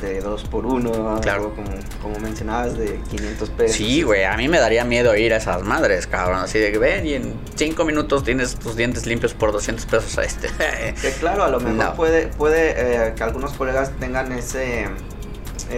de 0.01 0.21
2 0.21 0.45
por 0.45 0.67
1 0.67 1.21
claro. 1.21 1.53
como, 1.57 1.71
como 2.01 2.21
mencionabas, 2.21 2.79
de 2.79 3.01
500 3.11 3.51
pesos. 3.51 3.77
Sí, 3.77 4.03
güey, 4.03 4.23
a 4.23 4.37
mí 4.37 4.47
me 4.47 4.61
daría 4.61 4.85
miedo 4.85 5.17
ir 5.17 5.35
a 5.35 5.39
esas 5.39 5.65
madres, 5.65 6.07
cabrón. 6.07 6.43
Así 6.43 6.61
de 6.61 6.71
que 6.71 6.79
ven 6.79 7.05
y 7.05 7.15
en 7.15 7.35
5 7.57 7.85
minutos 7.85 8.23
tienes 8.23 8.55
tus 8.55 8.77
dientes 8.77 9.05
limpios 9.05 9.35
por 9.35 9.51
200 9.51 9.85
pesos 9.87 10.17
a 10.17 10.23
este. 10.23 10.49
que 11.01 11.11
claro, 11.19 11.43
a 11.43 11.49
lo 11.49 11.59
mejor 11.61 11.97
puede, 11.97 12.29
puede 12.29 12.75
eh, 13.09 13.15
que 13.17 13.23
algunos 13.25 13.53
colegas 13.55 13.91
tengan 13.99 14.31
ese 14.31 14.87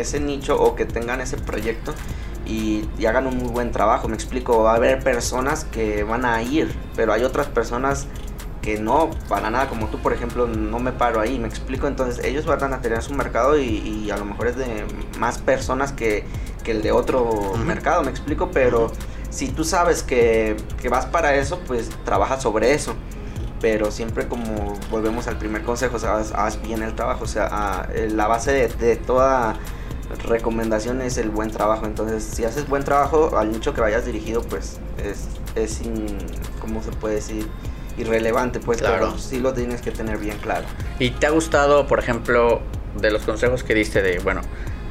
ese 0.01 0.21
nicho 0.21 0.61
o 0.61 0.75
que 0.75 0.85
tengan 0.85 1.21
ese 1.21 1.37
proyecto 1.37 1.95
y, 2.47 2.89
hagan 3.07 3.27
un 3.27 3.39
muy 3.39 3.49
buen 3.49 3.73
trabajo. 3.73 4.09
Me 4.09 4.15
explico, 4.15 4.63
va 4.63 4.73
a 4.73 4.77
haber 4.77 5.03
personas 5.03 5.65
que 5.65 6.05
van 6.05 6.25
a 6.25 6.43
ir, 6.43 6.75
pero 6.97 7.13
hay 7.13 7.25
otras 7.25 7.47
personas 7.47 8.07
que 8.63 8.79
no, 8.79 9.11
para 9.29 9.51
nada, 9.51 9.69
como 9.69 9.89
tú, 9.89 9.99
por 9.99 10.15
ejemplo, 10.15 10.47
no 10.47 10.79
me 10.79 10.93
paro 10.93 11.21
ahí, 11.21 11.39
me 11.39 11.49
explico. 11.49 11.87
Entonces, 11.87 12.25
ellos 12.25 12.47
van 12.47 12.73
a 12.73 12.81
tener 12.81 13.03
su 13.03 13.13
mercado 13.15 13.59
y, 13.59 14.11
a 14.11 14.17
lo 14.17 14.25
mejor 14.25 14.49
es 14.49 14.57
de 14.57 14.85
más 15.19 15.39
personas 15.39 15.93
que, 15.93 16.25
el 16.65 16.81
de 16.81 16.93
otro 16.93 17.53
mercado, 17.59 18.03
me 18.03 18.11
explico, 18.11 18.51
pero 18.51 18.91
si 19.29 19.49
tú 19.49 19.65
sabes 19.65 20.03
que, 20.03 20.57
que 20.81 20.89
vas 20.89 21.05
para 21.05 21.35
eso, 21.35 21.61
pues 21.67 21.91
trabaja 22.05 22.41
sobre 22.41 22.73
eso 22.73 22.95
pero 23.61 23.91
siempre 23.91 24.29
como 24.29 24.75
volvemos 24.91 25.27
al 25.27 25.39
primer 25.39 25.63
consejo, 25.63 25.97
o 25.97 25.99
sea, 25.99 26.19
haz, 26.19 26.61
bien 26.61 26.83
el 26.83 26.95
trabajo, 26.95 27.25
o 27.25 27.27
sea, 27.27 27.89
la 28.11 28.27
base 28.27 28.53
de, 28.53 28.69
de 28.69 28.97
toda 28.97 29.57
recomendación 30.27 31.01
es 31.01 31.19
el 31.19 31.31
buen 31.31 31.51
trabajo. 31.51 31.87
Entonces, 31.87 32.23
si 32.25 32.45
haces 32.45 32.69
buen 32.69 32.85
trabajo, 32.85 33.37
al 33.37 33.53
nicho 33.53 33.75
que 33.75 33.81
vayas 33.81 34.07
dirigido, 34.07 34.43
pues 34.43 34.79
es, 34.99 35.29
es 35.55 35.81
¿cómo 36.61 36.83
se 36.83 36.91
puede 36.93 37.17
decir? 37.17 37.49
Irrelevante, 37.97 38.59
pues, 38.59 38.79
claro. 38.79 39.07
pero 39.07 39.19
sí 39.19 39.39
lo 39.39 39.53
tienes 39.53 39.81
que 39.81 39.93
tener 39.93 40.19
bien 40.19 40.37
claro. 40.39 40.67
¿Y 40.99 41.11
te 41.11 41.27
ha 41.27 41.31
gustado, 41.31 41.87
por 41.87 42.01
ejemplo, 42.01 42.61
de 43.01 43.11
los 43.11 43.23
consejos 43.23 43.63
que 43.63 43.75
diste 43.75 44.03
de, 44.03 44.19
bueno, 44.19 44.41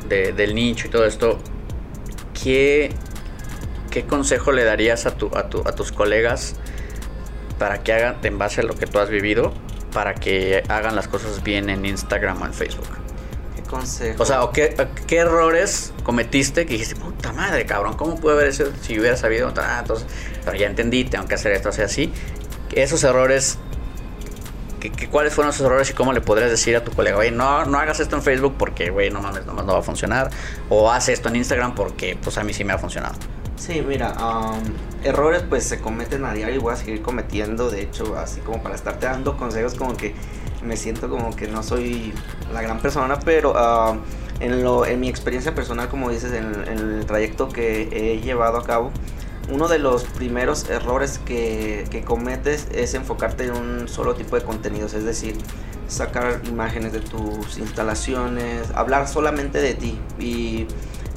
del 0.08 0.56
nicho 0.56 0.88
y 0.88 0.90
todo 0.90 1.06
esto, 1.06 1.40
¿qué, 2.42 2.94
qué 3.90 4.06
consejo 4.06 4.52
le 4.52 4.64
darías 4.64 5.06
a, 5.06 5.16
tu, 5.16 5.36
a, 5.36 5.50
tu, 5.50 5.62
a 5.66 5.74
tus 5.74 5.92
colegas 5.92 6.56
para 7.58 7.84
que 7.84 7.94
hagan, 7.94 8.18
en 8.24 8.38
base 8.38 8.62
a 8.62 8.64
lo 8.64 8.76
que 8.76 8.86
tú 8.86 9.00
has 9.00 9.10
vivido, 9.10 9.54
para 9.92 10.14
que 10.14 10.64
hagan 10.68 10.96
las 10.96 11.08
cosas 11.08 11.44
bien 11.44 11.70
en 11.70 11.86
Instagram 11.86 12.42
o 12.42 12.46
en 12.46 12.54
Facebook? 12.54 13.03
O 14.18 14.26
sea, 14.26 14.42
qué, 14.54 15.18
errores 15.18 15.94
cometiste 16.04 16.66
que 16.66 16.74
dijiste, 16.74 16.96
puta 16.96 17.34
madre, 17.34 17.66
cabrón, 17.66 17.96
¿cómo 17.96 18.16
pude 18.16 18.34
haber 18.34 18.48
eso 18.48 18.66
si 18.82 19.00
hubiera 19.00 19.18
sabido? 19.18 19.52
Ah, 19.58 19.80
entonces, 19.82 20.08
pero 20.44 20.58
ya 20.58 20.68
entendí, 20.68 21.06
tengo 21.06 21.26
que 21.26 21.36
hacer 21.36 21.52
esto, 21.54 21.70
así, 21.70 21.82
así. 21.82 22.14
Esos 22.74 23.04
errores, 23.04 23.58
¿cuáles 25.12 25.34
fueron 25.34 25.54
esos 25.54 25.66
errores 25.66 25.90
y 25.90 25.94
cómo 25.94 26.14
le 26.14 26.22
podrías 26.22 26.50
decir 26.50 26.76
a 26.76 26.84
tu 26.84 26.92
colega, 26.92 27.18
oye, 27.18 27.32
no, 27.32 27.66
no 27.66 27.78
hagas 27.78 28.00
esto 28.00 28.16
en 28.16 28.22
Facebook 28.22 28.56
porque, 28.58 28.90
güey, 28.90 29.10
no 29.10 29.22
mames, 29.22 29.46
nomás 29.46 29.66
no 29.66 29.74
va 29.74 29.80
a 29.80 29.84
funcionar? 29.84 30.30
O 30.70 30.92
haz 30.92 31.10
esto 31.10 31.30
en 31.30 31.38
Instagram 31.38 31.76
porque, 31.76 32.18
pues, 32.22 32.38
a 32.38 32.44
mí 32.44 32.54
sí 32.54 32.64
me 32.64 32.74
ha 32.74 32.78
funcionado. 32.78 33.16
Sí, 33.56 33.82
mira, 33.88 34.14
errores 35.04 35.44
pues 35.48 35.64
se 35.64 35.80
cometen 35.80 36.26
a 36.26 36.34
diario 36.34 36.56
y 36.56 36.58
voy 36.58 36.74
a 36.74 36.76
seguir 36.76 37.02
cometiendo, 37.02 37.70
de 37.70 37.84
hecho, 37.84 38.18
así 38.18 38.42
como 38.42 38.62
para 38.62 38.76
estarte 38.76 39.06
dando 39.06 39.38
consejos 39.38 39.76
como 39.76 39.96
que 39.96 40.14
me 40.66 40.78
siento 40.78 41.10
como 41.10 41.36
que 41.36 41.48
no 41.48 41.64
soy 41.64 42.14
la 42.54 42.62
gran 42.62 42.80
persona, 42.80 43.20
pero 43.20 43.54
ah, 43.56 43.98
en, 44.40 44.64
lo, 44.64 44.86
en 44.86 45.00
mi 45.00 45.10
experiencia 45.10 45.54
personal, 45.54 45.90
como 45.90 46.10
dices, 46.10 46.32
en, 46.34 46.68
el 46.68 47.06
trayecto 47.06 47.50
que 47.50 47.90
he 47.92 48.22
llevado 48.22 48.58
a 48.58 48.64
cabo, 48.64 48.92
uno 49.50 49.68
de 49.68 49.80
los 49.80 50.06
primeros 50.06 50.70
errores 50.70 51.20
que, 51.20 51.86
que, 51.92 52.04
cometes 52.04 52.68
es 52.74 52.94
enfocarte 52.94 53.46
en 53.46 53.52
un 53.52 53.88
solo 53.88 54.16
tipo 54.16 54.38
de 54.38 54.44
contenidos, 54.44 54.94
es 54.94 55.04
decir, 55.04 55.36
sacar 55.88 56.42
imágenes 56.46 56.94
de 56.94 57.02
tus 57.02 57.58
instalaciones, 57.58 58.72
hablar 58.74 59.08
solamente 59.08 59.60
de 59.60 59.74
ti 59.74 60.00
y 60.18 60.68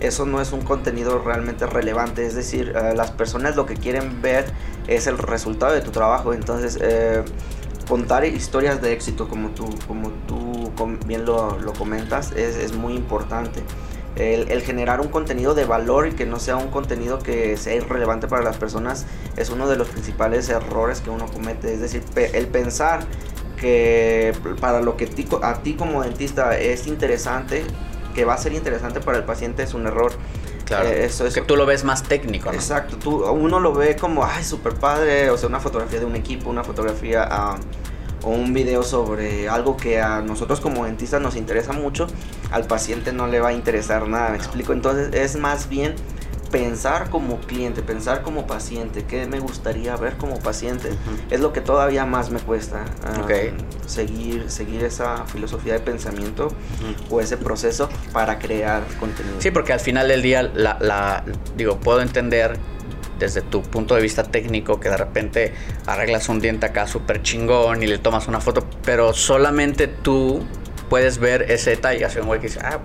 eso 0.00 0.26
no 0.26 0.40
es 0.42 0.52
un 0.52 0.60
contenido 0.60 1.20
realmente 1.20 1.66
relevante, 1.66 2.26
es 2.26 2.34
decir, 2.34 2.74
ah, 2.76 2.92
las 2.94 3.12
personas 3.12 3.56
lo 3.56 3.64
que 3.64 3.74
quieren 3.74 4.20
ver 4.20 4.46
es 4.88 5.06
el 5.06 5.18
resultado 5.18 5.72
de 5.72 5.80
tu 5.80 5.90
trabajo, 5.90 6.34
entonces 6.34 6.78
eh, 6.80 7.24
contar 7.88 8.24
historias 8.24 8.82
de 8.82 8.92
éxito, 8.92 9.28
como 9.28 9.50
tú, 9.50 9.68
como 9.86 10.10
tú 10.26 10.72
bien 11.06 11.24
lo, 11.24 11.72
comentas, 11.78 12.32
es, 12.32 12.72
muy 12.74 12.94
importante. 12.94 13.62
El, 14.16 14.62
generar 14.62 15.00
un 15.00 15.08
contenido 15.08 15.54
de 15.54 15.64
valor 15.64 16.08
y 16.08 16.12
que 16.12 16.24
no 16.26 16.38
sea 16.38 16.56
un 16.56 16.70
contenido 16.70 17.18
que 17.18 17.56
sea 17.56 17.74
irrelevante 17.74 18.28
para 18.28 18.42
las 18.42 18.56
personas 18.56 19.04
es 19.36 19.50
uno 19.50 19.68
de 19.68 19.76
los 19.76 19.88
principales 19.88 20.48
errores 20.48 21.00
que 21.00 21.10
uno 21.10 21.26
comete. 21.26 21.72
Es 21.72 21.80
decir, 21.80 22.02
el 22.16 22.46
pensar 22.48 23.00
que 23.58 24.32
para 24.60 24.80
lo 24.80 24.96
que 24.96 25.08
a 25.42 25.54
ti 25.62 25.74
como 25.74 26.02
dentista 26.02 26.58
es 26.58 26.86
interesante, 26.86 27.64
que 28.14 28.24
va 28.24 28.34
a 28.34 28.38
ser 28.38 28.54
interesante 28.54 29.00
para 29.00 29.18
el 29.18 29.24
paciente 29.24 29.62
es 29.62 29.74
un 29.74 29.86
error. 29.86 30.12
Claro. 30.66 30.88
Eh, 30.88 31.04
eso, 31.04 31.26
es 31.26 31.34
que 31.34 31.42
tú 31.42 31.56
lo 31.56 31.64
ves 31.64 31.84
más 31.84 32.02
técnico, 32.02 32.50
¿no? 32.50 32.54
Exacto. 32.54 32.96
Tú, 32.98 33.24
uno 33.24 33.60
lo 33.60 33.72
ve 33.72 33.96
como, 33.96 34.24
ay, 34.24 34.44
súper 34.44 34.74
padre. 34.74 35.30
O 35.30 35.38
sea, 35.38 35.48
una 35.48 35.60
fotografía 35.60 36.00
de 36.00 36.04
un 36.04 36.16
equipo, 36.16 36.50
una 36.50 36.64
fotografía 36.64 37.56
o 38.22 38.30
un 38.30 38.52
video 38.52 38.82
sobre 38.82 39.48
algo 39.48 39.76
que 39.76 40.00
a 40.00 40.20
nosotros 40.20 40.60
como 40.60 40.84
dentistas 40.84 41.22
nos 41.22 41.36
interesa 41.36 41.72
mucho. 41.72 42.08
Al 42.50 42.66
paciente 42.66 43.12
no 43.12 43.28
le 43.28 43.40
va 43.40 43.48
a 43.48 43.52
interesar 43.52 44.08
nada, 44.08 44.30
me 44.30 44.36
explico. 44.36 44.72
Entonces, 44.72 45.14
es 45.14 45.36
más 45.36 45.68
bien 45.68 45.94
pensar 46.56 47.10
como 47.10 47.38
cliente, 47.40 47.82
pensar 47.82 48.22
como 48.22 48.46
paciente, 48.46 49.04
qué 49.04 49.26
me 49.26 49.40
gustaría 49.40 49.94
ver 49.96 50.16
como 50.16 50.38
paciente, 50.38 50.88
es 51.30 51.40
lo 51.40 51.52
que 51.52 51.60
todavía 51.60 52.06
más 52.06 52.30
me 52.30 52.40
cuesta 52.40 52.86
ah, 53.04 53.26
seguir, 53.86 54.50
seguir 54.50 54.82
esa 54.82 55.26
filosofía 55.26 55.74
de 55.74 55.80
pensamiento 55.80 56.48
o 57.10 57.20
ese 57.20 57.36
proceso 57.36 57.90
para 58.12 58.38
crear 58.38 58.82
contenido. 58.98 59.36
Sí, 59.38 59.50
porque 59.50 59.74
al 59.74 59.80
final 59.80 60.08
del 60.08 60.22
día, 60.22 60.42
la, 60.42 61.24
digo, 61.56 61.78
puedo 61.78 62.00
entender 62.00 62.58
desde 63.18 63.42
tu 63.42 63.60
punto 63.60 63.94
de 63.94 64.00
vista 64.00 64.22
técnico 64.22 64.80
que 64.80 64.88
de 64.88 64.96
repente 64.96 65.52
arreglas 65.84 66.28
un 66.30 66.40
diente 66.40 66.64
acá 66.64 66.86
súper 66.86 67.22
chingón 67.22 67.82
y 67.82 67.86
le 67.86 67.98
tomas 67.98 68.28
una 68.28 68.40
foto, 68.40 68.66
pero 68.82 69.12
solamente 69.12 69.88
tú 69.88 70.42
puedes 70.88 71.18
ver 71.18 71.50
ese 71.50 71.70
detalle. 71.70 72.04
Hace 72.04 72.20
un 72.22 72.28
güey 72.28 72.40
que 72.40 72.46
dice, 72.46 72.60
ah, 72.62 72.80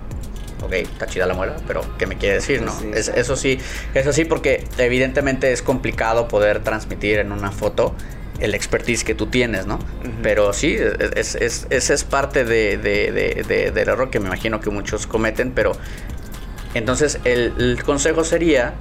ok, 0.62 0.72
está 0.72 1.06
chida 1.06 1.26
la 1.26 1.34
muela, 1.34 1.56
pero 1.66 1.82
¿qué 1.98 2.06
me 2.06 2.16
quiere 2.16 2.36
decir, 2.36 2.62
no? 2.62 2.72
eso 2.94 3.36
sí, 3.36 3.58
eso 3.94 4.12
sí, 4.12 4.24
porque 4.24 4.64
evidentemente 4.78 5.52
es 5.52 5.62
complicado 5.62 6.28
poder 6.28 6.62
transmitir 6.62 7.18
en 7.18 7.32
una 7.32 7.50
foto 7.50 7.94
el 8.40 8.54
expertise 8.54 9.04
que 9.04 9.14
tú 9.14 9.26
tienes, 9.26 9.66
¿no? 9.66 9.78
Pero 10.22 10.52
sí, 10.52 10.76
ese 11.14 11.44
es, 11.44 12.04
parte 12.04 12.44
de, 12.44 12.76
del 12.76 13.88
error 13.88 14.10
que 14.10 14.18
me 14.18 14.26
imagino 14.26 14.60
que 14.60 14.70
muchos 14.70 15.06
cometen, 15.06 15.52
pero 15.52 15.72
entonces 16.74 17.20
el 17.24 17.80
consejo 17.84 18.24
sería, 18.24 18.74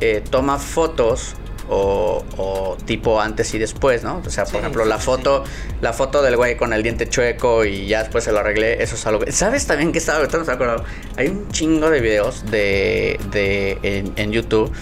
eh, 0.00 0.22
toma 0.30 0.58
fotos 0.58 1.34
o, 1.68 2.76
tipo 2.84 3.20
antes 3.20 3.52
y 3.54 3.58
después, 3.58 4.02
¿no? 4.02 4.22
O 4.24 4.30
sea, 4.30 4.44
por 4.44 4.60
ejemplo, 4.60 4.84
la 4.84 4.98
foto, 4.98 5.44
la 5.80 5.92
foto 5.92 6.22
del 6.22 6.36
güey 6.36 6.56
con 6.56 6.72
el 6.72 6.82
diente 6.82 7.08
chueco 7.08 7.64
y 7.64 7.86
ya 7.86 8.02
después 8.02 8.24
se 8.24 8.32
lo 8.32 8.38
arreglé, 8.38 8.82
eso 8.82 8.94
es 8.94 9.06
algo. 9.06 9.24
¿Sabes 9.30 9.66
también 9.66 9.92
que 9.92 9.98
estaba? 9.98 10.26
No 10.26 10.52
acuerdo. 10.52 10.84
Hay 11.16 11.28
un 11.28 11.48
chingo 11.50 11.90
de 11.90 12.00
videos 12.00 12.50
de, 12.50 13.18
de 13.30 13.78
en, 14.16 14.32
YouTube 14.32 14.72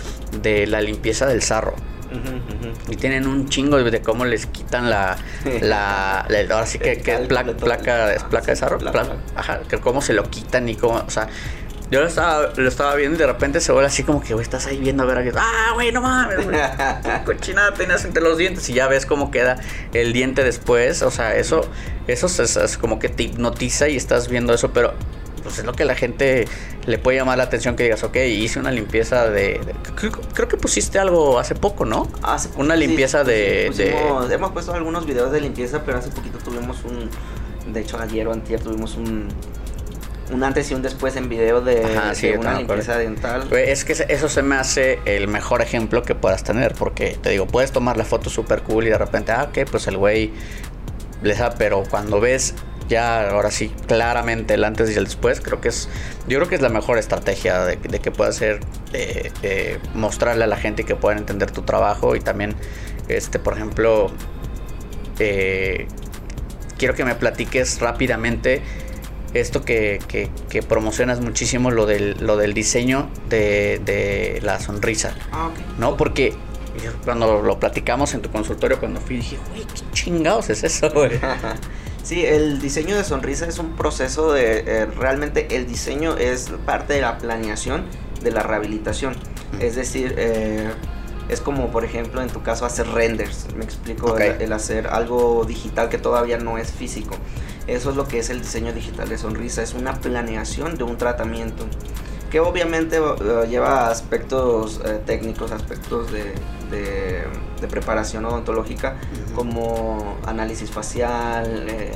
de 0.42 0.66
la 0.66 0.80
limpieza 0.80 1.26
del 1.26 1.42
sarro. 1.42 1.74
Y 2.88 2.96
tienen 2.96 3.26
un 3.26 3.48
chingo 3.48 3.82
de, 3.82 4.00
cómo 4.00 4.24
les 4.24 4.46
quitan 4.46 4.88
la, 4.88 5.18
la, 5.60 6.20
ahora 6.20 6.66
sí 6.66 6.78
que, 6.78 6.98
que 7.02 7.16
placa, 7.18 7.52
placa, 7.56 8.14
placa 8.30 8.46
de 8.46 8.56
sarro, 8.56 8.78
ajá, 9.34 9.60
que 9.68 9.78
cómo 9.78 10.00
se 10.00 10.12
lo 10.12 10.22
quitan 10.30 10.68
y 10.68 10.76
cómo, 10.76 11.02
o 11.04 11.10
sea, 11.10 11.28
yo 11.90 12.00
lo 12.00 12.06
estaba, 12.06 12.52
lo 12.56 12.68
estaba 12.68 12.94
viendo 12.96 13.14
y 13.14 13.18
de 13.18 13.26
repente 13.26 13.60
se 13.60 13.70
vuelve 13.70 13.86
así 13.86 14.02
como 14.02 14.20
que, 14.20 14.34
güey, 14.34 14.42
estás 14.42 14.66
ahí 14.66 14.76
viendo 14.78 15.04
a 15.04 15.06
ver 15.06 15.18
a 15.18 15.22
qué. 15.22 15.32
Ah, 15.36 15.70
güey, 15.74 15.92
no 15.92 16.00
mames, 16.00 16.44
güey. 16.44 16.58
Cochinada 17.24 17.74
tenías 17.74 18.04
entre 18.04 18.22
los 18.22 18.36
dientes 18.36 18.68
y 18.68 18.72
ya 18.72 18.88
ves 18.88 19.06
cómo 19.06 19.30
queda 19.30 19.60
el 19.92 20.12
diente 20.12 20.42
después. 20.42 21.02
O 21.02 21.12
sea, 21.12 21.36
eso, 21.36 21.68
eso 22.08 22.26
es, 22.42 22.76
como 22.76 22.98
que 22.98 23.08
te 23.08 23.22
hipnotiza 23.24 23.88
y 23.88 23.96
estás 23.96 24.28
viendo 24.28 24.52
eso, 24.52 24.72
pero 24.72 24.94
pues 25.44 25.60
es 25.60 25.64
lo 25.64 25.74
que 25.74 25.84
la 25.84 25.94
gente 25.94 26.48
le 26.86 26.98
puede 26.98 27.18
llamar 27.18 27.38
la 27.38 27.44
atención 27.44 27.76
que 27.76 27.84
digas, 27.84 28.02
ok, 28.02 28.16
hice 28.16 28.58
una 28.58 28.72
limpieza 28.72 29.30
de... 29.30 29.60
creo, 30.34 30.48
que 30.48 30.56
pusiste 30.56 30.98
algo 30.98 31.38
hace 31.38 31.54
poco, 31.54 31.84
¿no? 31.84 32.08
Hace 32.22 32.48
Una 32.56 32.74
limpieza 32.74 33.22
de, 33.22 33.66
Hemos 34.28 34.50
puesto 34.50 34.74
algunos 34.74 35.06
videos 35.06 35.30
de 35.30 35.40
limpieza, 35.40 35.84
pero 35.84 35.98
hace 35.98 36.10
poquito 36.10 36.38
tuvimos 36.38 36.78
un... 36.82 37.10
De 37.72 37.80
hecho, 37.80 37.96
ayer 38.00 38.26
o 38.26 38.32
antier 38.32 38.60
tuvimos 38.60 38.96
un 38.96 39.28
un 40.30 40.42
antes 40.42 40.70
y 40.70 40.74
un 40.74 40.82
después 40.82 41.16
en 41.16 41.28
video 41.28 41.60
de, 41.60 41.82
una 42.38 42.58
limpieza 42.58 42.96
dental. 42.98 43.52
Es 43.52 43.84
que 43.84 43.92
eso 44.08 44.28
se 44.28 44.42
me 44.42 44.56
hace 44.56 44.98
el 45.04 45.28
mejor 45.28 45.62
ejemplo 45.62 46.02
que 46.02 46.14
puedas 46.14 46.44
tener, 46.44 46.74
porque 46.74 47.16
te 47.22 47.30
digo, 47.30 47.46
puedes 47.46 47.72
tomar 47.72 47.96
la 47.96 48.04
foto 48.04 48.30
súper 48.30 48.62
cool 48.62 48.86
y 48.86 48.90
de 48.90 48.98
repente, 48.98 49.32
ah, 49.32 49.48
ok, 49.50 49.68
pues 49.70 49.86
el 49.86 49.96
güey 49.96 50.32
les 51.22 51.38
da, 51.38 51.54
pero 51.56 51.84
cuando 51.88 52.20
ves 52.20 52.54
ya 52.88 53.30
ahora 53.30 53.50
sí 53.50 53.72
claramente 53.88 54.54
el 54.54 54.64
antes 54.64 54.90
y 54.90 54.94
el 54.94 55.04
después, 55.04 55.40
creo 55.40 55.60
que 55.60 55.68
es, 55.68 55.88
yo 56.28 56.38
creo 56.38 56.48
que 56.48 56.54
es 56.54 56.60
la 56.60 56.68
mejor 56.68 56.98
estrategia 56.98 57.64
de, 57.64 57.78
que 57.78 58.10
puedas 58.10 58.36
ser, 58.36 58.60
mostrarle 59.94 60.44
a 60.44 60.46
la 60.46 60.56
gente 60.56 60.84
que 60.84 60.94
puedan 60.94 61.18
entender 61.18 61.50
tu 61.50 61.62
trabajo 61.62 62.14
y 62.14 62.20
también, 62.20 62.54
este, 63.08 63.38
por 63.38 63.54
ejemplo, 63.54 64.12
eh, 65.18 65.86
quiero 66.78 66.94
que 66.94 67.04
me 67.04 67.14
platiques 67.14 67.80
rápidamente 67.80 68.62
esto 69.40 69.64
que, 69.64 70.00
que, 70.08 70.62
promocionas 70.62 71.20
muchísimo, 71.20 71.70
lo 71.70 71.86
del, 71.86 72.16
lo 72.20 72.36
del 72.36 72.54
diseño 72.54 73.08
de, 73.28 74.40
la 74.42 74.60
sonrisa. 74.60 75.14
Ah, 75.32 75.50
¿No? 75.78 75.96
Porque 75.96 76.34
cuando 77.04 77.42
lo 77.42 77.58
platicamos 77.58 78.14
en 78.14 78.22
tu 78.22 78.30
consultorio, 78.30 78.78
cuando 78.78 79.00
fui, 79.00 79.16
dije, 79.16 79.38
güey, 79.50 79.62
¿qué 79.62 79.80
chingados 79.92 80.50
es 80.50 80.64
eso, 80.64 80.90
güey? 80.90 81.12
Sí, 82.06 82.24
el 82.24 82.60
diseño 82.60 82.96
de 82.96 83.02
sonrisa 83.02 83.46
es 83.46 83.58
un 83.58 83.74
proceso 83.74 84.32
de, 84.32 84.62
eh, 84.64 84.86
realmente 84.86 85.56
el 85.56 85.66
diseño 85.66 86.16
es 86.16 86.52
parte 86.64 86.92
de 86.92 87.00
la 87.00 87.18
planeación 87.18 87.84
de 88.22 88.30
la 88.30 88.44
rehabilitación. 88.44 89.16
Es 89.58 89.74
decir, 89.74 90.14
eh, 90.16 90.70
es 91.28 91.40
como 91.40 91.72
por 91.72 91.84
ejemplo 91.84 92.22
en 92.22 92.28
tu 92.28 92.44
caso 92.44 92.64
hacer 92.64 92.86
renders, 92.86 93.48
me 93.56 93.64
explico, 93.64 94.16
el, 94.18 94.52
hacer 94.52 94.86
algo 94.86 95.44
digital 95.44 95.88
que 95.88 95.98
todavía 95.98 96.38
no 96.38 96.58
es 96.58 96.70
físico. 96.70 97.16
Eso 97.66 97.90
es 97.90 97.96
lo 97.96 98.06
que 98.06 98.18
es 98.18 98.30
el 98.30 98.40
diseño 98.40 98.72
digital 98.72 99.08
de 99.08 99.18
sonrisa, 99.18 99.62
es 99.62 99.74
una 99.74 99.94
planeación 99.94 100.76
de 100.76 100.84
un 100.84 100.96
tratamiento. 100.96 101.66
que 102.30 102.40
obviamente 102.40 102.96
eh, 102.96 103.46
lleva 103.48 103.88
aspectos 103.88 104.80
eh, 104.84 105.00
técnicos, 105.06 105.52
aspectos 105.52 106.10
de, 106.12 106.34
de, 106.70 107.68
preparación 107.68 108.24
odontológica, 108.24 108.96
como 109.34 110.16
análisis 110.26 110.70
facial, 110.70 111.66
eh, 111.68 111.92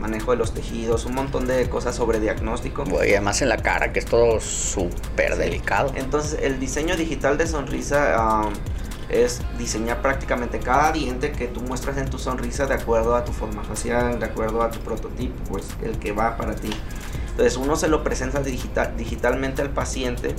manejo 0.00 0.30
de 0.30 0.38
los 0.38 0.54
tejidos, 0.54 1.04
un 1.04 1.14
montón 1.14 1.46
de 1.46 1.68
cosas 1.68 1.94
sobre 1.94 2.20
diagnóstico. 2.20 2.84
Y 3.04 3.10
además 3.10 3.42
en 3.42 3.50
la 3.50 3.58
cara, 3.58 3.92
que 3.92 3.98
es 3.98 4.06
todo 4.06 4.40
súper 4.40 5.36
delicado. 5.36 5.92
Entonces, 5.94 6.38
el 6.42 6.58
diseño 6.58 6.96
digital 6.96 7.36
de 7.38 7.46
sonrisa 7.46 8.50
es 9.10 9.42
diseñar 9.58 10.02
prácticamente 10.02 10.58
cada 10.58 10.92
diente 10.92 11.32
que 11.32 11.46
tú 11.48 11.60
muestras 11.62 11.96
en 11.98 12.08
tu 12.08 12.18
sonrisa 12.18 12.66
de 12.66 12.74
acuerdo 12.74 13.16
a 13.16 13.24
tu 13.24 13.32
forma 13.32 13.62
facial, 13.64 14.18
de 14.18 14.26
acuerdo 14.26 14.62
a 14.62 14.70
tu 14.70 14.80
prototipo, 14.80 15.34
pues 15.48 15.68
el 15.82 15.98
que 15.98 16.12
va 16.12 16.36
para 16.36 16.54
ti. 16.54 16.70
Entonces, 17.30 17.56
uno 17.56 17.76
se 17.76 17.88
lo 17.88 18.04
presenta 18.04 18.42
digital, 18.42 18.94
digitalmente 18.96 19.62
al 19.62 19.70
paciente. 19.70 20.34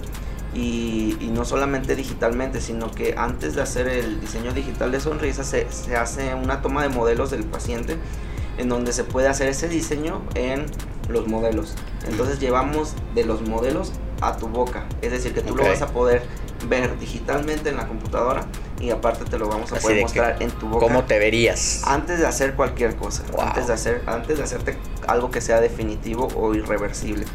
Y, 0.53 1.31
no 1.33 1.45
solamente 1.45 1.95
digitalmente, 1.95 2.59
sino 2.59 2.91
que 2.91 3.15
antes 3.17 3.55
de 3.55 3.61
hacer 3.61 3.87
el 3.87 4.19
diseño 4.19 4.51
digital 4.51 4.91
de 4.91 4.99
sonrisa 4.99 5.45
se, 5.45 5.71
se 5.71 5.95
hace 5.95 6.35
una 6.35 6.61
toma 6.61 6.83
de 6.83 6.89
modelos 6.89 7.31
del 7.31 7.45
paciente 7.45 7.95
en 8.57 8.67
donde 8.67 8.91
se 8.91 9.05
puede 9.05 9.29
hacer 9.29 9.47
ese 9.47 9.69
diseño 9.69 10.21
en 10.35 10.65
los 11.07 11.27
modelos. 11.27 11.75
Entonces 12.05 12.39
llevamos 12.39 12.95
de 13.15 13.23
los 13.23 13.41
modelos 13.41 13.93
a 14.21 14.37
tu 14.37 14.47
boca. 14.47 14.85
Es 15.01 15.11
decir, 15.11 15.33
que 15.33 15.41
tú 15.41 15.55
lo 15.55 15.63
vas 15.63 15.81
a 15.81 15.87
poder 15.87 16.23
ver 16.67 16.97
digitalmente 16.99 17.69
en 17.69 17.77
la 17.77 17.87
computadora 17.87 18.45
y 18.79 18.89
aparte 18.89 19.25
te 19.25 19.37
lo 19.37 19.47
vamos 19.47 19.71
a 19.71 19.75
poder 19.75 20.01
mostrar 20.01 20.41
en 20.41 20.51
tu 20.51 20.67
boca. 20.67 20.85
¿Cómo 20.85 21.03
te 21.03 21.19
verías? 21.19 21.83
Antes 21.85 22.19
de 22.19 22.25
hacer 22.25 22.55
cualquier 22.55 22.95
cosa. 22.95 23.23
Antes, 23.37 23.67
de 23.67 23.73
hacer, 23.73 24.01
antes 24.07 24.37
de 24.37 24.43
hacerte 24.43 24.77
algo 25.07 25.29
que 25.31 25.41
sea 25.41 25.61
definitivo 25.61 26.27
o 26.35 26.53
irreversible. 26.55 27.25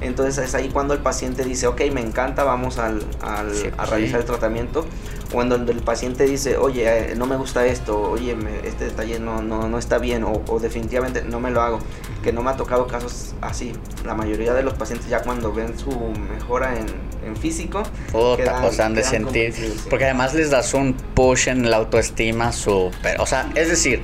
Entonces 0.00 0.38
es 0.44 0.54
ahí 0.54 0.68
cuando 0.68 0.94
el 0.94 1.00
paciente 1.00 1.44
dice, 1.44 1.66
ok, 1.66 1.80
me 1.92 2.00
encanta, 2.00 2.44
vamos 2.44 2.78
al, 2.78 3.04
a 3.22 3.44
realizar 3.86 4.20
el 4.20 4.26
tratamiento. 4.26 4.84
Cuando 5.32 5.56
el, 5.56 5.82
paciente 5.82 6.24
dice, 6.24 6.56
oye, 6.58 6.84
eh, 6.86 7.14
no 7.16 7.26
me 7.26 7.36
gusta 7.36 7.66
esto, 7.66 8.00
oye, 8.00 8.36
este 8.62 8.84
detalle 8.84 9.18
no, 9.18 9.42
no, 9.42 9.68
no 9.68 9.78
está 9.78 9.98
bien 9.98 10.24
o, 10.24 10.60
definitivamente 10.60 11.22
no 11.22 11.40
me 11.40 11.50
lo 11.50 11.60
hago. 11.60 11.78
Que 12.22 12.32
no 12.32 12.42
me 12.42 12.50
ha 12.50 12.56
tocado 12.56 12.86
casos 12.86 13.34
así. 13.40 13.72
La 14.04 14.14
mayoría 14.14 14.54
de 14.54 14.62
los 14.62 14.74
pacientes 14.74 15.08
ya 15.08 15.22
cuando 15.22 15.52
ven 15.52 15.78
su 15.78 15.90
mejora 15.90 16.78
en, 16.78 16.86
en 17.26 17.36
físico... 17.36 17.82
Puta, 18.12 18.60
pues 18.62 18.78
han 18.80 18.94
de 18.94 19.02
sentir... 19.02 19.54
Porque 19.90 20.04
además 20.04 20.34
les 20.34 20.50
das 20.50 20.72
un 20.74 20.94
push 20.94 21.48
en 21.48 21.70
la 21.70 21.78
autoestima 21.78 22.52
súper... 22.52 23.20
O 23.20 23.26
sea, 23.26 23.50
es 23.54 23.68
decir 23.68 24.02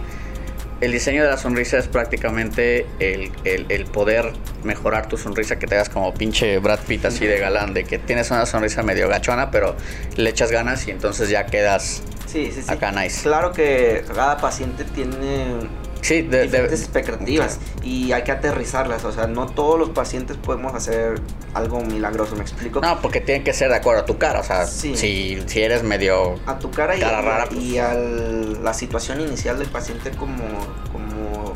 el 0.80 0.92
diseño 0.92 1.22
de 1.22 1.28
la 1.28 1.36
sonrisa 1.36 1.78
es 1.78 1.88
prácticamente 1.88 2.86
el, 2.98 3.32
el, 3.44 3.84
poder 3.86 4.32
mejorar 4.64 5.08
tu 5.08 5.16
sonrisa, 5.18 5.58
que 5.58 5.66
te 5.66 5.74
hagas 5.74 5.90
como 5.90 6.14
pinche 6.14 6.58
Brad 6.58 6.80
Pitt 6.80 7.04
así 7.04 7.26
de 7.26 7.38
galán, 7.38 7.74
de 7.74 7.84
que 7.84 7.98
tienes 7.98 8.30
una 8.30 8.46
sonrisa 8.46 8.82
medio 8.82 9.08
gachona, 9.08 9.50
pero 9.50 9.76
le 10.16 10.30
echas 10.30 10.50
ganas 10.50 10.86
y 10.88 10.90
entonces 10.90 11.28
ya 11.28 11.46
quedas 11.46 12.02
sí, 12.26 12.50
sí, 12.52 12.62
sí. 12.62 12.70
acá 12.70 12.92
nice. 12.92 13.22
Claro 13.22 13.52
que 13.52 14.04
cada 14.14 14.38
paciente 14.38 14.84
tiene 14.84 15.54
sí, 16.00 16.22
de, 16.22 16.42
diferentes 16.42 16.80
expectativas 16.80 17.58
y 17.82 18.12
hay 18.12 18.22
que 18.22 18.32
aterrizarlas. 18.32 19.04
O 19.04 19.12
sea, 19.12 19.26
no 19.26 19.46
todos 19.46 19.78
los 19.78 19.90
pacientes 19.90 20.36
podemos 20.36 20.74
hacer 20.74 21.20
algo 21.54 21.80
milagroso, 21.80 22.36
¿me 22.36 22.42
explico? 22.42 22.80
No, 22.80 23.00
porque 23.00 23.20
tienen 23.20 23.44
que 23.44 23.52
ser 23.52 23.70
de 23.70 23.76
acuerdo 23.76 24.02
a 24.02 24.04
tu 24.04 24.18
cara. 24.18 24.40
O 24.40 24.44
sea, 24.44 24.66
si, 24.66 24.96
si 24.96 25.62
eres 25.62 25.82
medio. 25.82 26.38
A 26.46 26.58
tu 26.58 26.70
cara, 26.70 26.96
y, 26.96 27.00
rara, 27.00 27.46
y 27.50 27.72
pues. 27.72 27.80
a 27.80 27.94
la 27.94 28.74
situación 28.74 29.20
inicial 29.20 29.58
del 29.58 29.68
paciente, 29.68 30.10
como, 30.10 30.44
como 30.92 31.54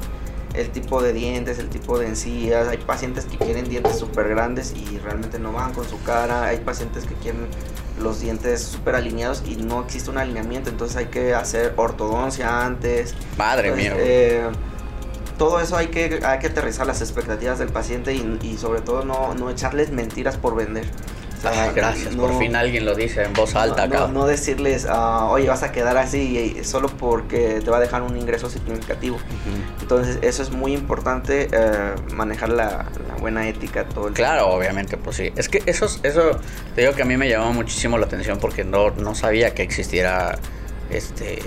el 0.55 0.71
tipo 0.71 1.03
de 1.03 1.13
dientes, 1.13 1.59
el 1.59 1.69
tipo 1.69 1.99
de 1.99 2.07
encías. 2.07 2.69
Hay 2.69 2.79
pacientes 2.79 3.25
que 3.25 3.37
quieren 3.37 3.69
dientes 3.69 3.99
súper 3.99 4.29
grandes 4.29 4.75
y 4.75 4.99
realmente 4.99 5.39
no 5.39 5.53
van 5.53 5.73
con 5.73 5.89
su 5.89 6.03
cara. 6.03 6.45
Hay 6.45 6.59
pacientes 6.59 7.05
que 7.05 7.15
quieren 7.15 7.47
los 8.01 8.21
dientes 8.21 8.63
súper 8.63 8.97
alineados 8.97 9.43
y 9.47 9.57
no 9.57 9.83
existe 9.83 10.11
un 10.11 10.19
alineamiento, 10.19 10.71
entonces 10.71 10.97
hay 10.97 11.07
que 11.07 11.35
hacer 11.35 11.75
ortodoncia 11.77 12.65
antes. 12.65 13.15
Madre 13.37 13.73
mía. 13.73 13.95
Eh, 13.97 14.49
todo 15.39 15.61
eso 15.61 15.77
hay 15.77 15.89
que, 15.89 16.21
hay 16.25 16.39
que 16.39 16.47
aterrizar 16.49 16.87
las 16.87 17.01
expectativas 17.01 17.59
del 17.59 17.69
paciente 17.69 18.15
y, 18.15 18.57
sobre 18.59 18.81
todo 18.81 19.05
no, 19.05 19.35
no 19.35 19.51
echarles 19.51 19.91
mentiras 19.91 20.37
por 20.37 20.55
vender 20.55 20.85
gracias, 21.75 22.15
por 22.15 22.39
fin 22.39 22.57
alguien 22.57 22.85
lo 22.85 22.95
dice 22.95 23.25
en 23.25 23.33
voz 23.33 23.55
alta 23.55 23.87
no, 23.87 24.09
No, 24.09 24.27
decirles, 24.27 24.87
uh, 24.87 25.27
oye, 25.31 25.49
vas 25.49 25.63
a 25.63 25.73
quedar 25.73 25.97
así 25.97 26.57
solo 26.65 26.89
porque 26.89 27.61
te 27.65 27.71
va 27.71 27.79
a 27.79 27.81
dejar 27.81 28.03
un 28.03 28.17
ingreso 28.17 28.49
significativo. 28.49 29.19
Entonces, 29.81 30.19
eso 30.23 30.43
es 30.43 30.51
muy 30.51 30.73
importante, 30.73 31.49
eh, 31.53 31.95
manejar 32.13 32.51
la, 32.51 32.87
buena 33.21 33.49
ética 33.49 33.85
todo 33.85 34.09
el 34.09 34.15
Claro, 34.15 34.49
obviamente, 34.49 34.97
pues 34.97 35.17
sí. 35.17 35.33
Es 35.37 35.49
que 35.49 35.63
eso, 35.67 35.87
eso 36.03 36.39
te 36.75 36.83
digo 36.83 36.95
que 36.95 37.03
a 37.03 37.07
mí 37.07 37.17
me 37.17 37.29
llamó 37.29 37.53
muchísimo 37.53 37.97
la 37.99 38.07
atención 38.07 38.39
porque 38.39 38.65
no, 38.65 38.91
no 38.91 39.15
sabía 39.15 39.55
que 39.55 39.63
existiera 39.63 40.39
este 40.91 41.41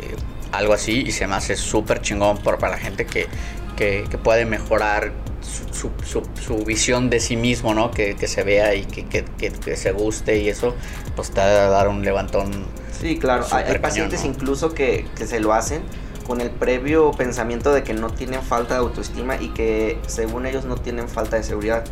algo 0.52 0.74
así 0.74 1.04
y 1.06 1.12
se 1.12 1.28
me 1.28 1.36
hace 1.36 1.56
súper 1.56 2.02
chingón 2.02 2.38
por, 2.38 2.58
para 2.58 2.74
la 2.74 2.78
gente 2.80 3.06
que, 3.06 3.28
que, 3.76 4.06
que 4.10 4.18
puede 4.18 4.46
mejorar 4.46 5.12
su, 5.48 5.90
su, 6.04 6.22
su, 6.42 6.66
visión 6.66 7.10
de 7.10 7.20
sí 7.20 7.38
mismo, 7.38 7.74
¿no? 7.74 7.92
Que, 7.92 8.16
que 8.16 8.28
se 8.28 8.44
vea 8.44 8.76
y 8.76 8.86
que, 8.86 9.06
que, 9.06 9.78
se 9.78 9.92
guste 9.92 10.40
y 10.40 10.50
eso, 10.50 10.76
pues 11.16 11.32
te 11.32 11.40
va 11.40 11.46
a 11.46 11.70
dar 11.70 11.88
un 11.88 12.04
levantón. 12.04 12.52
Sí, 13.00 13.18
claro. 13.18 13.46
Hay, 13.52 13.78
pacientes 13.80 14.26
incluso 14.26 14.74
que, 14.74 15.06
se 15.16 15.40
lo 15.40 15.54
hacen 15.54 15.82
con 16.26 16.42
el 16.42 16.50
previo 16.50 17.12
pensamiento 17.12 17.74
de 17.74 17.84
que 17.84 17.94
no 17.94 18.10
tienen 18.10 18.42
falta 18.42 18.74
de 18.74 18.82
autoestima 18.82 19.38
y 19.42 19.50
que 19.50 19.98
según 20.08 20.46
ellos 20.46 20.66
no 20.66 20.76
tienen 20.76 21.08
falta 21.08 21.38
de 21.38 21.44
seguridad. 21.44 21.86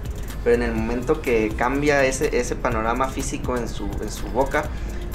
Pero 0.44 0.56
en 0.56 0.64
el 0.64 0.74
momento 0.74 1.22
que 1.22 1.52
cambia 1.58 2.04
ese, 2.06 2.38
ese 2.38 2.56
panorama 2.56 3.08
físico 3.10 3.58
en 3.58 3.68
su, 3.68 3.90
en 4.02 4.12
su 4.12 4.28
boca, 4.28 4.66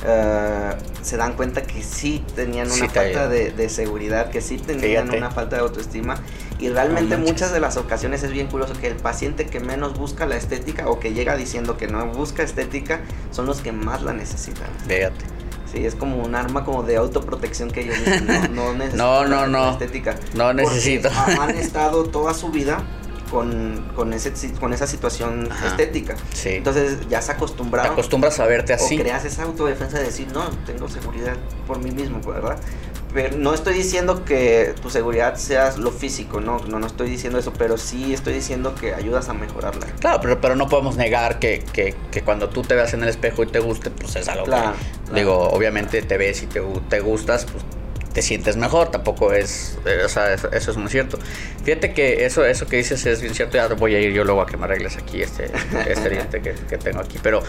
se 0.03 1.17
dan 1.17 1.35
cuenta 1.35 1.63
que 1.63 1.83
sí 1.83 2.25
tenían 2.35 2.71
una 2.71 2.89
falta 2.89 3.29
de, 3.29 3.69
seguridad, 3.69 4.31
que 4.31 4.41
sí 4.41 4.57
tenían 4.57 5.11
una 5.11 5.31
falta 5.31 5.57
de 5.57 5.63
autoestima. 5.63 6.17
Y 6.59 6.69
realmente 6.69 7.17
muchas 7.17 7.53
de 7.53 7.61
las 7.61 7.77
ocasiones 7.77 8.23
es 8.23 8.33
bien 8.33 8.49
curioso 8.49 8.75
que 8.75 8.87
el 8.87 8.97
paciente 8.97 9.47
que 9.47 9.61
menos 9.61 9.99
busca 9.99 10.27
la 10.27 10.37
estética 10.37 10.89
o 10.89 11.01
que 11.01 11.15
llega 11.15 11.37
diciendo 11.37 11.77
que 11.77 11.87
no 11.87 12.07
busca 12.09 12.43
estética 12.43 13.01
son 13.31 13.47
los 13.47 13.61
que 13.61 13.73
más 13.73 14.03
la 14.03 14.13
necesitan. 14.13 14.69
Fíjate. 14.87 15.25
Sí, 15.73 15.87
es 15.87 15.95
como 15.95 16.21
un 16.21 16.35
arma 16.35 16.65
como 16.65 16.83
de 16.83 16.97
autoprotección 16.97 17.71
que 17.71 17.83
ellos 17.83 17.97
no, 18.51 18.75
necesitan 18.75 18.99
no, 18.99 19.25
no, 19.25 19.47
no, 19.47 19.71
estética. 19.71 20.17
No 20.35 20.53
necesito. 20.53 21.09
Han 21.41 21.51
estado 21.51 22.05
toda 22.05 22.35
su 22.35 22.51
vida 22.51 22.83
con, 23.31 23.91
con, 23.95 24.13
ese, 24.13 24.33
con 24.55 24.73
esa 24.73 24.87
situación 24.87 25.49
estética. 25.65 26.17
Sí. 26.33 26.51
Entonces 26.51 26.99
ya 27.09 27.23
se 27.23 27.33
acostumbraron. 27.33 27.95
Te 27.95 28.01
acostumbras 28.01 28.39
a 28.41 28.47
verte 28.47 28.73
así. 28.73 28.97
O 28.97 29.01
creas 29.01 29.25
esa 29.25 29.45
autodefensa 29.45 29.99
de 29.99 30.05
decir, 30.05 30.29
no, 30.33 30.49
tengo 30.67 30.89
seguridad 30.89 31.37
por 31.67 31.79
mí 31.79 31.91
mismo, 31.91 32.21
¿verdad? 32.21 32.59
Pero 33.13 33.37
no 33.37 33.55
estoy 33.55 33.75
diciendo 33.75 34.25
que 34.25 34.75
tu 34.81 34.89
seguridad 34.89 35.35
sea 35.35 35.77
lo 35.77 35.91
físico, 35.91 36.41
no, 36.41 36.59
no, 36.61 36.79
no 36.79 36.87
estoy 36.87 37.11
diciendo 37.11 37.39
eso, 37.39 37.53
pero 37.53 37.77
sí 37.77 38.15
estoy 38.15 38.35
diciendo 38.35 38.75
que 38.75 38.95
ayudas 38.95 39.29
a 39.29 39.35
mejorarla. 39.35 39.87
Claro, 39.99 40.21
pero, 40.21 40.41
pero 40.41 40.55
no 40.55 40.69
podemos 40.69 40.97
negar 40.97 41.41
que, 41.41 41.65
que, 41.73 41.97
que 42.13 42.23
cuando 42.23 42.51
tú 42.51 42.63
te 42.63 42.75
veas 42.75 42.95
en 42.95 43.03
el 43.03 43.09
espejo 43.09 43.43
y 43.43 43.47
te 43.47 43.59
guste, 43.59 43.91
pues 43.91 44.15
es 44.15 44.29
algo 44.29 44.45
que, 44.45 45.15
digo, 45.15 45.49
obviamente 45.51 46.03
te 46.03 46.19
ves 46.19 46.43
y 46.43 46.47
te, 46.47 46.61
te 46.89 47.01
gustas, 47.01 47.47
pues 47.51 47.65
te 48.13 48.23
sientes 48.23 48.57
mejor, 48.57 48.91
tampoco 48.91 49.33
es, 49.33 49.79
eh, 49.87 50.03
o 50.05 50.09
sea, 50.09 50.35
eso, 50.35 50.49
es 50.53 50.77
muy 50.77 50.91
cierto. 50.91 51.19
Fíjate 51.65 51.93
que 51.93 52.25
eso, 52.25 52.45
eso 52.45 52.67
que 52.67 52.77
dices 52.77 53.05
es 53.07 53.21
bien 53.21 53.35
cierto, 53.35 53.57
ya 53.57 53.69
voy 53.69 53.95
a 53.95 54.01
ir 54.01 54.13
yo 54.13 54.25
luego 54.25 54.43
a 54.43 54.47
que 54.47 54.57
me 54.57 54.65
arregles 54.65 54.97
aquí 54.97 55.23
este, 55.23 55.51
este 55.89 56.11
diente 56.11 56.41
que, 56.41 56.55
que, 56.55 56.79
tengo 56.79 57.01
aquí, 57.01 57.19
pero, 57.23 57.43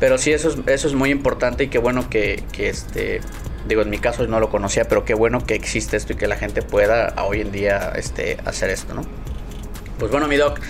pero 0.00 0.18
sí, 0.18 0.32
eso 0.32 0.50
es, 0.50 0.56
eso 0.66 0.88
es 0.88 0.94
muy 0.94 1.10
importante 1.10 1.64
y 1.64 1.68
qué 1.68 1.78
bueno 1.78 2.10
que, 2.10 2.44
que 2.52 2.68
este, 2.68 3.20
digo, 3.66 3.82
en 3.82 3.90
mi 3.90 3.98
caso 3.98 4.26
no 4.26 4.40
lo 4.40 4.50
conocía, 4.50 4.84
pero 4.84 5.04
qué 5.04 5.14
bueno 5.14 5.44
que 5.46 5.54
existe 5.54 5.96
esto 5.96 6.12
y 6.12 6.16
que 6.16 6.26
la 6.26 6.36
gente 6.36 6.62
pueda 6.62 7.14
hoy 7.24 7.40
en 7.40 7.52
día 7.52 7.92
este, 7.96 8.36
hacer 8.44 8.70
esto, 8.70 8.94
¿no? 8.94 9.02
Pues 9.98 10.10
bueno, 10.10 10.28
mi 10.28 10.36
doc, 10.36 10.60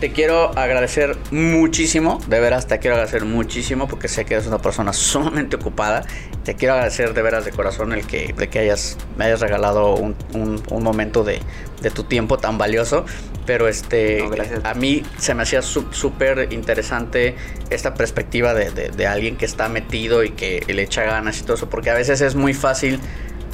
te 0.00 0.12
quiero 0.12 0.56
agradecer 0.56 1.16
muchísimo, 1.30 2.20
de 2.28 2.38
veras 2.40 2.66
te 2.66 2.78
quiero 2.78 2.94
agradecer 2.94 3.24
muchísimo 3.24 3.88
porque 3.88 4.06
sé 4.08 4.24
que 4.24 4.34
eres 4.34 4.46
una 4.46 4.58
persona 4.58 4.92
sumamente 4.92 5.56
ocupada. 5.56 6.04
Te 6.44 6.54
quiero 6.54 6.74
agradecer 6.74 7.14
de 7.14 7.22
veras 7.22 7.44
de 7.44 7.50
corazón 7.50 7.92
el 7.92 8.06
que, 8.06 8.32
de 8.32 8.48
que 8.48 8.60
hayas, 8.60 8.96
me 9.16 9.24
hayas 9.24 9.40
regalado 9.40 9.94
un, 9.96 10.14
un, 10.32 10.82
momento 10.82 11.24
de, 11.24 11.40
de, 11.82 11.90
tu 11.90 12.04
tiempo 12.04 12.38
tan 12.38 12.58
valioso. 12.58 13.04
Pero 13.44 13.66
este, 13.66 14.24
a 14.62 14.74
mí 14.74 15.02
se 15.18 15.34
me 15.34 15.42
hacía 15.42 15.62
súper 15.62 16.52
interesante 16.52 17.34
esta 17.70 17.94
perspectiva 17.94 18.54
de, 18.54 18.70
de, 18.70 18.90
de 18.90 19.06
alguien 19.06 19.36
que 19.36 19.46
está 19.46 19.68
metido 19.68 20.22
y 20.22 20.30
que 20.30 20.62
le 20.68 20.82
echa 20.82 21.02
ganas 21.02 21.40
y 21.40 21.42
todo 21.42 21.54
eso, 21.54 21.68
porque 21.68 21.90
a 21.90 21.94
veces 21.94 22.20
es 22.20 22.34
muy 22.34 22.54
fácil 22.54 23.00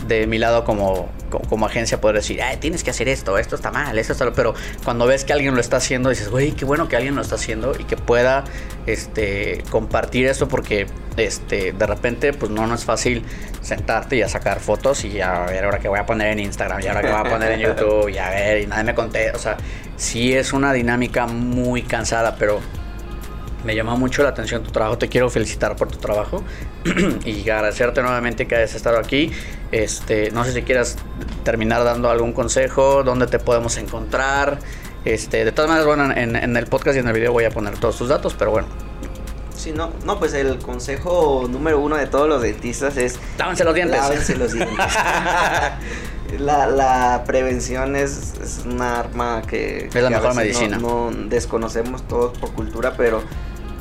de 0.07 0.27
mi 0.27 0.39
lado 0.39 0.65
como, 0.65 1.09
como, 1.49 1.67
agencia 1.67 2.01
poder 2.01 2.17
decir, 2.17 2.43
Ay, 2.43 2.59
tienes 2.59 2.85
que 2.85 2.91
hacer 2.91 3.09
esto, 3.09 3.39
esto 3.39 3.57
está 3.57 3.71
mal, 3.71 3.99
esto 3.99 4.13
está 4.13 4.31
Pero 4.33 4.55
cuando 4.85 5.07
ves 5.07 5.25
que 5.25 5.33
alguien 5.33 5.55
lo 5.55 5.61
está 5.61 5.79
haciendo, 5.79 6.11
dices, 6.11 6.29
güey, 6.29 6.53
qué 6.53 6.65
bueno 6.65 6.89
que 6.89 6.97
alguien 6.97 7.15
lo 7.15 7.23
está 7.23 7.37
haciendo 7.37 7.75
y 7.79 7.85
que 7.85 7.97
pueda 7.97 8.45
este, 8.87 9.63
compartir 9.71 10.27
esto 10.27 10.49
porque 10.49 10.87
este, 11.17 11.73
de 11.73 11.87
repente 11.87 12.33
pues 12.33 12.51
no, 12.51 12.67
no 12.67 12.75
es 12.75 12.85
fácil 12.85 13.25
sentarte 13.61 14.17
y 14.17 14.23
a 14.23 14.29
sacar 14.29 14.61
fotos 14.61 15.05
y 15.05 15.21
a 15.21 15.45
ver 15.47 15.65
ahora 15.65 15.79
que 15.79 15.89
voy 15.89 15.99
a 15.99 16.07
poner 16.07 16.33
en 16.33 16.41
Instagram 16.41 16.81
y 16.83 16.87
ahora 16.87 17.03
que 17.03 17.09
voy 17.09 17.21
a 17.21 17.31
poner 17.31 17.53
en 17.53 17.61
YouTube 17.61 18.09
y 18.09 18.19
a 18.19 18.31
ver 18.31 18.63
y 18.63 18.67
nadie 18.67 18.85
me 18.85 18.95
conté. 18.95 19.31
O 19.31 19.39
sea, 19.39 19.57
sí 19.97 20.35
es 20.35 20.53
una 20.53 20.73
dinámica 20.73 21.27
muy 21.27 21.83
cansada, 21.83 22.37
pero 22.37 22.61
Me 23.65 23.75
llamó 23.75 23.97
mucho 23.97 24.23
la 24.23 24.31
atención 24.31 24.63
tu 24.63 24.71
trabajo, 24.71 24.99
te 24.99 25.09
quiero 25.09 25.31
felicitar 25.31 25.75
por 25.77 25.89
tu 25.89 25.99
trabajo 25.99 26.43
y 27.25 27.49
agradecerte 27.49 28.03
nuevamente 28.03 28.47
que 28.47 28.57
hayas 28.57 28.75
estado 28.75 28.99
aquí. 28.99 29.33
Este, 29.73 30.31
no 30.31 30.45
sé 30.45 30.53
si 30.53 30.63
quieras 30.63 30.97
terminar 31.45 31.83
dando 31.85 32.11
algún 32.11 32.33
consejo, 32.33 33.03
dónde 33.03 33.27
te 33.27 33.39
podemos 33.39 33.77
encontrar. 33.79 34.59
Este, 35.05 35.45
de 35.45 35.53
todas 35.53 35.69
maneras, 35.69 35.87
bueno, 35.87 36.13
en, 36.15 36.37
en 36.37 36.57
el 36.57 36.67
podcast 36.67 36.97
y 36.97 37.01
en 37.01 37.09
el 37.09 37.15
video 37.15 37.33
voy 37.33 37.45
a 37.45 37.51
poner 37.51 37.79
todos 37.79 37.97
tus 37.97 38.09
datos, 38.09 38.35
pero 38.39 38.51
bueno, 38.51 38.69
Sí, 39.57 39.73
no, 39.73 39.93
no, 40.05 40.19
pues 40.19 40.35
el 40.35 40.59
consejo 40.59 41.47
número 41.49 41.81
uno 41.81 41.97
de 41.97 42.07
todos 42.07 42.29
los 42.29 42.43
dentistas 42.43 42.97
es... 42.97 43.19
Lávense 43.39 43.65
los 43.65 43.75
dientes. 43.75 43.99
Lávense 43.99 44.37
los 44.37 44.53
dientes. 44.55 44.77
la, 46.39 46.67
la, 46.67 47.25
prevención 47.25 47.97
es, 47.97 48.35
es, 48.43 48.63
un 48.67 48.83
arma 48.83 49.43
que... 49.43 49.87
Es 49.87 49.95
la 50.03 50.11
mejor 50.11 50.35
medicina. 50.35 50.79
No, 50.79 51.11
no, 51.11 51.29
desconocemos 51.29 52.07
todos 52.07 52.37
por 52.37 52.53
cultura, 52.53 52.95
pero 52.97 53.23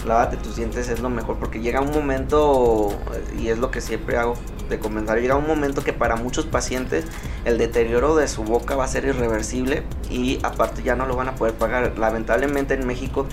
lávate 0.06 0.38
tus 0.38 0.56
dientes 0.56 0.90
es 0.90 1.00
lo 1.00 1.10
mejor 1.10 1.38
porque 1.38 1.60
llega 1.60 1.82
un 1.82 1.92
momento, 1.92 2.98
y 3.40 3.50
es 3.50 3.58
lo 3.58 3.72
que 3.72 3.82
siempre 3.82 4.18
hago 4.18 4.36
de 4.70 4.80
comenzar, 4.80 5.20
llega 5.20 5.36
un 5.36 5.48
momento 5.48 5.84
que 5.84 5.94
para 5.94 6.16
muchos 6.16 6.46
pacientes 6.46 7.06
el 7.46 7.58
deterioro 7.58 8.16
de 8.16 8.28
su 8.28 8.44
boca 8.44 8.76
va 8.76 8.86
a 8.86 8.88
ser 8.88 9.06
irreversible 9.06 9.84
y 10.10 10.40
aparte 10.44 10.84
ya 10.84 10.96
no 10.96 11.06
lo 11.06 11.16
van 11.16 11.30
a 11.30 11.36
poder 11.36 11.54
pagar. 11.54 11.98
Lamentablemente 11.98 12.74
en 12.74 12.88
México 12.88 13.28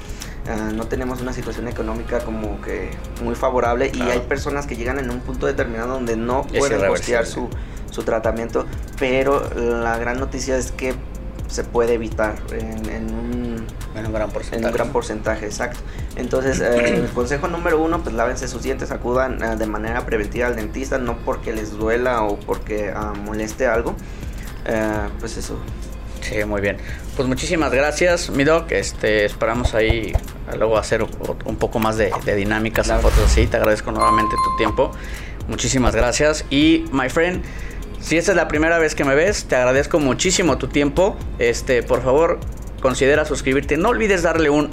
uh, 0.46 0.74
no 0.74 0.86
tenemos 0.86 1.20
una 1.20 1.32
situación 1.32 1.68
económica 1.68 2.20
como 2.20 2.60
que 2.60 2.90
muy 3.22 3.34
favorable 3.34 3.90
claro. 3.90 4.10
y 4.10 4.12
hay 4.12 4.20
personas 4.20 4.66
que 4.66 4.76
llegan 4.76 4.98
en 4.98 5.10
un 5.10 5.20
punto 5.20 5.46
determinado 5.46 5.94
donde 5.94 6.16
no 6.16 6.42
pueden 6.42 6.86
costear 6.88 7.26
su, 7.26 7.48
su 7.90 8.02
tratamiento, 8.02 8.66
pero 8.98 9.42
la 9.54 9.98
gran 9.98 10.18
noticia 10.18 10.56
es 10.56 10.72
que 10.72 10.94
se 11.48 11.64
puede 11.64 11.94
evitar 11.94 12.36
en, 12.52 12.88
en, 12.88 13.14
un, 13.14 13.39
en 13.94 14.06
un 14.06 14.12
gran 14.12 14.30
porcentaje. 14.30 14.60
En 14.60 14.66
un 14.66 14.72
gran 14.72 14.88
porcentaje, 14.90 15.46
exacto. 15.46 15.80
Entonces, 16.16 16.60
eh, 16.60 16.94
el 17.04 17.08
consejo 17.10 17.48
número 17.48 17.80
uno, 17.80 18.02
pues 18.02 18.14
lávense 18.14 18.48
sus 18.48 18.62
dientes, 18.62 18.90
acudan 18.90 19.42
uh, 19.42 19.56
de 19.56 19.66
manera 19.66 20.06
preventiva 20.06 20.46
al 20.46 20.56
dentista, 20.56 20.98
no 20.98 21.18
porque 21.18 21.52
les 21.52 21.72
duela 21.72 22.22
o 22.22 22.38
porque 22.38 22.92
uh, 22.94 23.16
moleste 23.18 23.66
algo. 23.66 23.90
Uh, 23.90 25.08
pues 25.18 25.36
eso. 25.36 25.58
Sí, 26.22 26.44
muy 26.44 26.60
bien. 26.60 26.76
Pues 27.16 27.26
muchísimas 27.28 27.72
gracias, 27.72 28.30
mi 28.30 28.44
doc. 28.44 28.70
Este, 28.72 29.24
esperamos 29.24 29.74
ahí 29.74 30.12
luego 30.56 30.76
hacer 30.76 31.02
un 31.44 31.56
poco 31.56 31.78
más 31.78 31.96
de, 31.96 32.12
de 32.24 32.36
dinámicas 32.36 32.86
claro. 32.86 33.00
en 33.00 33.08
fotos 33.08 33.24
así. 33.26 33.46
Te 33.46 33.56
agradezco 33.56 33.90
nuevamente 33.90 34.36
tu 34.44 34.56
tiempo. 34.56 34.92
Muchísimas 35.48 35.94
gracias. 35.94 36.44
Y, 36.50 36.84
my 36.92 37.08
friend, 37.08 37.42
si 38.00 38.16
esta 38.16 38.32
es 38.32 38.36
la 38.36 38.48
primera 38.48 38.78
vez 38.78 38.94
que 38.94 39.04
me 39.04 39.14
ves, 39.14 39.44
te 39.44 39.56
agradezco 39.56 39.98
muchísimo 39.98 40.58
tu 40.58 40.68
tiempo. 40.68 41.16
Este, 41.38 41.82
por 41.82 42.02
favor, 42.02 42.38
considera 42.80 43.24
suscribirte. 43.24 43.76
No 43.76 43.90
olvides 43.90 44.22
darle 44.22 44.50
un 44.50 44.70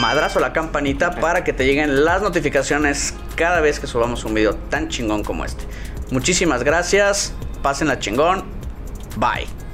madrazo 0.00 0.38
a 0.38 0.42
la 0.42 0.52
campanita 0.52 1.12
para 1.12 1.44
que 1.44 1.52
te 1.52 1.64
lleguen 1.64 2.04
las 2.04 2.22
notificaciones 2.22 3.14
cada 3.36 3.60
vez 3.60 3.80
que 3.80 3.86
subamos 3.86 4.24
un 4.24 4.34
video 4.34 4.54
tan 4.54 4.88
chingón 4.88 5.24
como 5.24 5.44
este. 5.44 5.64
Muchísimas 6.10 6.62
gracias. 6.62 7.32
Pásenla 7.62 7.98
chingón. 7.98 8.44
Bye. 9.16 9.67